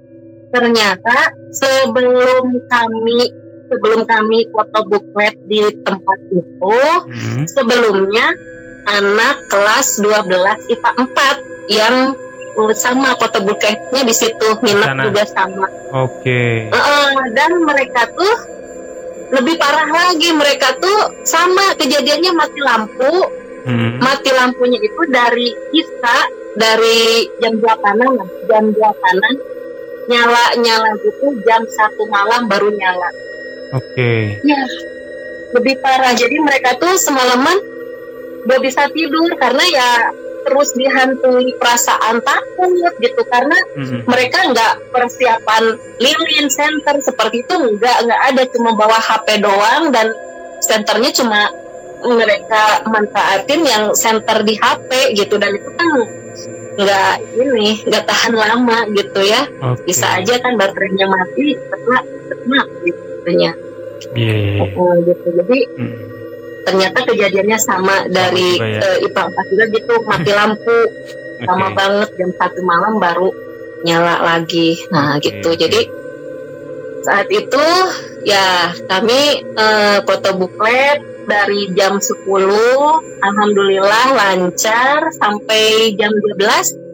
ternyata 0.55 1.17
sebelum 1.51 2.47
kami 2.65 3.21
sebelum 3.67 4.07
kami 4.07 4.47
foto 4.49 4.87
buklet 4.87 5.35
di 5.45 5.59
tempat 5.83 6.19
itu 6.31 6.79
Hmm. 7.11 7.43
sebelumnya 7.45 8.31
anak 8.87 9.49
kelas 9.49 9.99
12 9.99 10.31
IPA 10.71 10.91
4 10.95 11.73
yang 11.73 11.97
uh, 12.55 12.73
sama 12.73 13.17
foto 13.17 13.43
bukletnya 13.43 14.01
di 14.01 14.15
situ 14.15 14.49
minat 14.61 14.93
Sana. 14.93 15.03
juga 15.05 15.25
sama 15.27 15.67
Oke. 15.97 16.69
Heeh, 16.69 17.11
dan 17.33 17.51
mereka 17.61 18.07
tuh 18.13 18.35
lebih 19.33 19.57
parah 19.57 19.89
lagi 19.89 20.31
mereka 20.31 20.77
tuh 20.77 20.99
sama 21.25 21.75
kejadiannya 21.75 22.31
mati 22.33 22.61
lampu 22.63 23.13
Hmm. 23.65 23.97
mati 23.97 24.29
lampunya 24.29 24.77
itu 24.77 25.03
dari 25.09 25.49
Isa 25.73 26.17
dari 26.55 27.25
jam 27.41 27.57
8 27.57 28.21
jam 28.45 28.65
8 28.69 29.64
nyala 30.07 30.45
nyala 30.61 30.91
gitu 31.01 31.27
jam 31.45 31.63
satu 31.67 32.05
malam 32.09 32.47
baru 32.47 32.69
nyala. 32.71 33.09
Oke. 33.75 34.39
ya 34.45 34.61
lebih 35.55 35.79
parah. 35.79 36.13
Jadi 36.13 36.37
mereka 36.43 36.75
tuh 36.77 36.99
semalaman 36.99 37.59
gak 38.45 38.61
bisa 38.61 38.91
tidur 38.91 39.31
karena 39.39 39.65
ya 39.71 39.91
terus 40.45 40.77
dihantui 40.77 41.57
perasaan 41.57 42.21
takut 42.21 42.93
gitu. 43.01 43.23
Karena 43.25 43.57
Hmm. 43.75 44.05
mereka 44.05 44.45
nggak 44.45 44.93
persiapan 44.93 45.65
lilin 45.99 46.47
center 46.53 47.01
seperti 47.01 47.43
itu 47.43 47.55
nggak 47.55 47.97
nggak 48.05 48.21
ada. 48.35 48.43
Cuma 48.53 48.77
bawa 48.77 48.99
HP 48.99 49.41
doang 49.41 49.89
dan 49.89 50.13
senternya 50.61 51.11
cuma 51.17 51.49
mereka 52.05 52.85
manfaatin 52.85 53.65
yang 53.65 53.85
center 53.97 54.45
di 54.45 54.53
HP 54.55 55.17
gitu. 55.17 55.41
Dan 55.41 55.57
itu 55.57 55.71
kan 55.73 55.89
nggak 56.75 57.15
ini 57.39 57.87
nggak 57.87 58.05
tahan 58.05 58.35
lama 58.35 58.79
gitu 58.91 59.21
ya 59.23 59.47
Oke. 59.63 59.87
bisa 59.87 60.19
aja 60.19 60.35
kan 60.43 60.59
baterainya 60.59 61.07
mati 61.07 61.55
setelah 61.55 62.03
setelah 62.27 62.65
gitu 62.83 63.31
ya 63.39 63.53
iya. 64.19 64.35
Oh, 64.75 64.93
gitu 65.01 65.27
jadi 65.33 65.59
Hmm. 65.75 65.95
ternyata 66.65 66.99
kejadiannya 67.05 67.59
sama 67.61 68.09
dari 68.09 68.57
juga 68.57 68.69
ya. 68.69 68.81
eh, 68.81 69.07
IPA 69.07 69.23
4 69.29 69.51
juga 69.53 69.65
gitu 69.71 69.95
mati 70.03 70.31
lampu 70.33 70.79
lama 71.45 71.67
Oke. 71.69 71.77
banget 71.77 72.09
jam 72.17 72.31
satu 72.35 72.61
malam 72.65 72.95
baru 72.99 73.29
nyala 73.85 74.15
lagi 74.25 74.81
nah 74.89 75.15
Oke, 75.15 75.29
gitu 75.31 75.51
jadi 75.55 75.81
saat 77.05 77.29
itu 77.29 77.65
ya 78.25 78.73
kami 78.89 79.21
eh, 79.45 79.99
foto 80.03 80.31
buklet 80.35 80.99
dari 81.25 81.73
jam 81.73 81.97
10 81.97 82.27
alhamdulillah 83.21 84.07
lancar 84.13 85.09
sampai 85.13 85.63
jam 85.95 86.13
12 86.13 86.85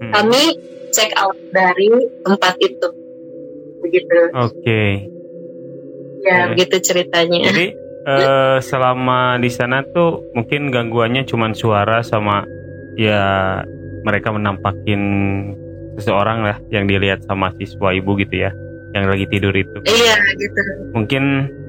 Hmm. 0.00 0.16
kami 0.16 0.56
check 0.88 1.12
out 1.14 1.36
dari 1.50 1.92
tempat 2.24 2.56
itu 2.56 2.88
begitu 3.80 4.16
Oke. 4.32 4.84
ya 6.20 6.48
Oke. 6.48 6.56
begitu 6.56 6.76
ceritanya 6.80 7.52
Jadi 7.52 7.66
eh, 8.00 8.56
selama 8.58 9.36
di 9.36 9.52
sana 9.52 9.84
tuh 9.84 10.32
mungkin 10.32 10.72
gangguannya 10.72 11.28
cuman 11.28 11.52
suara 11.52 12.00
sama 12.00 12.48
ya 12.96 13.60
mereka 14.00 14.32
menampakin 14.32 15.00
seseorang 15.94 16.48
lah 16.48 16.56
yang 16.68 16.88
dilihat 16.88 17.20
sama 17.22 17.52
siswa 17.54 17.92
ibu 17.92 18.16
gitu 18.16 18.40
ya 18.40 18.56
yang 18.90 19.04
lagi 19.04 19.28
tidur 19.28 19.52
itu. 19.52 19.84
iya 19.84 20.16
gitu 20.32 20.60
Mungkin 20.90 21.22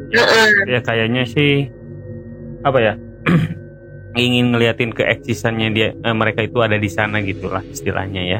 Heeh. 0.07 0.71
ya 0.71 0.79
kayaknya 0.79 1.27
sih 1.27 1.67
apa 2.61 2.79
ya 2.79 2.93
ingin 4.17 4.51
ngeliatin 4.51 4.91
keeksisannya 4.91 5.67
dia 5.71 5.89
eh, 5.93 6.11
mereka 6.11 6.41
itu 6.41 6.59
ada 6.59 6.75
di 6.75 6.87
sana 6.87 7.19
gitulah 7.19 7.63
istilahnya 7.63 8.21
ya. 8.27 8.39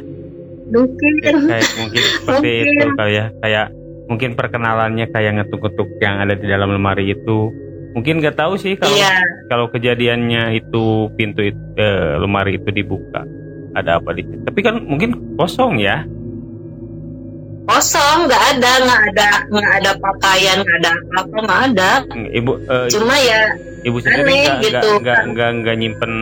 mungkin 0.67 1.13
Ya, 1.19 1.36
kayak 1.36 1.67
mungkin 1.78 2.01
seperti 2.01 2.51
Mungkin. 2.63 2.72
itu 2.72 2.88
kali 2.95 3.13
ya 3.13 3.26
kayak 3.38 3.65
mungkin 4.07 4.30
perkenalannya 4.36 5.05
kayak 5.07 5.32
ngetuk-ngetuk 5.38 5.89
yang 5.99 6.19
ada 6.19 6.34
di 6.34 6.45
dalam 6.45 6.72
lemari 6.72 7.11
itu 7.11 7.51
mungkin 7.91 8.19
nggak 8.19 8.36
tahu 8.36 8.55
sih 8.55 8.76
kalau 8.76 8.95
Iya. 8.95 9.15
kalau 9.47 9.65
kejadiannya 9.67 10.55
itu 10.55 10.84
pintu 11.13 11.43
it- 11.43 11.76
eh, 11.76 12.15
lemari 12.17 12.55
itu 12.55 12.72
dibuka 12.72 13.24
ada 13.72 13.99
apa 13.99 14.11
di 14.11 14.24
tapi 14.43 14.59
kan 14.59 14.80
mungkin 14.80 15.36
kosong 15.36 15.80
ya 15.80 16.03
kosong 17.62 18.18
nggak 18.26 18.43
ada 18.57 18.72
nggak 18.82 19.01
ada 19.12 19.30
nggak 19.47 19.72
ada 19.80 19.91
pakaian 19.97 20.57
nggak 20.59 20.78
ada 20.82 20.91
apa 21.16 21.36
nggak 21.39 21.62
ada. 21.72 21.91
Ibu 22.12 22.51
eh, 22.66 22.88
cuma 22.89 23.16
ya 23.18 23.41
ibu 23.82 23.97
sendiri 23.97 24.34
nggak 24.45 24.57
gitu, 24.62 24.89
nggak 24.91 25.01
nggak 25.01 25.18
kan. 25.18 25.26
nggak 25.34 25.49
nggak 25.62 25.76
nyimpen 25.78 26.14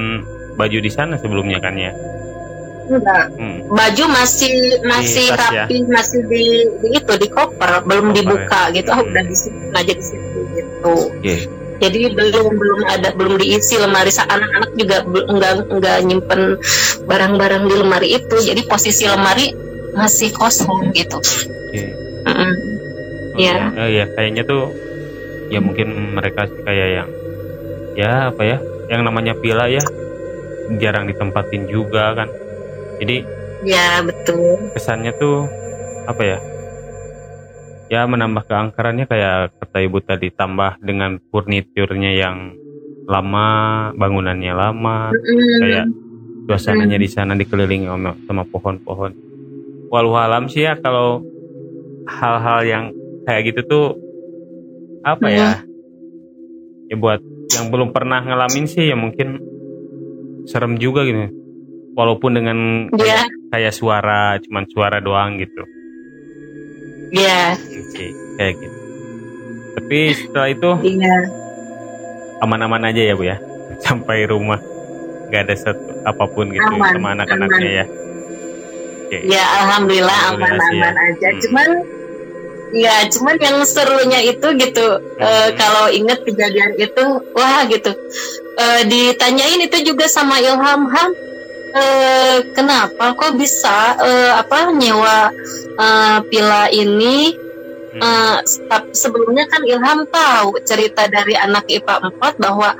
baju 0.55 0.77
di 0.77 0.91
sana 0.91 1.15
sebelumnya 1.15 1.59
kan 1.59 1.75
ya? 1.75 1.91
Enggak 2.89 3.25
Hmm, 3.37 3.69
baju 3.69 4.03
masih 4.09 4.53
masih 4.81 5.29
tas 5.29 5.53
ya? 5.53 5.69
rapi 5.69 5.85
masih 5.85 6.25
di, 6.25 6.43
di 6.81 6.87
itu 6.97 7.13
di 7.21 7.27
koper 7.29 7.85
belum 7.85 8.09
Koper 8.09 8.17
dibuka 8.17 8.61
ya? 8.69 8.75
gitu. 8.81 8.89
Ah 8.89 8.97
Hmm. 8.97 9.09
udah 9.13 9.23
disimpan 9.29 9.73
aja 9.77 9.93
di 9.93 10.03
situ 10.03 10.39
gitu. 10.57 10.93
Oke. 11.13 11.35
Jadi 11.79 11.99
belum 12.11 12.47
belum 12.59 12.79
ada 12.89 13.09
belum 13.15 13.39
diisi 13.39 13.77
lemari. 13.77 14.09
Anak-anak 14.11 14.71
juga 14.75 14.97
enggak 15.05 15.51
enggak 15.69 15.97
nyimpen 16.03 16.41
barang-barang 17.05 17.63
di 17.69 17.75
lemari 17.77 18.07
itu. 18.17 18.35
Jadi 18.41 18.61
posisi 18.65 19.05
lemari 19.05 19.47
masih 19.93 20.29
kosong 20.33 20.91
gitu. 20.93 21.17
Oke. 21.19 21.83
Mm-mm. 22.27 22.51
Oh, 23.33 23.39
Iya. 23.39 23.71
ya, 23.71 23.85
ya 23.87 24.05
kayaknya 24.17 24.43
tuh 24.43 24.73
ya 25.47 25.59
mungkin 25.63 26.17
mereka 26.17 26.45
sih 26.49 26.61
kayak 26.61 26.89
yang 27.01 27.09
ya 27.95 28.11
apa 28.33 28.41
ya 28.43 28.57
yang 28.89 29.01
namanya 29.05 29.37
pila 29.37 29.69
ya 29.69 29.81
jarang 30.81 31.07
ditempatin 31.07 31.69
juga 31.69 32.13
kan. 32.13 32.29
Jadi 32.99 33.23
ya 33.63 34.03
betul. 34.03 34.71
kesannya 34.75 35.11
tuh 35.15 35.47
apa 36.07 36.23
ya 36.25 36.39
ya 37.89 38.05
menambah 38.05 38.45
keangkerannya 38.45 39.05
kayak 39.09 39.57
kata 39.57 39.77
ibu 39.81 39.97
tadi 39.99 40.29
tambah 40.29 40.77
dengan 40.79 41.17
furniturnya 41.33 42.11
yang 42.13 42.53
lama 43.09 43.47
bangunannya 43.97 44.53
lama 44.53 45.09
Mm-mm. 45.09 45.59
kayak 45.65 45.85
suasananya 46.45 47.01
di 47.01 47.09
sana 47.09 47.33
dikelilingi 47.33 47.89
sama 48.29 48.43
pohon-pohon 48.45 49.11
walau 49.89 50.13
alam 50.15 50.45
sih 50.47 50.63
ya 50.63 50.77
kalau 50.77 51.25
hal-hal 52.05 52.59
yang 52.65 52.83
kayak 53.25 53.53
gitu 53.53 53.61
tuh 53.65 53.85
apa 55.05 55.27
ya? 55.29 55.49
Ya 56.89 56.95
buat 56.97 57.21
yang 57.53 57.73
belum 57.73 57.93
pernah 57.93 58.21
ngalamin 58.21 58.65
sih 58.69 58.89
ya 58.89 58.97
mungkin 58.97 59.41
serem 60.45 60.77
juga 60.77 61.05
gitu. 61.05 61.29
Walaupun 61.97 62.31
dengan 62.37 62.57
Iya. 62.95 63.27
kayak 63.51 63.73
suara 63.75 64.37
cuman 64.39 64.63
suara 64.69 64.97
doang 65.01 65.41
gitu. 65.41 65.61
Ya 67.13 67.57
oke 67.57 68.05
kayak 68.37 68.53
gitu. 68.61 68.77
Tapi 69.77 69.97
setelah 70.13 70.49
itu 70.53 70.71
iya. 70.85 71.17
aman-aman 72.45 72.89
aja 72.93 73.01
ya 73.01 73.13
bu 73.17 73.25
ya. 73.25 73.37
Sampai 73.85 74.29
rumah. 74.29 74.61
Nggak 75.29 75.41
ada 75.45 75.55
satu 75.57 75.89
apa 76.05 76.25
pun 76.25 76.49
gitu 76.49 76.65
Aman, 76.73 76.89
sama 76.89 77.13
anak-anaknya 77.13 77.69
ya 77.69 77.85
oke 79.09 79.17
ya 79.25 79.41
alhamdulillah 79.59 80.13
sih 80.15 80.29
ya. 80.29 80.37
aman-aman 80.37 80.93
aja 80.95 81.27
Hmm. 81.27 81.39
cuman 81.41 81.69
ya 82.69 82.95
cuman 83.09 83.35
yang 83.41 83.57
serunya 83.65 84.19
itu 84.23 84.47
gitu 84.55 84.87
Hmm. 85.17 85.49
kalau 85.57 85.89
inget 85.89 86.21
kejadian 86.21 86.77
itu 86.77 87.03
wah 87.33 87.65
gitu 87.65 87.91
Eh, 88.53 88.83
ditanyain 88.83 89.63
itu 89.63 89.87
juga 89.87 90.03
sama 90.05 90.35
Ilham 90.37 90.83
Ham 90.85 91.09
eh, 91.71 92.43
kenapa 92.51 93.15
kok 93.15 93.33
bisa 93.33 93.95
eh, 93.97 94.31
apa 94.35 94.69
nyewa 94.69 95.31
eh, 95.75 96.17
pila 96.25 96.69
ini 96.69 97.33
Hmm. 97.89 98.37
Se- 98.45 98.69
sebelumnya 98.93 99.49
kan 99.49 99.65
Ilham 99.65 100.05
tahu 100.05 100.61
cerita 100.61 101.07
dari 101.07 101.33
anak 101.33 101.65
IPA 101.65 102.13
4 102.13 102.37
bahwa 102.37 102.77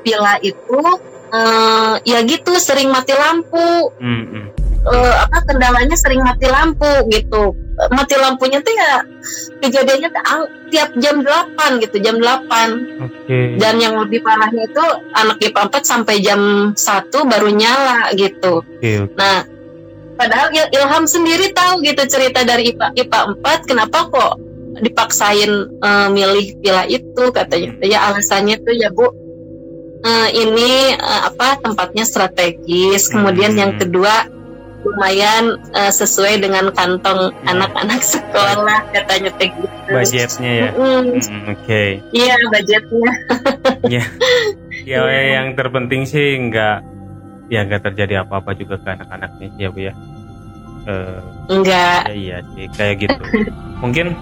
pila 0.00 0.40
itu 0.40 0.80
eh, 1.28 1.94
ya 2.06 2.22
gitu 2.22 2.56
sering 2.56 2.88
mati 2.88 3.12
lampu 3.12 3.92
Hmm, 3.98 4.48
eh, 4.86 5.14
apa 5.18 5.38
kendalanya 5.44 5.94
sering 5.94 6.22
mati 6.22 6.46
lampu 6.46 6.88
gitu. 7.10 7.50
Eh, 7.76 7.88
mati 7.90 8.14
lampunya 8.14 8.58
tuh 8.60 8.72
ya 8.72 9.02
kejadiannya 9.58 10.08
tiap 10.70 10.90
jam 10.96 11.20
8 11.20 11.82
gitu 11.82 11.96
jam 11.98 12.16
8 12.16 13.02
oke. 13.02 13.38
Dan 13.58 13.74
yang 13.76 13.94
lebih 13.98 14.22
parahnya 14.22 14.64
itu 14.64 14.84
anak 15.12 15.38
IPA 15.38 15.60
4 15.68 15.82
sampai 15.82 16.14
jam 16.20 16.40
1 16.72 16.78
baru 17.26 17.48
nyala 17.50 18.10
gitu. 18.14 18.62
Oke 18.62 18.90
oke. 19.04 19.14
nah 19.14 19.44
padahal 20.16 20.48
Il- 20.50 20.72
Ilham 20.72 21.04
sendiri 21.04 21.52
tahu 21.52 21.84
gitu 21.84 22.02
cerita 22.06 22.40
dari 22.40 22.72
IPA 22.72 22.96
IPA 22.96 23.20
4 23.44 23.68
kenapa 23.68 24.08
kok 24.08 24.32
dipaksain 24.76 25.50
eh, 25.76 26.08
milih 26.08 26.60
pila 26.60 26.84
itu 26.86 27.24
katanya. 27.30 27.76
Ya 27.82 28.08
alasannya 28.08 28.56
tuh 28.60 28.72
ya 28.72 28.88
Bu 28.88 29.08
eh, 30.00 30.28
ini 30.32 30.70
eh, 30.92 31.20
apa 31.26 31.60
tempatnya 31.60 32.04
strategis. 32.04 33.08
Kemudian 33.08 33.52
Hmm. 33.52 33.60
yang 33.60 33.72
kedua 33.76 34.28
lumayan 34.86 35.44
eh, 35.72 35.90
sesuai 35.90 36.38
dengan 36.38 36.70
kantong 36.70 37.34
anak-anak 37.42 37.98
sekolah 38.00 38.86
katanya 38.90 39.30
teh 39.34 39.50
gitu. 39.50 39.90
Budgetnya 39.90 40.50
ya? 40.52 40.68
Mm, 40.72 41.18
Hmm, 41.18 41.42
oke. 41.50 41.82
Iya 42.12 42.34
budgetnya. 42.46 43.10
Ya 44.86 45.02
ya 45.02 45.02
yang 45.34 45.58
terpenting 45.58 46.06
sih 46.06 46.38
nggak 46.38 46.78
ya 47.48 47.66
nggak 47.66 47.82
terjadi 47.82 48.22
apa-apa 48.22 48.54
juga 48.54 48.78
ke 48.78 48.86
anak-anaknya 48.88 49.48
ya 49.58 49.68
bu 49.68 49.80
ya? 49.82 49.92
Eh, 50.86 51.20
enggak 51.50 52.06
ya 52.06 52.14
iya 52.14 52.36
sih 52.54 52.66
kayak 52.70 52.94
gitu. 53.02 53.18
Mungkin 53.82 54.14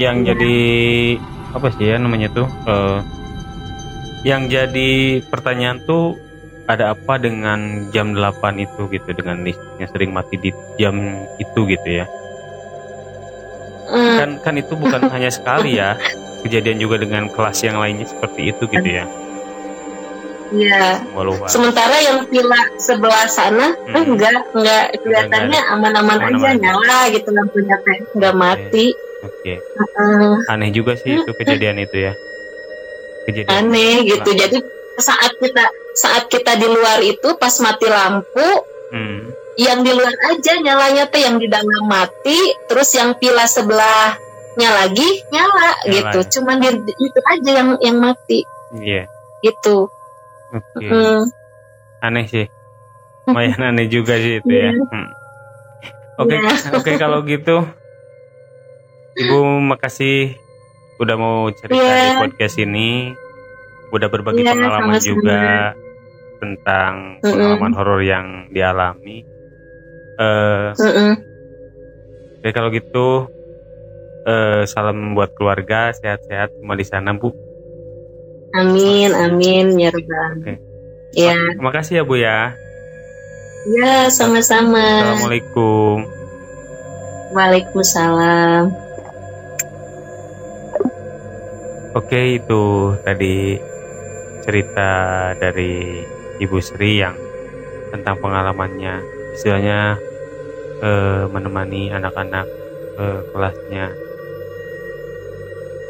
yang 0.00 0.24
Iya. 0.24 0.32
jadi 0.32 0.56
apa 1.52 1.68
sih 1.76 1.84
ya 1.84 2.00
namanya 2.00 2.32
tuh 2.32 2.48
eh, 2.64 2.98
yang 4.24 4.48
jadi 4.48 4.92
pertanyaan 5.28 5.82
tuh 5.84 6.16
ada 6.70 6.94
apa 6.94 7.18
dengan 7.18 7.90
jam 7.90 8.14
8 8.14 8.62
itu 8.62 8.86
gitu 8.90 9.10
dengan 9.12 9.42
listriknya 9.42 9.86
sering 9.90 10.10
mati 10.14 10.38
di 10.38 10.50
jam 10.78 11.26
itu 11.36 11.60
gitu 11.66 11.88
ya? 12.02 12.06
Mm, 13.92 14.16
kan 14.16 14.30
kan 14.40 14.54
itu 14.56 14.72
bukan 14.78 15.10
hanya 15.10 15.28
sekali 15.28 15.76
ya 15.76 15.98
kejadian 16.46 16.78
juga 16.80 17.02
dengan 17.02 17.28
kelas 17.28 17.60
yang 17.66 17.76
lainnya 17.82 18.06
seperti 18.08 18.54
itu 18.54 18.64
gitu 18.70 18.88
ya? 18.88 19.04
Iya. 20.52 21.00
Sementara 21.48 21.96
yang 22.04 22.28
pila 22.28 22.60
sebelah 22.76 23.24
sana 23.24 23.72
Hmm. 23.88 24.04
enggak, 24.16 24.36
enggak 24.52 24.84
kelihatannya 25.00 25.60
aman-aman 25.72 26.18
aja 26.28 26.50
nyala 26.60 27.08
gitu 27.08 27.28
lampunya 27.32 27.76
teh. 27.80 27.98
Enggak 28.12 28.34
mati. 28.36 28.86
oke. 29.22 29.54
Heeh, 29.54 30.34
aneh 30.50 30.70
juga 30.74 30.98
sih 30.98 31.14
itu 31.14 31.30
kejadian 31.32 31.78
itu 31.80 32.10
ya. 32.10 32.12
Kejadian 33.24 33.48
aneh 33.48 33.94
gitu. 34.04 34.30
Jadi 34.34 34.58
saat 34.94 35.32
kita 35.36 35.64
saat 35.94 36.24
kita 36.26 36.54
di 36.54 36.66
luar 36.66 37.00
itu 37.00 37.36
pas 37.36 37.52
mati 37.58 37.86
lampu 37.86 38.48
Hmm, 38.88 39.32
yang 39.56 39.80
di 39.80 39.88
luar 39.88 40.12
aja 40.26 40.52
nyalanya 40.58 41.08
teh 41.08 41.20
yang 41.20 41.36
di 41.36 41.48
dalam 41.48 41.64
mati, 41.82 42.36
terus 42.66 42.92
yang 42.92 43.16
pila 43.16 43.48
sebelahnya 43.48 44.20
lagi 44.70 45.08
nyala, 45.28 45.48
Nyala. 45.82 46.12
gitu. 46.12 46.18
Cuman 46.36 46.60
di, 46.60 46.68
itu 46.92 47.20
aja 47.22 47.50
yang 47.54 47.68
yang 47.80 47.96
mati 47.96 48.44
iya 48.76 49.08
gitu. 49.40 49.88
oke 50.52 50.84
Hmm. 50.84 51.24
aneh 52.00 52.24
sih 52.26 52.46
lumayan 53.24 53.64
aneh 53.66 53.88
juga 53.88 54.16
sih 54.16 54.38
itu 54.38 54.48
ya 54.48 54.70
Iya. 54.70 54.84
Hmm. 54.84 55.08
oke 56.18 56.34
Iya. 56.34 56.52
oke 56.76 56.90
kalau 56.96 57.24
gitu 57.24 57.64
ibu 59.14 59.38
makasih 59.62 60.36
udah 60.98 61.16
mau 61.16 61.48
cerita 61.50 61.76
Iya. 61.76 61.96
di 61.96 62.20
podcast 62.20 62.56
ini 62.58 63.12
udah 63.92 64.08
berbagi 64.08 64.40
Iya, 64.42 64.52
pengalaman 64.56 64.96
sama-sama. 64.96 65.04
juga 65.04 65.42
tentang 66.40 66.92
Mm-mm. 67.22 67.36
pengalaman 67.38 67.72
horor 67.76 68.00
yang 68.02 68.26
dialami 68.50 69.22
eh 70.18 70.72
Mm-mm. 70.74 71.12
oke 72.40 72.48
kalau 72.50 72.68
gitu 72.72 73.08
eh 74.24 74.64
salam 74.66 75.14
buat 75.14 75.30
keluarga 75.36 75.92
sehat-sehat 75.92 76.56
semua 76.56 76.74
di 76.74 76.86
sana 76.88 77.12
bu 77.14 77.30
Amin, 78.52 79.16
amin 79.16 79.80
ya 79.80 79.88
Rabbal. 79.88 80.44
Oke. 80.44 80.52
Ya, 81.16 81.32
terima 81.56 81.72
kasih 81.72 82.00
ya 82.00 82.02
bu 82.04 82.20
ya 82.20 82.52
ya 83.72 84.12
sama-sama. 84.12 84.82
assalamualaikum 85.00 86.04
Waalaikumsalam. 87.32 88.68
Oke, 91.92 92.36
itu 92.36 92.64
tadi 93.04 93.56
cerita 94.42 94.90
dari 95.38 96.02
Ibu 96.42 96.58
Sri 96.58 96.98
yang 96.98 97.14
tentang 97.94 98.18
pengalamannya, 98.18 99.00
istilahnya 99.38 99.96
eh, 100.82 101.24
menemani 101.30 101.94
anak-anak 101.94 102.46
eh, 102.98 103.20
kelasnya 103.30 103.86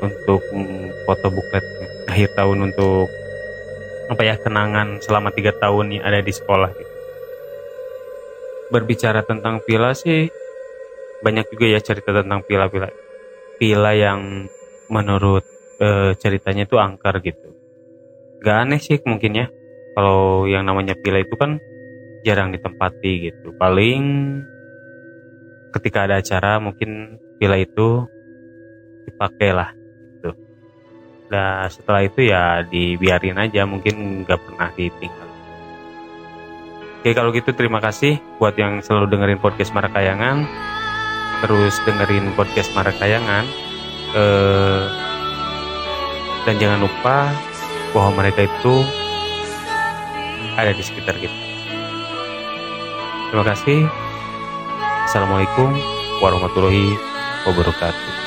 untuk 0.02 0.42
foto 1.06 1.26
buklet 1.30 1.64
akhir 2.10 2.34
tahun 2.34 2.68
untuk 2.68 3.06
apa 4.10 4.22
ya 4.26 4.34
kenangan 4.36 5.00
selama 5.00 5.30
tiga 5.32 5.54
tahun 5.56 5.96
yang 5.96 6.04
ada 6.04 6.20
di 6.20 6.32
sekolah. 6.34 6.70
Gitu. 6.74 6.94
Berbicara 8.68 9.22
tentang 9.24 9.62
pila 9.64 9.94
sih 9.96 10.28
banyak 11.22 11.46
juga 11.54 11.70
ya 11.70 11.78
cerita 11.78 12.10
tentang 12.10 12.42
pila-pila 12.42 12.90
villa 13.62 13.92
yang 13.94 14.50
menurut 14.90 15.46
eh, 15.78 16.12
ceritanya 16.18 16.66
itu 16.66 16.76
angker 16.76 17.14
gitu. 17.22 17.51
Gak 18.42 18.56
aneh 18.68 18.80
sih 18.82 18.98
mungkin 19.06 19.38
ya. 19.38 19.46
Kalau 19.94 20.50
yang 20.50 20.66
namanya 20.66 20.98
villa 20.98 21.22
itu 21.22 21.38
kan 21.38 21.62
jarang 22.26 22.50
ditempati 22.50 23.30
gitu. 23.30 23.54
Paling 23.54 24.02
ketika 25.72 26.04
ada 26.04 26.18
acara 26.18 26.58
mungkin 26.58 27.22
villa 27.38 27.58
itu 27.58 28.06
dipakai 29.06 29.50
lah 29.54 29.70
gitu. 29.74 30.30
Nah 31.30 31.66
setelah 31.70 32.02
itu 32.02 32.26
ya 32.26 32.62
dibiarin 32.66 33.38
aja 33.38 33.66
mungkin 33.66 34.26
nggak 34.26 34.40
pernah 34.42 34.68
ditinggal. 34.74 35.28
Oke 37.02 37.10
kalau 37.18 37.34
gitu 37.34 37.50
terima 37.50 37.82
kasih 37.82 38.22
buat 38.38 38.54
yang 38.54 38.78
selalu 38.78 39.10
dengerin 39.10 39.42
podcast 39.42 39.74
Marakayangan. 39.74 40.46
Terus 41.42 41.74
dengerin 41.82 42.30
podcast 42.38 42.70
Marakayangan. 42.78 43.44
Eh, 44.12 44.82
dan 46.46 46.54
jangan 46.62 46.86
lupa 46.86 47.34
bahwa 47.92 48.24
mereka 48.24 48.48
itu 48.48 48.74
ada 50.56 50.72
di 50.72 50.82
sekitar 50.84 51.16
kita. 51.16 51.38
Terima 53.32 53.44
kasih. 53.48 53.88
Assalamualaikum 55.08 55.72
warahmatullahi 56.20 56.96
wabarakatuh. 57.48 58.21